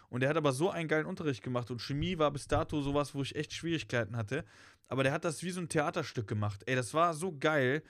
[0.08, 1.70] Und der hat aber so einen geilen Unterricht gemacht.
[1.70, 4.44] Und Chemie war bis dato sowas, wo ich echt Schwierigkeiten hatte.
[4.88, 6.62] Aber der hat das wie so ein Theaterstück gemacht.
[6.66, 7.82] Ey, das war so geil.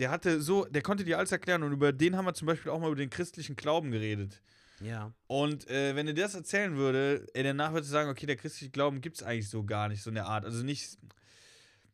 [0.00, 1.62] Der hatte so, der konnte dir alles erklären.
[1.62, 4.42] Und über den haben wir zum Beispiel auch mal über den christlichen Glauben geredet.
[4.80, 5.12] Ja.
[5.28, 8.34] Und äh, wenn er dir das erzählen würde, ey, danach würde ich sagen, okay, der
[8.34, 10.44] christliche Glauben gibt es eigentlich so gar nicht, so in der Art.
[10.44, 10.98] Also nicht.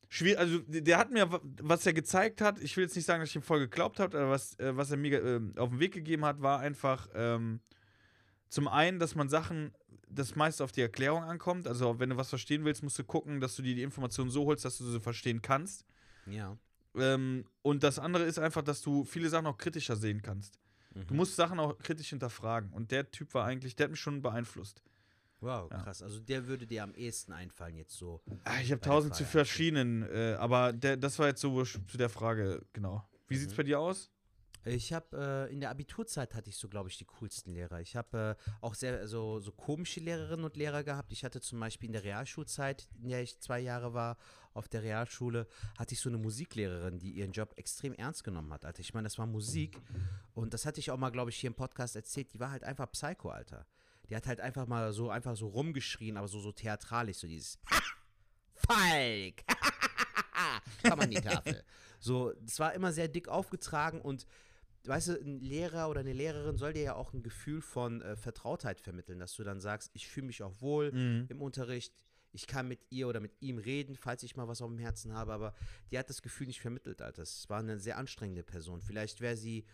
[0.09, 3.21] Schwierig, also der hat mir, wa- was er gezeigt hat, ich will jetzt nicht sagen,
[3.21, 5.81] dass ich ihm voll geglaubt habe, aber was, äh, was er mir äh, auf den
[5.81, 7.61] Weg gegeben hat, war einfach ähm,
[8.49, 9.73] zum einen, dass man Sachen,
[10.09, 11.67] das meiste auf die Erklärung ankommt.
[11.67, 14.47] Also wenn du was verstehen willst, musst du gucken, dass du dir die Informationen so
[14.47, 15.85] holst, dass du sie verstehen kannst.
[16.27, 16.57] Ja.
[16.95, 20.59] Ähm, und das andere ist einfach, dass du viele Sachen auch kritischer sehen kannst.
[21.07, 22.73] Du musst Sachen auch kritisch hinterfragen.
[22.73, 24.83] Und der Typ war eigentlich, der hat mich schon beeinflusst.
[25.41, 25.83] Wow, Ja.
[25.83, 26.03] krass.
[26.03, 28.21] Also der würde dir am ehesten einfallen jetzt so.
[28.45, 32.09] Ah, Ich habe tausend zu verschiedenen, äh, aber der, das war jetzt so zu der
[32.09, 33.07] Frage, genau.
[33.29, 33.57] Wie sieht's Mhm.
[33.59, 34.11] bei dir aus?
[34.65, 37.81] Ich habe äh, in der Abiturzeit hatte ich so, glaube ich, die coolsten Lehrer.
[37.81, 41.13] Ich habe äh, auch sehr so, so komische Lehrerinnen und Lehrer gehabt.
[41.13, 44.17] Ich hatte zum Beispiel in der Realschulzeit, in der ich zwei Jahre war,
[44.55, 45.47] auf der Realschule,
[45.79, 48.65] hatte ich so eine Musiklehrerin, die ihren Job extrem ernst genommen hat.
[48.65, 48.81] Alter.
[48.81, 49.79] Ich meine, das war Musik
[50.35, 52.35] und das hatte ich auch mal, glaube ich, hier im Podcast erzählt.
[52.35, 53.65] Die war halt einfach Psycho, Alter.
[54.09, 57.59] Die hat halt einfach mal so einfach so rumgeschrien, aber so so theatralisch, so dieses
[58.55, 59.43] Falk.
[60.89, 61.63] Komm an die Tafel.
[62.01, 64.25] So, es war immer sehr dick aufgetragen und
[64.87, 68.15] weißt du, ein Lehrer oder eine Lehrerin soll dir ja auch ein Gefühl von äh,
[68.15, 71.27] Vertrautheit vermitteln, dass du dann sagst, ich fühle mich auch wohl Mhm.
[71.29, 71.93] im Unterricht,
[72.31, 75.13] ich kann mit ihr oder mit ihm reden, falls ich mal was auf dem Herzen
[75.13, 75.55] habe, aber
[75.91, 77.23] die hat das Gefühl nicht vermittelt, Alter.
[77.23, 78.81] Es war eine sehr anstrengende Person.
[78.81, 79.65] Vielleicht wäre sie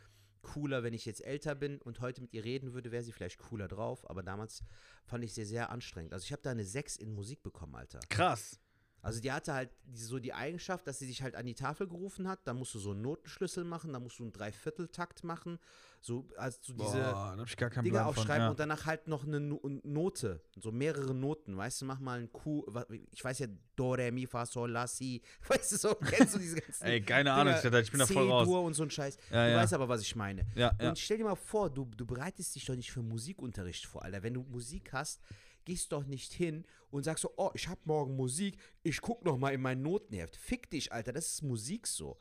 [0.45, 3.39] cooler, wenn ich jetzt älter bin und heute mit ihr reden würde, wäre sie vielleicht
[3.39, 4.63] cooler drauf, aber damals
[5.05, 6.13] fand ich sie sehr anstrengend.
[6.13, 7.99] Also ich habe da eine 6 in Musik bekommen, Alter.
[8.09, 8.61] Krass.
[9.05, 11.87] Also die hatte halt die- so die Eigenschaft, dass sie sich halt an die Tafel
[11.87, 12.41] gerufen hat.
[12.45, 15.59] Da musst du so einen Notenschlüssel machen, da musst du einen Dreivierteltakt machen.
[16.01, 18.03] So, also so diese Boah, Dinge Plan von.
[18.09, 18.51] aufschreiben Ja.
[18.51, 20.43] und danach halt noch eine No- Note.
[20.61, 21.57] So mehrere Noten.
[21.57, 22.67] Weißt du, mach mal ein Q.
[23.13, 23.47] Ich weiß ja,
[23.77, 25.23] Do, Re, Mi, Fa, Sol, La, Si.
[25.49, 26.85] Weißt du so, kennst du diese ganzen.
[26.87, 28.47] Ey, keine Ahnung, Dinger, ich bin da voll raus.
[28.49, 29.17] Und so ein Scheiß.
[29.31, 29.57] Ja, du ja.
[29.59, 30.45] weißt aber, was ich meine.
[30.81, 34.23] Und stell dir mal vor, du, du bereitest dich doch nicht für Musikunterricht vor, Alter.
[34.23, 35.21] Wenn du Musik hast,
[35.65, 39.39] gehst doch nicht hin und sagst so, oh, ich hab morgen Musik, ich guck noch
[39.39, 40.37] mal in mein Notenheft.
[40.37, 42.19] Fick dich, Alter, das ist Musik so.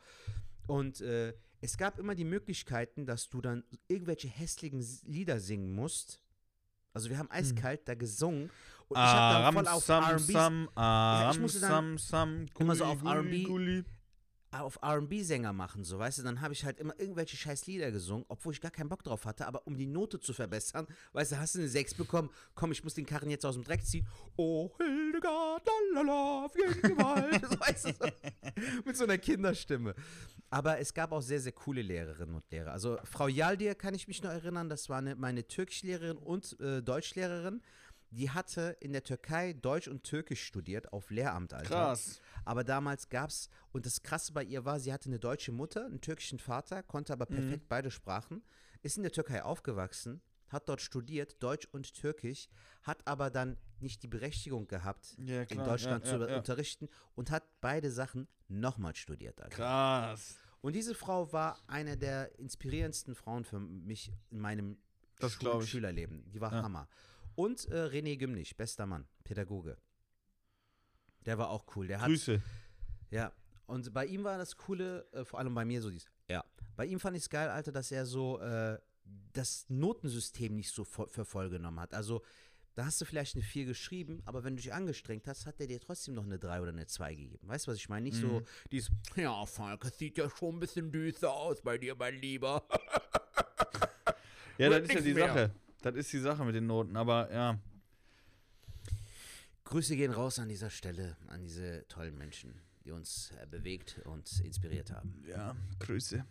[0.67, 6.19] Und äh, es gab immer die Möglichkeiten, dass du dann irgendwelche hässlichen Lieder singen musst.
[6.93, 8.51] Also wir haben eiskalt da gesungen
[8.87, 10.33] und ich habe dann voll auf R&B
[10.75, 11.97] Ja, ich musste dann
[12.59, 13.47] immer so auf R&B
[14.61, 18.25] auf R&B-Sänger machen, so, weißt du, dann habe ich halt immer irgendwelche scheiß Lieder gesungen,
[18.27, 21.39] obwohl ich gar keinen Bock drauf hatte, aber um die Note zu verbessern, weißt du,
[21.39, 24.07] hast du eine 6 bekommen, komm, ich muss den Karren jetzt aus dem Dreck ziehen,
[24.35, 28.05] oh, Hildegard, lalala, jeden Gewalt, so, weißt du, so,
[28.85, 29.95] mit so einer Kinderstimme.
[30.49, 32.71] Aber es gab auch sehr, sehr coole Lehrerinnen und Lehrer.
[32.71, 36.81] Also Frau Yaldir kann ich mich noch erinnern, das war eine, meine Türkischlehrerin und äh,
[36.81, 37.61] Deutschlehrerin,
[38.13, 41.69] die hatte in der Türkei Deutsch und Türkisch studiert auf Lehramt, Alter.
[41.69, 42.21] Krass.
[42.45, 46.01] Aber damals gab's, und das Krasse bei ihr war, sie hatte eine deutsche Mutter, einen
[46.01, 48.43] türkischen Vater, konnte aber perfekt beide Sprachen,
[48.81, 52.49] ist in der Türkei aufgewachsen, hat dort studiert, Deutsch und Türkisch,
[52.83, 56.37] hat aber dann nicht die Berechtigung gehabt, Ja, in Deutschland ja, zu ja, ja.
[56.37, 59.41] unterrichten und hat beide Sachen nochmal studiert.
[59.41, 59.55] Alter.
[59.55, 60.37] Krass.
[60.61, 64.77] Und diese Frau war eine der inspirierendsten Frauen für mich in meinem
[65.19, 65.37] Das.
[65.67, 66.29] Schülerleben.
[66.31, 66.51] Die war.
[66.51, 66.87] Hammer.
[67.35, 69.77] Und äh, René Gümnich, bester Mann, Pädagoge.
[71.25, 71.87] Der war auch cool.
[71.87, 72.41] Der hat Grüße.
[73.11, 73.31] ja,
[73.65, 76.05] und bei ihm war das Coole, äh, vor allem bei mir so dies.
[76.29, 76.43] Ja.
[76.75, 78.77] Bei ihm fand ich es geil, Alter, dass er so äh,
[79.33, 81.93] das Notensystem nicht so für voll genommen hat.
[81.93, 82.23] Also,
[82.75, 85.67] da hast du vielleicht eine 4 geschrieben, aber wenn du dich angestrengt hast, hat er
[85.67, 87.47] dir trotzdem noch eine 3 oder eine 2 gegeben.
[87.47, 88.05] Weißt du, was ich meine?
[88.05, 91.95] Nicht so dieses, ja, Falk, es sieht ja schon ein bisschen düster aus bei dir,
[91.95, 92.63] mein Lieber.
[94.57, 95.27] Ja, das ist ja die mehr.
[95.27, 95.51] Sache.
[95.83, 97.59] Das ist die Sache mit den Noten, aber ja.
[99.65, 102.53] Grüße gehen raus an dieser Stelle, an diese tollen Menschen,
[102.85, 105.21] die uns äh, bewegt und inspiriert haben.
[105.27, 106.23] Ja, Grüße.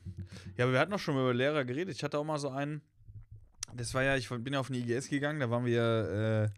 [0.57, 1.94] Ja, aber wir hatten auch schon mal über Lehrer geredet.
[1.94, 2.80] Ich hatte auch mal so einen.
[3.74, 6.50] Das war ja, ich bin ja auf eine IGS gegangen, da waren wir.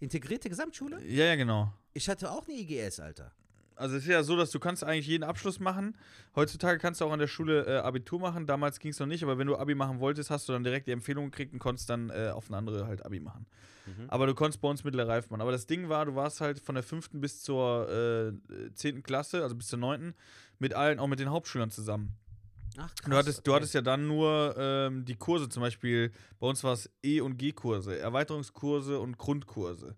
[0.00, 1.02] Integrierte Gesamtschule?
[1.02, 1.72] Äh, ja, ja, genau.
[1.92, 3.30] Ich hatte auch eine IGS, Alter.
[3.76, 5.96] Also es ist ja so, dass du kannst eigentlich jeden Abschluss machen.
[6.36, 8.46] Heutzutage kannst du auch an der Schule äh, Abitur machen.
[8.46, 10.86] Damals ging es noch nicht, aber wenn du Abi machen wolltest, hast du dann direkt
[10.86, 13.46] die Empfehlung gekriegt und konntest dann äh, auf eine andere halt Abi machen.
[14.08, 15.40] Aber du konntest bei uns mittlere Reife machen.
[15.40, 19.02] Aber das Ding war, du warst halt von der fünften bis zur äh, 10.
[19.02, 20.14] Klasse, also bis zur 9.
[20.58, 22.16] mit allen, auch mit den Hauptschülern zusammen.
[22.78, 23.10] Ach, krass.
[23.10, 23.56] Du hattest, du okay.
[23.56, 27.36] hattest ja dann nur ähm, die Kurse, zum Beispiel, bei uns war es E- und
[27.36, 29.96] G-Kurse, Erweiterungskurse und Grundkurse.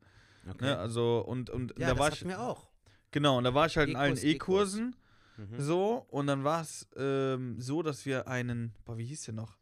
[0.49, 0.64] Okay.
[0.64, 0.79] Ne?
[0.79, 2.68] Also, und, und ja, da das war ich, wir auch.
[3.15, 4.75] Genau, und da war ich halt in allen E-Kurs, E-Kurs.
[4.75, 4.97] E-Kursen.
[5.37, 5.61] Mhm.
[5.61, 9.57] So, und dann war es ähm, so, dass wir einen, boah, wie hieß der noch?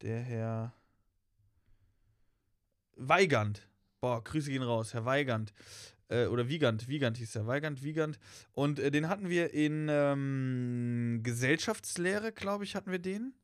[0.00, 0.74] Der Herr
[2.96, 3.68] Weigand.
[4.00, 5.52] Boah, Grüße gehen raus, Herr Weigand.
[6.08, 8.18] Äh, oder Wiegand, Wiegand hieß der, Weigand, Wiegand.
[8.52, 13.34] Und äh, den hatten wir in ähm, Gesellschaftslehre, glaube ich, hatten wir den.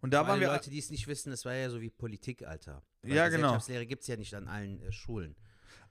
[0.00, 0.48] Und da Für waren wir.
[0.48, 2.82] Leute, die es nicht wissen, das war ja so wie Politik, Alter.
[3.02, 3.48] Ja, genau.
[3.48, 5.36] Gesellschaftslehre gibt es ja nicht an allen äh, Schulen.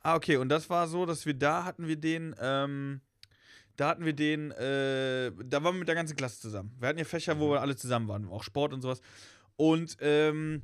[0.06, 3.01] Ah, okay, und das war so, dass wir da hatten wir den, ähm,
[3.76, 6.76] da hatten wir den, äh, da waren wir mit der ganzen Klasse zusammen.
[6.80, 9.01] Wir hatten ja Fächer, wo wir alle zusammen waren, auch Sport und sowas.
[9.58, 10.62] Und ähm,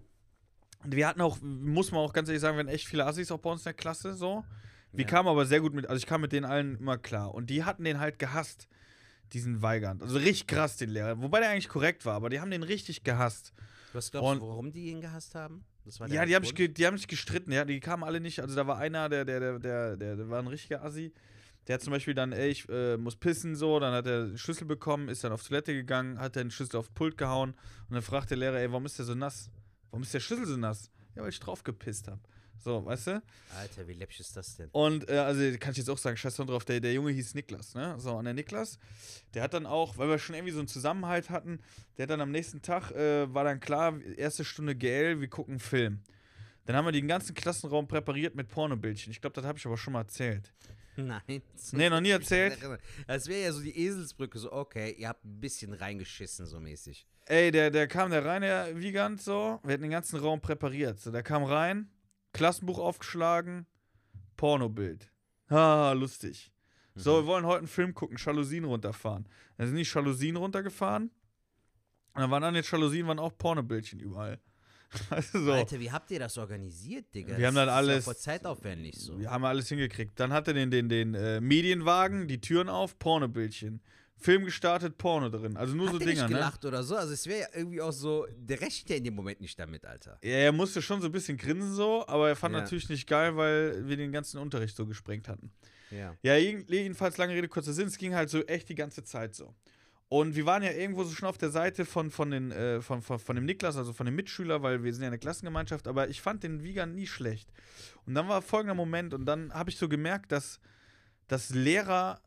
[0.84, 3.39] wir hatten auch, muss man auch ganz ehrlich sagen, wir hatten echt viele Assis auch
[3.39, 4.44] bei uns in der Klasse, so.
[4.92, 5.10] Wir Ja.
[5.10, 7.34] kamen aber sehr gut mit, also ich kam mit denen allen immer klar.
[7.34, 8.68] Und die hatten den halt gehasst,
[9.34, 10.04] diesen Weigand.
[10.04, 11.20] Also richtig krass, den Lehrer.
[11.20, 13.54] Wobei der eigentlich korrekt war, aber die haben den richtig gehasst.
[13.94, 15.64] Was glaubst Und- du, warum die ihn gehasst haben?
[16.08, 18.40] Ja, die haben, sich die haben sich gestritten, ja, die kamen alle nicht.
[18.40, 21.12] Also da war einer, der, der, der, der, der, der war ein richtiger Assi.
[21.68, 24.38] Der hat zum Beispiel dann, ey, ich äh, muss pissen, so, dann hat er den
[24.38, 27.94] Schlüssel bekommen, ist dann auf Toilette gegangen, hat den Schlüssel auf den Pult gehauen und
[27.94, 29.52] dann fragt der Lehrer, ey, warum ist der so nass?
[29.92, 30.90] Warum ist der Schlüssel so nass?
[31.16, 32.20] Ja, weil ich drauf gepisst hab.
[32.64, 33.24] So, weißt du?
[33.57, 34.70] Alter, wie läppisch ist das denn?
[34.72, 37.74] Und äh, also kann ich jetzt auch sagen, scheiß drauf, der, der Junge hieß Niklas,
[37.74, 37.95] ne?
[37.97, 38.78] So, und der Niklas,
[39.34, 41.59] der hat dann auch, weil wir schon irgendwie so einen Zusammenhalt hatten,
[41.97, 45.53] der hat dann am nächsten Tag, äh, war dann klar, erste Stunde GL, wir gucken
[45.53, 46.01] einen Film.
[46.66, 49.12] Dann haben wir den ganzen Klassenraum präpariert mit Pornobildchen.
[49.12, 50.53] Ich glaube, das habe ich aber schon mal erzählt.
[50.95, 51.41] Nein.
[51.72, 52.57] Nee, noch nie erzählt.
[53.07, 57.07] Das wäre ja so die Eselsbrücke, so, okay, ihr habt ein bisschen reingeschissen, so mäßig.
[57.26, 59.59] Ey, der, der kam da rein, der Wiegand, so.
[59.64, 60.99] Wir hatten den ganzen Raum präpariert.
[60.99, 61.89] So, der kam rein,
[62.34, 63.66] Klassenbuch aufgeschlagen,
[64.38, 65.12] Pornobild.
[65.50, 66.52] Ha, lustig.
[66.96, 69.28] So, wir wollen heute einen Film gucken, Jalousien runterfahren.
[69.58, 71.04] Dann sind die Jalousien runtergefahren.
[72.14, 74.40] Und dann waren an den Jalousien waren auch Pornobildchen überall.
[75.32, 75.52] Du, so.
[75.54, 77.38] Alter, wie habt ihr das organisiert, Digga?
[77.38, 79.18] Wir haben dann Das ist ja alles- voll zeitaufwendig so.
[79.18, 80.20] Wir haben alles hingekriegt.
[80.20, 83.82] Dann hat er den, den, den äh, Medienwagen, die Türen auf, Pornobildchen.
[84.22, 85.58] Film gestartet, Porno drin.
[85.58, 86.36] Also nur Hat so der Dinger, nicht ne?
[86.38, 86.96] gelacht oder so?
[86.96, 89.86] Also es wäre ja irgendwie auch so, der rechnet ja in dem Moment nicht damit,
[89.86, 90.18] Alter.
[90.24, 92.62] Ja, er musste schon so ein bisschen grinsen so, aber er fand Ja.
[92.62, 95.52] natürlich nicht geil, weil wir den ganzen Unterricht so gesprengt hatten.
[95.90, 96.16] Ja.
[96.22, 99.36] Ja, jeden- jedenfalls lange Rede, kurzer Sinn, es ging halt so echt die ganze Zeit
[99.36, 99.54] so.
[100.08, 103.02] Und wir waren ja irgendwo so schon auf der Seite von, von, den, äh, von,
[103.02, 106.10] von, von dem Niklas, also von dem Mitschüler, weil wir sind ja eine Klassengemeinschaft, aber
[106.10, 107.50] ich fand den Wiegern nie schlecht.
[108.06, 110.60] Und dann war folgender Moment und dann habe ich so gemerkt, dass,
[111.28, 112.20] dass Lehrer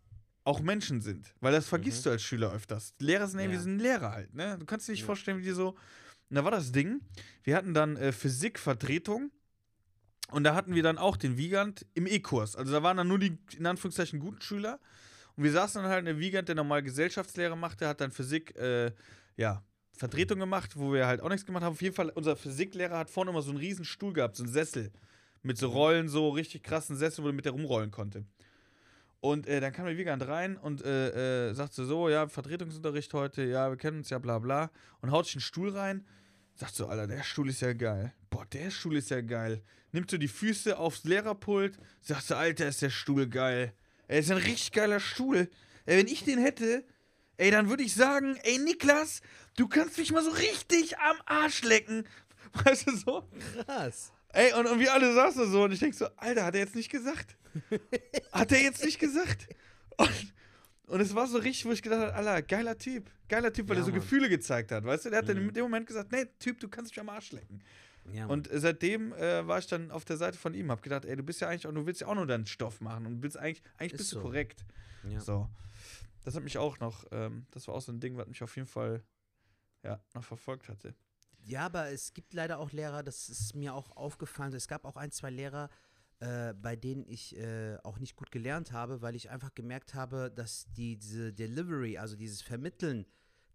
[0.45, 1.35] auch Menschen sind.
[1.41, 2.05] Weil das vergisst Mhm.
[2.05, 2.95] du als Schüler öfters.
[2.99, 3.63] Lehrer sind irgendwie Ja.
[3.63, 4.57] so ein Lehrer halt, ne?
[4.59, 5.07] Du kannst dir nicht Ja.
[5.07, 5.71] vorstellen, wie die so.
[6.31, 7.01] Und da war das Ding,
[7.43, 9.31] wir hatten dann äh, Physikvertretung
[10.31, 12.57] und da hatten wir dann auch den Wiegand im E-Kurs.
[12.57, 14.81] Also da waren dann nur die, in Anführungszeichen, guten Schüler.
[15.37, 18.57] Und wir saßen dann halt in der Wiegand, der normal Gesellschaftslehre machte, hat dann Physik,
[18.57, 18.93] äh,
[19.37, 19.63] ja,
[19.97, 21.73] Vertretung gemacht, wo wir halt auch nichts gemacht haben.
[21.73, 24.53] Auf jeden Fall, unser Physiklehrer hat vorne immer so einen riesen Stuhl gehabt, so einen
[24.53, 24.91] Sessel.
[25.43, 28.25] Mit so Rollen, so richtig krassen Sessel, wo du mit der rumrollen konnte.
[29.25, 33.43] Und äh, dann kam der Wiegand rein und äh, äh, sagte so, ja, Vertretungsunterricht heute,
[33.43, 34.71] ja, wir kennen uns ja, bla bla.
[35.01, 36.05] Und haut sich einen Stuhl rein.
[36.57, 38.13] Sagt so, Alter, der Stuhl ist ja geil.
[38.29, 39.63] Boah, der Stuhl ist ja geil.
[39.93, 41.79] Nimmt so die Füße aufs Lehrerpult.
[42.03, 43.73] Sagt so, Alter, ist der Stuhl geil.
[44.09, 45.49] Ey, ist ein richtig geiler Stuhl.
[45.87, 46.85] Ey, wenn ich den hätte,
[47.39, 49.23] ey, dann würde ich sagen, ey, Niklas,
[49.57, 52.07] du kannst mich mal so richtig am Arsch lecken.
[52.63, 53.27] Weißt du so?
[53.65, 54.13] Krass.
[54.35, 56.75] Ey, und, und wir alle saßen so und ich denk so, Alter, hat er jetzt
[56.75, 57.37] nicht gesagt?
[58.33, 59.47] Hat er jetzt nicht gesagt?
[59.97, 60.35] Und,
[60.87, 63.09] und es war so richtig, wo ich gedacht habe, Alter, geiler Typ.
[63.29, 64.01] Geiler Typ, weil Ja, er so Mann.
[64.01, 65.11] Gefühle gezeigt hat, weißt du?
[65.11, 65.49] Der hat dann Mhm.
[65.49, 67.63] in dem Moment gesagt, nee, Typ, du kannst mich am Arsch lecken.
[68.13, 71.05] Ja, Und äh, seitdem äh, war ich dann auf der Seite von ihm, hab gedacht,
[71.05, 73.23] ey, du bist ja eigentlich auch, du willst ja auch nur deinen Stoff machen und
[73.23, 74.23] willst eigentlich, eigentlich Ist bist du so.
[74.23, 74.65] korrekt.
[75.09, 75.21] ja.
[75.21, 75.49] So.
[76.25, 78.57] Das hat mich auch noch, ähm, das war auch so ein Ding, was mich auf
[78.57, 79.03] jeden Fall,
[79.85, 80.95] ja, noch verfolgt hatte.
[81.47, 84.53] Ja, aber es gibt leider auch Lehrer, das ist mir auch aufgefallen.
[84.55, 85.69] Es gab auch ein, zwei Lehrer,
[86.21, 90.33] äh, bei denen ich äh, auch nicht gut gelernt habe, weil ich einfach gemerkt habe,
[90.35, 93.05] dass die, diese Delivery, also dieses Vermitteln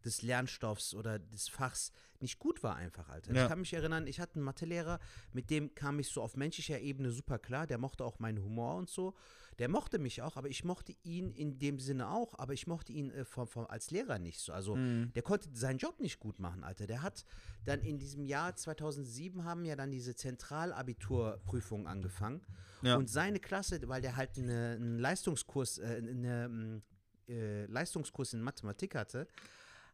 [0.06, 1.92] des Lernstoffs oder des Fachs
[2.22, 3.34] nicht gut war einfach, Alter.
[3.34, 3.44] Ja.
[3.44, 5.00] Ich kann mich erinnern, ich hatte einen Mathelehrer,
[5.32, 8.76] mit dem kam ich so auf menschlicher Ebene super klar, der mochte auch meinen Humor
[8.76, 9.16] und so.
[9.58, 12.94] Der mochte mich auch, aber ich mochte ihn in dem Sinne auch, aber ich mochte
[12.94, 14.54] ihn äh, vom, vom, als Lehrer nicht so.
[14.54, 15.12] Also Mhm.
[15.14, 16.88] der konnte seinen Job nicht gut machen, Alter.
[16.88, 17.26] Der hat
[17.66, 22.42] dann in diesem Jahr 2007 haben ja dann diese Zentralabiturprüfungen angefangen.
[22.82, 22.96] Ja.
[22.96, 26.82] Und seine Klasse, weil der halt eine, einen Leistungskurs, äh, eine,
[27.28, 29.28] äh, Leistungskurs in Mathematik hatte,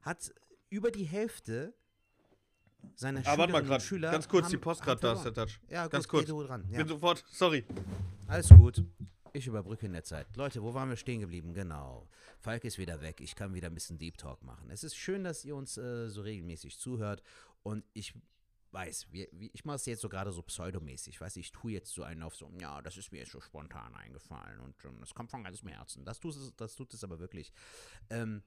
[0.05, 0.33] hat
[0.69, 1.73] über die Hälfte
[2.95, 5.13] seiner Ah, warte mal Schülerinnen und gerade, Schüler ganz kurz, haben- die Post gerade da
[5.13, 5.59] ist, der Touch.
[5.69, 6.27] Ja, Ganz kurz.
[6.27, 6.65] du dran.
[6.69, 6.77] Ja.
[6.77, 7.65] Bin sofort, sorry.
[8.27, 8.83] Alles gut.
[9.33, 10.27] Ich überbrücke in der Zeit.
[10.37, 11.53] Leute, wo waren wir stehen geblieben?
[11.53, 12.07] Genau.
[12.39, 13.19] Falk ist wieder weg.
[13.19, 14.69] Ich kann wieder ein bisschen Deep Talk machen.
[14.69, 17.21] Es ist schön, dass ihr uns äh, so regelmäßig zuhört.
[17.63, 18.13] Und ich
[18.71, 21.19] weiß, wir, ich mache es jetzt so gerade so pseudomäßig.
[21.19, 23.93] Weiß ich tue jetzt so einen auf so, ja, das ist mir jetzt so spontan
[23.95, 26.05] eingefallen und ähm, das kommt von ganzem Herzen.
[26.05, 27.51] Das tut es, das tut es aber wirklich.
[28.09, 28.41] Ähm,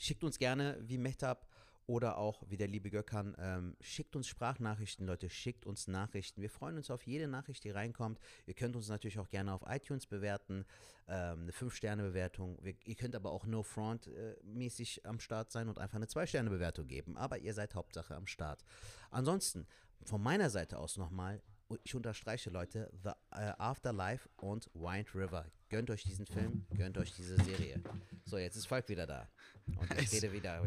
[0.00, 1.46] schickt uns gerne, wie Mehtab
[1.86, 6.40] oder auch wie der liebe Gökhan, ähm, schickt uns Sprachnachrichten, Leute, schickt uns Nachrichten.
[6.40, 8.20] Wir freuen uns auf jede Nachricht, die reinkommt.
[8.46, 10.64] Ihr könnt uns natürlich auch gerne auf iTunes bewerten,
[11.08, 12.58] ähm, eine 5-Sterne-Bewertung.
[12.62, 16.06] Wir- Ihr könnt aber auch No Front äh, mäßig am Start sein und einfach eine
[16.06, 17.16] 2-Sterne-Bewertung geben.
[17.16, 18.62] Aber ihr seid Hauptsache am Start.
[19.10, 19.66] Ansonsten,
[20.04, 21.42] von meiner Seite aus nochmal,
[21.82, 25.46] ich unterstreiche, Leute, The äh, Afterlife und Wind River.
[25.70, 27.80] Gönnt euch diesen Film, gönnt euch diese Serie.
[28.24, 29.28] So, jetzt ist Volk wieder da.
[29.66, 30.60] Und ich rede wieder.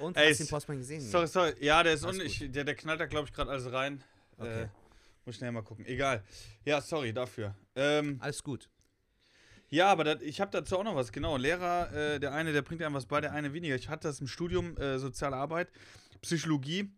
[0.00, 1.00] Und Ey, hast du den Postman gesehen?
[1.00, 1.54] Sorry, sorry.
[1.60, 4.02] Ja, der ist un ich, der, der knallt da, glaube ich, gerade alles rein.
[4.38, 4.62] Okay.
[4.62, 4.68] Äh,
[5.24, 5.86] muss schnell mal gucken.
[5.86, 6.24] Egal.
[6.64, 7.54] Ja, sorry dafür.
[7.76, 8.68] Ähm, Alles gut.
[9.68, 11.12] ja, aber dat, ich habe dazu auch noch was.
[11.12, 13.76] Genau, Lehrer, äh, der eine, der bringt einem was bei, der eine weniger.
[13.76, 15.70] Ich hatte das im Studium, äh, Soziale Arbeit,
[16.22, 16.90] Psychologie,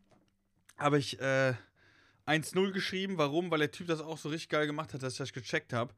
[0.78, 1.52] habe ich äh,
[2.26, 3.18] 1-0 geschrieben.
[3.18, 3.50] Warum?
[3.50, 5.92] Weil der Typ das auch so richtig geil gemacht hat, dass ich das gecheckt habe.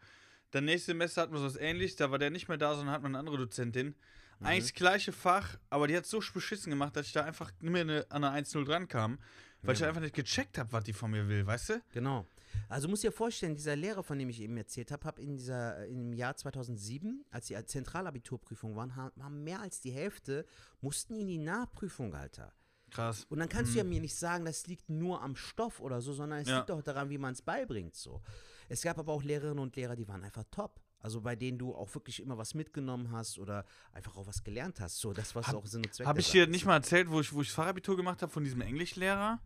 [0.52, 2.94] Dann nächstes Semester hatten wir so was ähnliches, da war der nicht mehr da, sondern
[2.94, 3.94] hat man eine andere Dozentin.
[4.40, 7.72] Eigentlich das gleiche Fach, aber die hat so beschissen gemacht, dass ich da einfach nicht
[7.72, 9.18] mehr eine, an eine 1-0 dran kam,
[9.62, 9.88] weil ich Ja.
[9.88, 11.82] einfach nicht gecheckt habe, was die von mir will, weißt du?
[11.92, 12.26] Genau.
[12.68, 15.86] Also muss dir vorstellen, dieser Lehrer, von dem ich eben erzählt habe, habe in dieser
[15.86, 20.44] im Jahr 2007, als die Zentralabiturprüfung waren, haben mehr als die Hälfte
[20.80, 22.52] mussten in die Nachprüfung, Alter.
[22.90, 23.26] Krass.
[23.28, 26.12] Und dann kannst du ja mir nicht sagen, das liegt nur am Stoff oder so,
[26.12, 26.58] sondern es Ja.
[26.58, 27.94] liegt auch daran, wie man es beibringt.
[27.96, 28.22] So.
[28.68, 30.80] Es gab aber auch Lehrerinnen und Lehrer, die waren einfach top.
[31.00, 34.80] Also bei denen du auch wirklich immer was mitgenommen hast oder einfach auch was gelernt
[34.80, 34.98] hast.
[34.98, 37.20] So, das was Hab- auch Sinn und Zweck Habe ich dir nicht mal erzählt, wo
[37.20, 39.40] ich, wo ich Fachabitur gemacht habe von diesem Englischlehrer?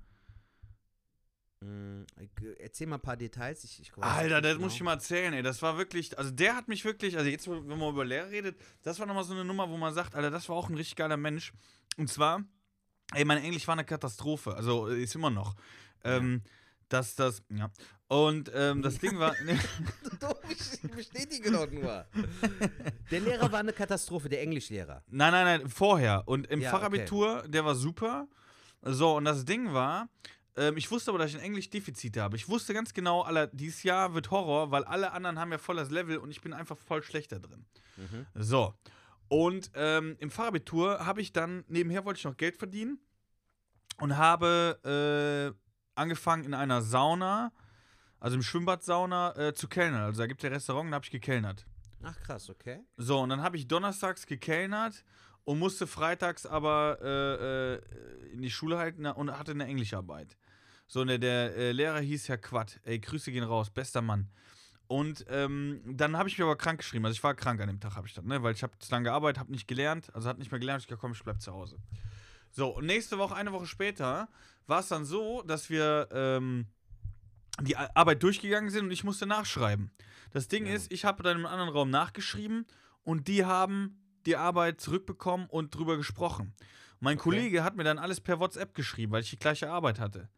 [1.60, 2.04] Mm,
[2.58, 3.64] Erzähl mal ein paar Details.
[3.64, 4.64] Ich, ich Alter, das genau.
[4.64, 5.42] muss ich mal erzählen, ey.
[5.42, 8.58] Das war wirklich, also der hat mich wirklich, also jetzt, wenn man über Lehrer redet,
[8.82, 10.96] das war nochmal so eine Nummer, wo man sagt, Alter, das war auch ein richtig
[10.96, 11.52] geiler Mensch.
[11.98, 12.42] Und zwar,
[13.14, 15.54] ey, mein Englisch war eine Katastrophe, also äh, ist immer noch.
[16.04, 16.42] Ähm,
[16.88, 17.70] das, das, ja.
[18.08, 19.34] Und ähm, das Ding war,
[20.20, 22.04] Doch, ich bestätige doch nur.
[23.10, 25.04] Der Lehrer war eine Katastrophe, der Englischlehrer.
[25.06, 26.24] Nein, nein, nein, vorher.
[26.26, 28.26] Und im Ja, Fachabitur, der war super.
[28.82, 30.08] So, und das Ding war,
[30.56, 32.36] ähm, ich wusste aber, dass ich ein Englisch-Defizit habe.
[32.36, 35.76] Ich wusste ganz genau, Alter, dieses Jahr wird Horror, weil alle anderen haben ja voll
[35.76, 37.64] das Level und ich bin einfach voll schlechter drin.
[37.96, 38.26] Mhm.
[38.34, 38.74] So.
[39.30, 42.98] Und ähm, im Fachabitur habe ich dann, nebenher wollte ich noch Geld verdienen
[43.98, 45.56] und habe äh,
[45.94, 47.52] angefangen in einer Sauna,
[48.18, 50.02] also im Schwimmbadsauna, äh, zu kellnern.
[50.02, 51.64] Also da gibt es ja Restaurant, da habe ich gekellnert.
[52.02, 52.80] Ach krass, okay.
[52.96, 55.04] So, und dann habe ich donnerstags gekellnert
[55.44, 60.36] und musste freitags aber äh, äh, in die Schule halten und hatte eine Englischarbeit.
[60.88, 62.80] So, und der, der äh, Lehrer hieß Herr Quatt.
[62.82, 64.28] Ey, Grüße gehen raus, bester Mann.
[64.90, 67.04] Und ähm, dann habe ich mich aber krank geschrieben.
[67.06, 68.42] Also ich war krank an dem Tag, habe ich dann, ne?
[68.42, 70.82] Weil ich habe zu lange gearbeitet, habe nicht gelernt, also hat nicht mehr gelernt.
[70.82, 71.78] Ich gesagt, komm, ich bleib zu Hause.
[72.50, 74.28] So, und nächste Woche, eine Woche später,
[74.66, 76.66] war es dann so, dass wir ähm,
[77.60, 79.92] die Arbeit durchgegangen sind und ich musste nachschreiben.
[80.32, 80.74] Das Ding Ja.
[80.74, 82.66] ist, ich habe dann im anderen Raum nachgeschrieben
[83.04, 83.96] und die haben
[84.26, 86.52] die Arbeit zurückbekommen und drüber gesprochen.
[86.98, 87.22] Mein Okay.
[87.30, 90.28] Kollege hat mir dann alles per WhatsApp geschrieben, weil ich die gleiche Arbeit hatte.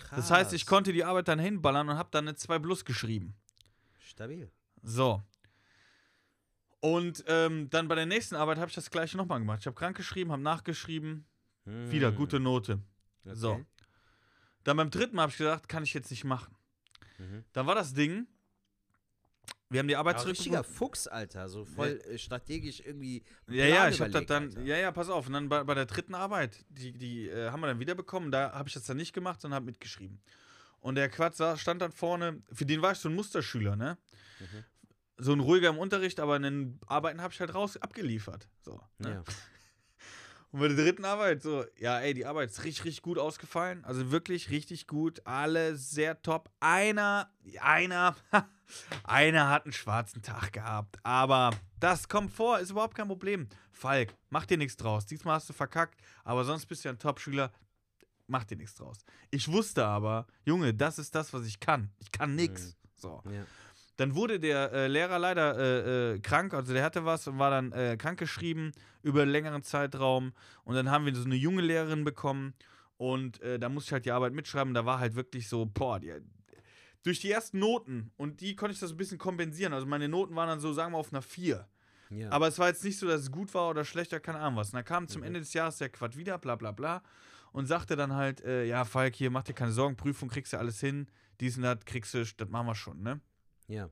[0.00, 0.16] Krass.
[0.16, 3.36] Das heißt, ich konnte die Arbeit dann hinballern und habe dann eine 2 Plus geschrieben.
[4.14, 4.50] Stabil.
[4.82, 5.22] So.
[6.80, 9.60] Und ähm, dann bei der nächsten Arbeit habe ich das gleiche nochmal gemacht.
[9.60, 11.26] Ich habe krank geschrieben, habe nachgeschrieben,
[11.64, 12.80] wieder Hm, gute Note.
[13.24, 13.34] okay.
[13.34, 13.64] So.
[14.64, 16.54] Dann beim dritten Mal habe ich gesagt, kann ich jetzt nicht machen.
[17.18, 17.44] Mhm.
[17.52, 18.26] Dann war das Ding,
[19.70, 20.76] wir haben die Arbeit Aber richtiger zurückbekommen.
[20.90, 21.48] Fuchs, Alter.
[21.48, 23.24] So voll äh, strategisch irgendwie.
[23.48, 24.62] Ja, Plan ja, ich habe das dann, Alter.
[24.62, 25.26] ja, ja, pass auf.
[25.26, 28.30] Und dann bei, bei der dritten Arbeit, die, die äh, haben wir dann wieder bekommen.
[28.30, 30.20] Da habe ich das dann nicht gemacht, sondern habe mitgeschrieben.
[30.84, 33.96] Und der Quatsch sa- stand dann vorne, für den war ich so ein Musterschüler, ne?
[34.38, 34.64] Mhm.
[35.16, 38.46] So ein ruhiger im Unterricht, aber in den Arbeiten habe ich halt raus abgeliefert.
[38.60, 38.78] So.
[38.98, 39.10] Ne?
[39.10, 39.24] Ja.
[40.50, 43.82] Und bei der dritten Arbeit so, ja, ey, die Arbeit ist richtig, richtig gut ausgefallen.
[43.86, 45.22] Also wirklich richtig gut.
[45.26, 46.50] Alle sehr top.
[46.60, 47.32] Einer,
[47.62, 48.14] einer,
[49.04, 50.98] einer hat einen schwarzen Tag gehabt.
[51.02, 51.50] Aber
[51.80, 53.48] das kommt vor, ist überhaupt kein Problem.
[53.72, 55.06] Falk, mach dir nichts draus.
[55.06, 57.50] Diesmal hast du verkackt, aber sonst bist du ja ein Top-Schüler.
[58.26, 58.98] Mach dir nichts draus.
[59.30, 61.90] Ich wusste aber, Junge, das ist das, was ich kann.
[61.98, 62.76] Ich kann nichts.
[62.96, 63.22] So.
[63.26, 63.44] Ja.
[63.96, 67.50] Dann wurde der äh, Lehrer leider äh, äh, krank, also der hatte was und war
[67.50, 68.72] dann äh, krankgeschrieben
[69.02, 70.32] über einen längeren Zeitraum.
[70.64, 72.54] Und dann haben wir so eine junge Lehrerin bekommen
[72.96, 74.74] und äh, da musste ich halt die Arbeit mitschreiben.
[74.74, 76.12] Da war halt wirklich so, boah, die,
[77.04, 79.72] durch die ersten Noten und die konnte ich das ein bisschen kompensieren.
[79.74, 81.68] Also meine Noten waren dann so, sagen wir, auf einer 4.
[82.10, 82.30] Ja.
[82.30, 84.68] Aber es war jetzt nicht so, dass es gut war oder schlechter, keine Ahnung was.
[84.68, 85.26] Und dann kam zum Mhm.
[85.28, 87.02] Ende des Jahres der Quad wieder, bla bla bla.
[87.54, 90.58] Und sagte dann halt, äh, ja, Falk, hier, mach dir keine Sorgen, Prüfung kriegst du
[90.58, 91.06] alles hin.
[91.38, 93.20] Dies und das kriegst du, das machen wir schon, ne?
[93.68, 93.88] ja.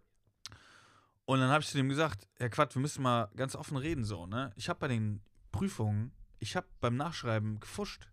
[1.27, 4.05] Und dann habe ich zu dem gesagt, Herr Quatt, wir müssen mal ganz offen reden
[4.05, 4.53] so, ne?
[4.57, 5.23] Ich habe bei den
[5.53, 6.11] Prüfungen,
[6.41, 8.09] ich habe beim Nachschreiben gefuscht.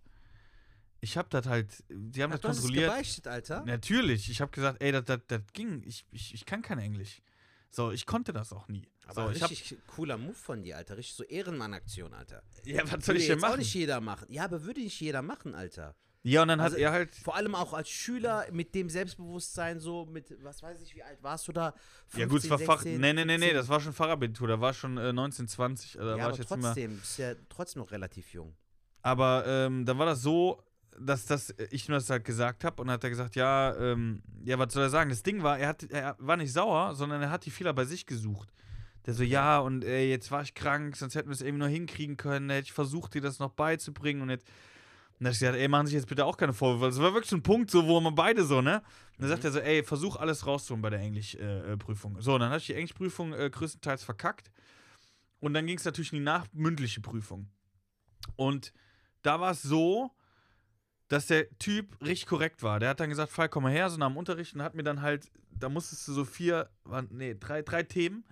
[1.02, 2.92] Ich habe das halt, die haben Ach, das du kontrolliert.
[2.92, 3.66] gebeichtet, Alter?
[3.66, 5.20] Natürlich, ich habe gesagt, ey, das
[5.54, 7.24] ging, ich, ich, ich kann kein Englisch.
[7.72, 8.88] So, ich konnte das auch nie.
[9.10, 10.98] Aber so, ich hab, richtig cooler Move von dir, Alter.
[10.98, 12.44] Richtig so Ehrenmann-Aktion, Alter.
[12.66, 13.60] ja, was soll Würde ich denn jetzt auch machen?
[13.60, 14.26] nicht jeder machen.
[14.30, 15.96] Ja, aber würde nicht jeder machen, Alter.
[16.22, 19.80] Ja, und dann Also, hat er halt, Vor allem auch als Schüler mit dem Selbstbewusstsein
[19.80, 21.74] so, mit, was weiß ich, wie alt warst du da?
[22.16, 23.56] ja gut, es war 15, Fach, 16, nee, nee, nee, nee, 17?
[23.56, 26.52] das war schon Fachabitur, da war schon äh, 1920, also da Ja, war aber jetzt
[26.52, 28.54] immer, trotzdem, bist ja trotzdem noch relativ jung.
[29.02, 30.62] Aber ähm, dann war das so,
[31.00, 34.60] dass das, ich ihm das halt gesagt habe und hat er gesagt, ja, ähm, ja,
[34.60, 35.10] was soll er sagen?
[35.10, 37.86] Das Ding war, er, hat, er war nicht sauer, sondern er hat die Fehler bei
[37.86, 38.50] sich gesucht.
[39.06, 41.72] Der so, ja, und ey, jetzt war ich krank, sonst hätten wir es irgendwie noch
[41.72, 44.46] hinkriegen können, da hätte ich versucht, dir das noch beizubringen und jetzt.
[45.20, 46.86] Und dann hab ich gesagt, ey, machen Sie sich jetzt bitte auch keine Vorwürfe.
[46.86, 48.78] Das war wirklich so ein Punkt, so, wo man beide so, ne?
[49.18, 52.22] Und dann sagt er so, ey, versuch alles rauszuholen bei der Englischprüfung.
[52.22, 54.50] so, und dann hatte ich die Englischprüfung äh, größtenteils verkackt.
[55.42, 57.50] Und dann ging es natürlich in die nachmündliche Prüfung.
[58.36, 58.72] Und
[59.22, 60.12] da war es so,
[61.10, 62.80] dass der Typ richtig korrekt war.
[62.80, 64.84] Der hat dann gesagt, Fall, komm mal her, so nach dem Unterricht und hat mir
[64.84, 66.70] dann halt, da musstest du so vier,
[67.10, 68.24] nee, drei, drei Themen,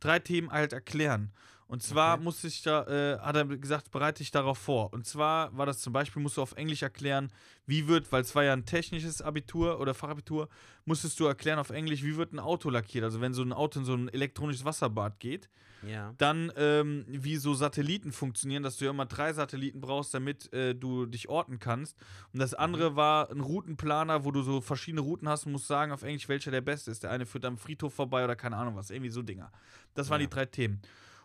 [0.00, 1.32] drei Themen halt erklären.
[1.66, 2.24] Und zwar Okay.
[2.24, 4.92] musste ich da, äh, hat er gesagt, bereite dich darauf vor.
[4.92, 7.32] Und zwar war das zum Beispiel, musst du auf Englisch erklären,
[7.66, 10.48] wie wird, weil es war ja ein technisches Abitur oder Fachabitur,
[10.84, 13.04] musstest du erklären auf Englisch, wie wird ein Auto lackiert.
[13.04, 15.48] Also wenn so ein Auto in so ein elektronisches Wasserbad geht,
[15.86, 16.14] Ja.
[16.18, 20.74] dann, ähm, wie so Satelliten funktionieren, dass du ja immer drei Satelliten brauchst, damit äh,
[20.74, 21.96] du dich orten kannst.
[22.32, 25.92] Und das andere war ein Routenplaner, wo du so verschiedene Routen hast und musst sagen
[25.92, 27.02] auf Englisch, welcher der beste ist.
[27.02, 28.90] Der eine führt am Friedhof vorbei oder keine Ahnung was.
[28.90, 29.50] Irgendwie so Dinger.
[29.94, 30.26] Das waren Ja.
[30.26, 30.80] die drei Themen.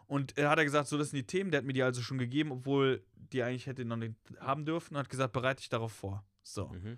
[0.10, 1.52] Und er hat er gesagt, so, das sind die Themen.
[1.52, 4.96] Der hat mir die also schon gegeben, obwohl die eigentlich hätte noch nicht haben dürfen.
[4.96, 6.26] Und hat gesagt, bereite dich darauf vor.
[6.42, 6.70] So.
[6.70, 6.98] Mhm.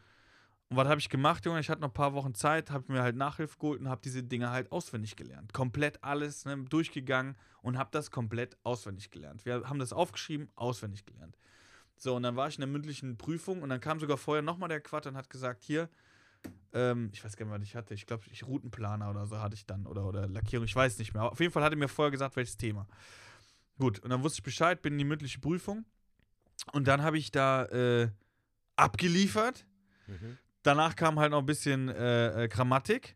[0.70, 1.60] Und was habe ich gemacht, Junge?
[1.60, 4.24] Ich hatte noch ein paar Wochen Zeit, habe mir halt Nachhilfe geholt und habe diese
[4.24, 5.52] Dinge halt auswendig gelernt.
[5.52, 9.46] Komplett alles ne, durchgegangen und habe das komplett auswendig gelernt.
[9.46, 11.38] Wir haben das aufgeschrieben, auswendig gelernt.
[11.98, 14.70] So, und dann war ich in der mündlichen Prüfung und dann kam sogar vorher nochmal
[14.70, 15.90] der Quad und hat gesagt, hier,
[16.74, 17.94] ähm, ich weiß gar nicht, was ich hatte.
[17.94, 21.14] Ich glaube, ich Routenplaner oder so hatte ich dann oder, oder Lackierung, ich weiß nicht
[21.14, 21.24] mehr.
[21.24, 22.88] Auf jeden Fall hatte er mir vorher gesagt, welches Thema.
[23.78, 25.86] Gut, und dann wusste ich Bescheid, bin in die mündliche Prüfung
[26.74, 28.10] und dann habe ich da äh,
[28.76, 29.66] abgeliefert
[30.08, 30.38] Mhm.
[30.64, 33.16] danach kam halt noch ein bisschen äh, äh, Grammatik.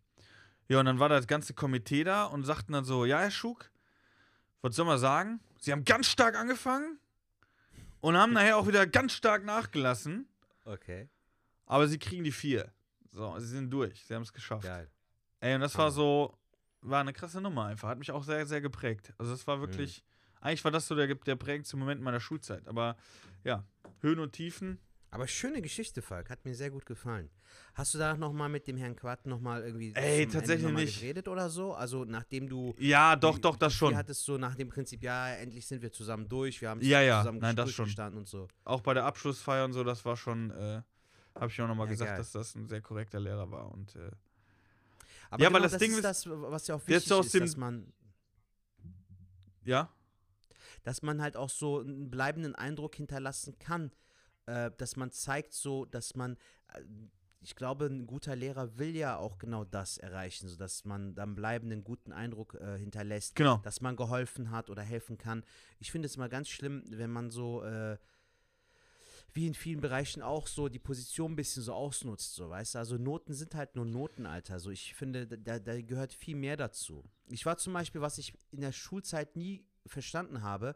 [0.68, 3.70] Ja, und dann war das ganze Komitee da und sagten dann so: Ja, Herr Schug,
[4.62, 5.40] was soll man sagen?
[5.60, 7.00] Sie haben ganz stark angefangen
[8.02, 10.28] und haben nachher auch wieder ganz stark nachgelassen,
[10.64, 11.10] Okay.
[11.66, 12.72] aber sie kriegen die vier.
[13.16, 14.64] So, sie sind durch, sie haben es geschafft.
[14.64, 14.90] Geil.
[15.40, 16.38] Ey, und das war so,
[16.82, 17.88] war eine krasse Nummer einfach.
[17.88, 19.14] Hat mich auch sehr, sehr geprägt.
[19.18, 20.04] Also es war wirklich,
[20.42, 22.68] eigentlich war das so der, der prägendste Moment meiner Schulzeit.
[22.68, 22.98] Aber
[23.46, 23.64] ja,
[24.02, 24.80] Höhen und Tiefen.
[25.12, 26.30] Aber schöne Geschichte, Falk.
[26.30, 27.30] Hat mir sehr gut gefallen.
[27.74, 31.00] Hast du da noch mal mit dem Herrn Quatt noch mal irgendwie Ey, tatsächlich nicht.
[31.00, 31.74] geredet oder so?
[31.74, 33.96] Also nachdem du Ja, doch, wie- doch, das schon.
[33.96, 37.20] hattest du nach dem Prinzip, ja, endlich sind wir zusammen durch, wir haben Ja, ja,
[37.22, 38.50] zusammen nein, das durchgestanden und so.
[38.66, 40.82] Auch bei der Abschlussfeier und so, das war schon, äh,
[41.36, 42.18] habe ich auch nochmal Ja, gesagt, geil.
[42.18, 43.72] dass das ein sehr korrekter Lehrer war.
[43.72, 44.12] Und äh,
[45.30, 47.40] Aber Ja, genau weil das das Ding ist das, was ja auch wichtig aus ist,
[47.42, 47.92] dass man
[49.64, 49.90] ja,
[50.84, 53.92] dass man halt auch so einen bleibenden Eindruck hinterlassen kann,
[54.46, 56.38] äh, dass man zeigt so, dass man,
[56.74, 56.82] äh,
[57.42, 61.36] ich glaube, ein guter Lehrer will ja auch genau das erreichen, so dass man dann
[61.36, 63.58] bleibenden guten Eindruck äh, hinterlässt, genau.
[63.64, 65.44] dass man geholfen hat oder helfen kann.
[65.80, 67.98] Ich finde es mal ganz schlimm, wenn man so äh,
[69.36, 72.80] wie in vielen Bereichen auch so die Position ein bisschen so ausnutzt, so weißt du.
[72.80, 74.60] Also Noten sind halt nur Noten, Alter.
[74.60, 77.04] So ich finde, da, da gehört viel mehr dazu.
[77.28, 80.76] Ich war zum Beispiel, was ich in der Schulzeit nie verstanden habe,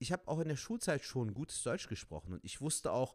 [0.00, 3.14] ich habe auch in der Schulzeit schon gutes Deutsch gesprochen und ich wusste auch,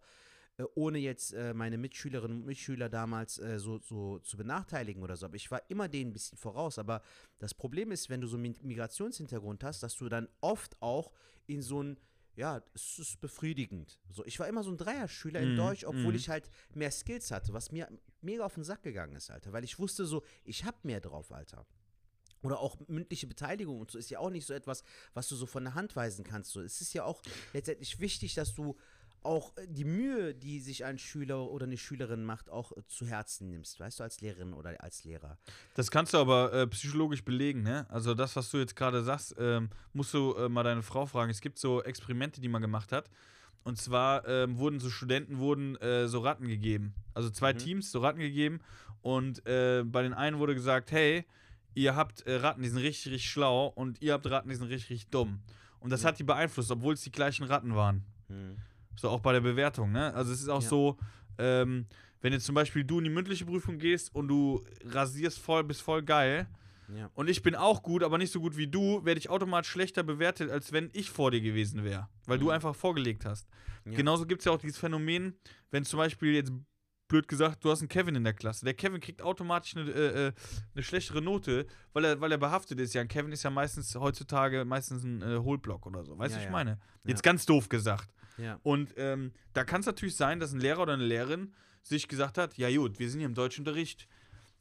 [0.56, 5.18] äh, ohne jetzt äh, meine Mitschülerinnen und Mitschüler damals äh, so, so zu benachteiligen oder
[5.18, 6.80] so, aber ich war immer denen ein bisschen voraus.
[6.80, 7.02] Aber
[7.40, 11.12] das Problem ist, wenn du so einen Migrationshintergrund hast, dass du dann oft auch
[11.48, 11.98] in so ein
[12.38, 14.00] ja, es ist befriedigend.
[14.12, 16.16] So, ich war immer so ein Dreierschüler in Mhm, Deutsch, obwohl mhm.
[16.16, 17.90] ich halt mehr Skills hatte, was mir
[18.22, 19.54] mega auf den Sack gegangen ist, Alter.
[19.54, 21.66] Weil ich wusste so, ich hab mehr drauf, Alter.
[22.44, 24.84] Oder auch mündliche Beteiligung und so ist ja auch nicht so etwas,
[25.16, 26.52] was du so von der Hand weisen kannst.
[26.52, 27.24] So, es ist ja auch
[27.54, 28.78] letztendlich wichtig, dass du
[29.24, 33.06] auch äh, die Mühe, die sich ein Schüler oder eine Schülerin macht, auch äh, zu
[33.06, 35.38] Herzen nimmst, weißt du, als Lehrerin oder als Lehrer.
[35.76, 37.86] Das kannst du aber äh, psychologisch belegen, ne?
[37.90, 41.30] Also das, was du jetzt gerade sagst, ähm, musst du äh, mal deine Frau fragen.
[41.32, 43.10] Es gibt so Experimente, die man gemacht hat.
[43.64, 46.94] Und zwar ähm, wurden so Studenten wurden äh, so Ratten gegeben.
[47.14, 47.58] Also zwei Mhm.
[47.58, 48.62] Teams, so Ratten gegeben.
[49.02, 51.26] Und äh, bei den einen wurde gesagt, hey,
[51.74, 54.90] ihr habt Ratten, die sind richtig, richtig schlau und ihr habt Ratten, die sind richtig,
[54.92, 55.42] richtig dumm.
[55.80, 56.10] Und das Ja.
[56.10, 58.04] hat die beeinflusst, obwohl es die gleichen Ratten waren.
[59.00, 60.14] So auch bei der Bewertung, ne?
[60.14, 60.68] Also es ist auch Ja.
[60.70, 60.98] so,
[61.38, 61.86] ähm,
[62.22, 65.82] wenn jetzt zum Beispiel du in die mündliche Prüfung gehst und du rasierst voll, bist
[65.82, 66.48] voll geil
[66.94, 67.10] Ja.
[67.14, 70.02] und ich bin auch gut, aber nicht so gut wie du, werde ich automatisch schlechter
[70.04, 72.52] bewertet, als wenn ich vor dir gewesen wäre, weil du Mhm.
[72.52, 73.48] einfach vorgelegt hast.
[73.86, 73.94] Ja.
[73.94, 75.36] Genauso gibt es ja auch dieses Phänomen,
[75.70, 76.52] wenn zum Beispiel jetzt
[77.08, 78.66] blöd gesagt, du hast einen Kevin in der Klasse.
[78.66, 80.34] Der Kevin kriegt automatisch eine, äh, äh,
[80.74, 82.94] eine schlechtere Note, weil er, weil er behaftet ist.
[82.96, 86.18] Ja, ein Kevin ist ja meistens heutzutage meistens ein äh, Hohlblock oder so.
[86.18, 86.52] Weißt du, Ja, was ich ja.
[86.52, 86.80] meine?
[87.06, 87.32] Jetzt Ja.
[87.32, 88.10] ganz doof gesagt.
[88.38, 88.60] Ja.
[88.64, 92.38] Und ähm, da kann es natürlich sein, dass ein Lehrer oder eine Lehrerin sich gesagt
[92.38, 94.08] hat, ja gut, wir sind hier im Deutschunterricht.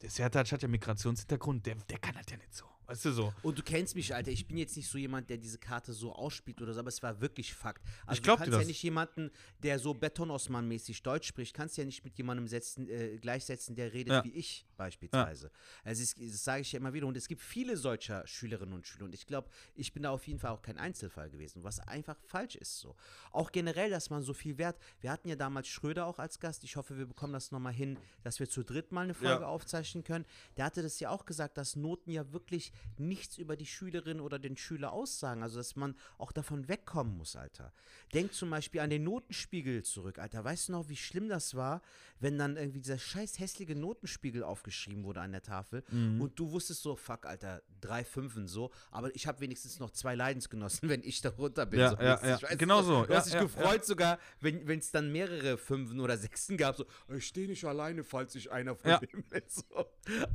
[0.03, 2.65] Der Sertac hat ja Migrationshintergrund, der, der kann halt ja nicht so.
[2.87, 3.33] Weißt du so?
[3.43, 4.31] Und du kennst mich, Alter.
[4.31, 7.03] Ich bin jetzt nicht so jemand, der diese Karte so ausspielt oder so, aber es
[7.03, 7.83] war wirklich Fakt.
[8.07, 8.69] Also Ich glaub du dir kannst ja das.
[8.69, 9.31] nicht jemanden,
[9.63, 14.13] der so Beton-Osman-mäßig Deutsch spricht, kannst ja nicht mit jemandem setzen, äh, gleichsetzen, der redet
[14.13, 14.25] Ja.
[14.25, 15.51] wie ich beispielsweise.
[15.85, 17.07] Also es, das sage ich ja immer wieder.
[17.07, 19.05] Und es gibt viele solcher Schülerinnen und Schüler.
[19.07, 22.17] Und ich glaube, ich bin da auf jeden Fall auch kein Einzelfall gewesen, was einfach
[22.27, 22.95] falsch ist so.
[23.33, 24.79] Auch generell, dass man so viel Wert.
[25.01, 26.63] Wir hatten ja damals Schröder auch als Gast.
[26.65, 29.49] Ich hoffe, wir bekommen das nochmal hin, dass wir zu dritt mal eine Folge Ja.
[29.49, 30.25] aufzeichnen können.
[30.57, 34.39] Der hatte das ja auch gesagt, dass Noten ja wirklich nichts über die Schülerin oder
[34.39, 35.43] den Schüler aussagen.
[35.43, 37.73] Also, dass man auch davon wegkommen muss, Alter.
[38.15, 40.45] Denk zum Beispiel an den Notenspiegel zurück, Alter.
[40.45, 41.83] Weißt du noch, wie schlimm das war,
[42.21, 46.21] wenn dann irgendwie dieser scheiß hässliche Notenspiegel aufgeschrieben wurde an der Tafel Mhm.
[46.21, 50.15] und du wusstest so, fuck, Alter, drei Fünfen so, aber ich habe wenigstens noch zwei
[50.15, 51.81] Leidensgenossen, wenn ich darunter bin.
[51.81, 52.43] Ja, so, ja, ja.
[52.43, 53.05] Weißt du, Genau so.
[53.05, 56.87] Du hast dich ja, gefreut sogar, wenn es dann mehrere Fünfen oder Sechsen gab, so,
[57.15, 58.99] ich stehe nicht alleine, falls sich einer von Ja.
[58.99, 59.65] dem so.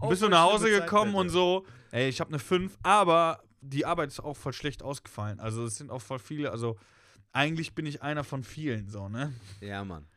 [0.09, 4.09] Bist du nach Hause gekommen und so, ey, ich habe eine 5, aber die Arbeit
[4.09, 5.39] ist auch voll schlecht ausgefallen.
[5.39, 6.77] Also es sind auch voll viele, also
[7.31, 9.33] eigentlich bin ich einer von vielen, so, ne?
[9.61, 10.07] Ja, Mann.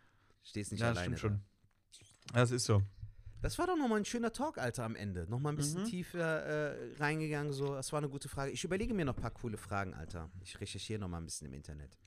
[0.42, 1.16] Stehst nicht ja, alleine.
[1.16, 1.36] stimmt da.
[1.38, 2.34] schon.
[2.34, 2.82] Das ist so.
[3.42, 5.26] Das war doch nochmal ein schöner Talk, Alter, am Ende.
[5.28, 5.86] Nochmal ein bisschen Mhm.
[5.86, 7.74] tiefer äh, reingegangen, so.
[7.74, 8.50] Das war eine gute Frage.
[8.50, 10.30] Ich überlege mir noch ein paar coole Fragen, Alter.
[10.40, 11.98] Ich recherchiere nochmal ein bisschen im Internet.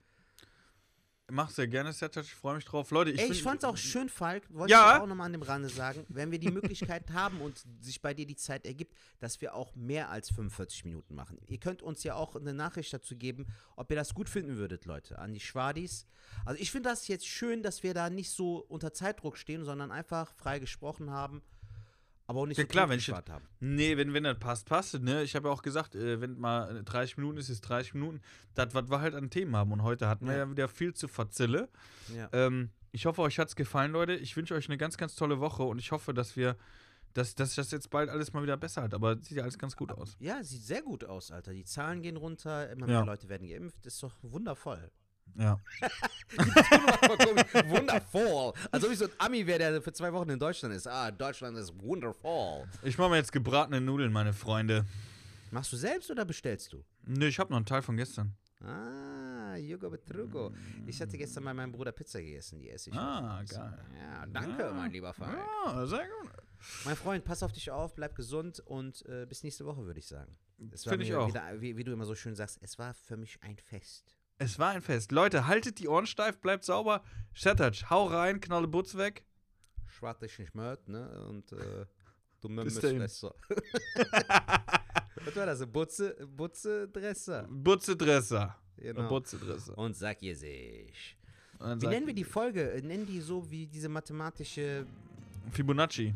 [1.29, 2.89] Mach sehr gerne, Sertac, ich freue mich drauf.
[2.91, 4.47] Leute, ich, Ey, ich fand's auch schön, Falk.
[4.49, 4.95] Wollte Ja.
[4.95, 6.05] ich auch nochmal an dem Rande sagen.
[6.07, 9.75] Wenn wir die Möglichkeit haben und sich bei dir die Zeit ergibt, dass wir auch
[9.75, 11.37] mehr als 45 Minuten machen.
[11.47, 14.85] Ihr könnt uns ja auch eine Nachricht dazu geben, ob ihr das gut finden würdet,
[14.85, 16.05] Leute, an die Schwadis.
[16.45, 19.91] Also ich finde das jetzt schön, dass wir da nicht so unter Zeitdruck stehen, sondern
[19.91, 21.41] einfach frei gesprochen haben,
[22.27, 23.45] aber auch nicht Ja, so klar, wenn ich totgespart haben.
[23.59, 25.23] Nee, wenn, wenn das passt, passt ne?
[25.23, 28.21] Ich habe ja auch gesagt, äh, wenn mal 30 Minuten ist, ist 30 Minuten.
[28.53, 29.71] Das, was wir halt an Themen haben.
[29.71, 30.39] Und heute hatten wir Ja.
[30.39, 31.69] ja wieder viel zu verzille.
[32.15, 32.29] Ja.
[32.33, 34.13] Ähm, ich hoffe, euch hat es gefallen, Leute.
[34.13, 36.55] Ich wünsche euch eine ganz, ganz tolle Woche und ich hoffe, dass wir,
[37.13, 38.93] dass, dass das jetzt bald alles mal wieder besser hat.
[38.93, 40.15] Aber es sieht ja alles ganz gut aus.
[40.19, 41.53] Ja, sieht sehr gut aus, Alter.
[41.53, 42.97] Die Zahlen gehen runter, immer Ja.
[42.99, 43.85] mehr Leute werden geimpft.
[43.85, 44.91] Ist doch wundervoll.
[45.35, 45.59] Ja.
[47.69, 48.53] Wundervoll.
[48.71, 50.87] Also wie so ein Ami wäre, der für zwei Wochen in Deutschland ist.
[50.87, 52.65] Ah, Deutschland ist wundervoll.
[52.83, 54.85] Ich mache mir jetzt gebratene Nudeln, meine Freunde.
[55.51, 56.83] Machst du selbst oder bestellst du?
[57.05, 58.35] Nö, ich habe noch einen Teil von gestern.
[58.63, 60.51] Ah, Jugo Betrugo.
[60.87, 62.95] Ich hatte gestern bei meinem Bruder Pizza gegessen, die esse ich.
[62.95, 63.77] Ah, geil.
[63.99, 64.73] Ja, danke, Ja.
[64.73, 65.37] mein lieber Falk.
[65.65, 66.31] Ah, sehr gut.
[66.85, 70.07] Mein Freund, pass auf dich auf, bleib gesund und äh, bis nächste Woche, würde ich
[70.07, 70.35] sagen.
[70.71, 71.27] Es war Find ich auch.
[71.27, 74.16] Wieder, wie, wie du immer so schön sagst, es war für mich ein Fest.
[74.39, 75.11] Es war ein Fest.
[75.11, 77.03] Leute, haltet die Ohren steif, bleibt sauber.
[77.33, 79.23] Shatterch, hau rein, knalle Butz weg.
[79.87, 81.09] Schwart dich nicht mört, ne?
[81.27, 81.85] Und äh,
[82.41, 82.97] du Bis Mümmes dahin.
[82.99, 83.33] Fresser.
[85.25, 85.65] Was war das?
[85.65, 87.47] Butze, Butze Dresser.
[87.49, 88.55] Butze Dresser.
[88.77, 89.07] Genau.
[89.09, 89.75] Butze Dresser.
[89.77, 91.17] Und sag ihr sich.
[91.59, 92.79] Wie nennen wir die Folge?
[92.83, 94.85] Nennen die so wie diese mathematische
[95.51, 96.13] Fibonacci.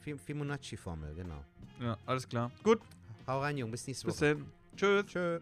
[0.00, 1.42] Fi- Fibonacci-Formel, genau.
[1.80, 2.50] Ja, alles klar.
[2.62, 2.80] Gut,
[3.26, 4.34] Hau rein, Jung, bis nächste bis Woche.
[4.34, 4.52] dann.
[4.76, 5.06] Tschüss.
[5.06, 5.40] Tschö.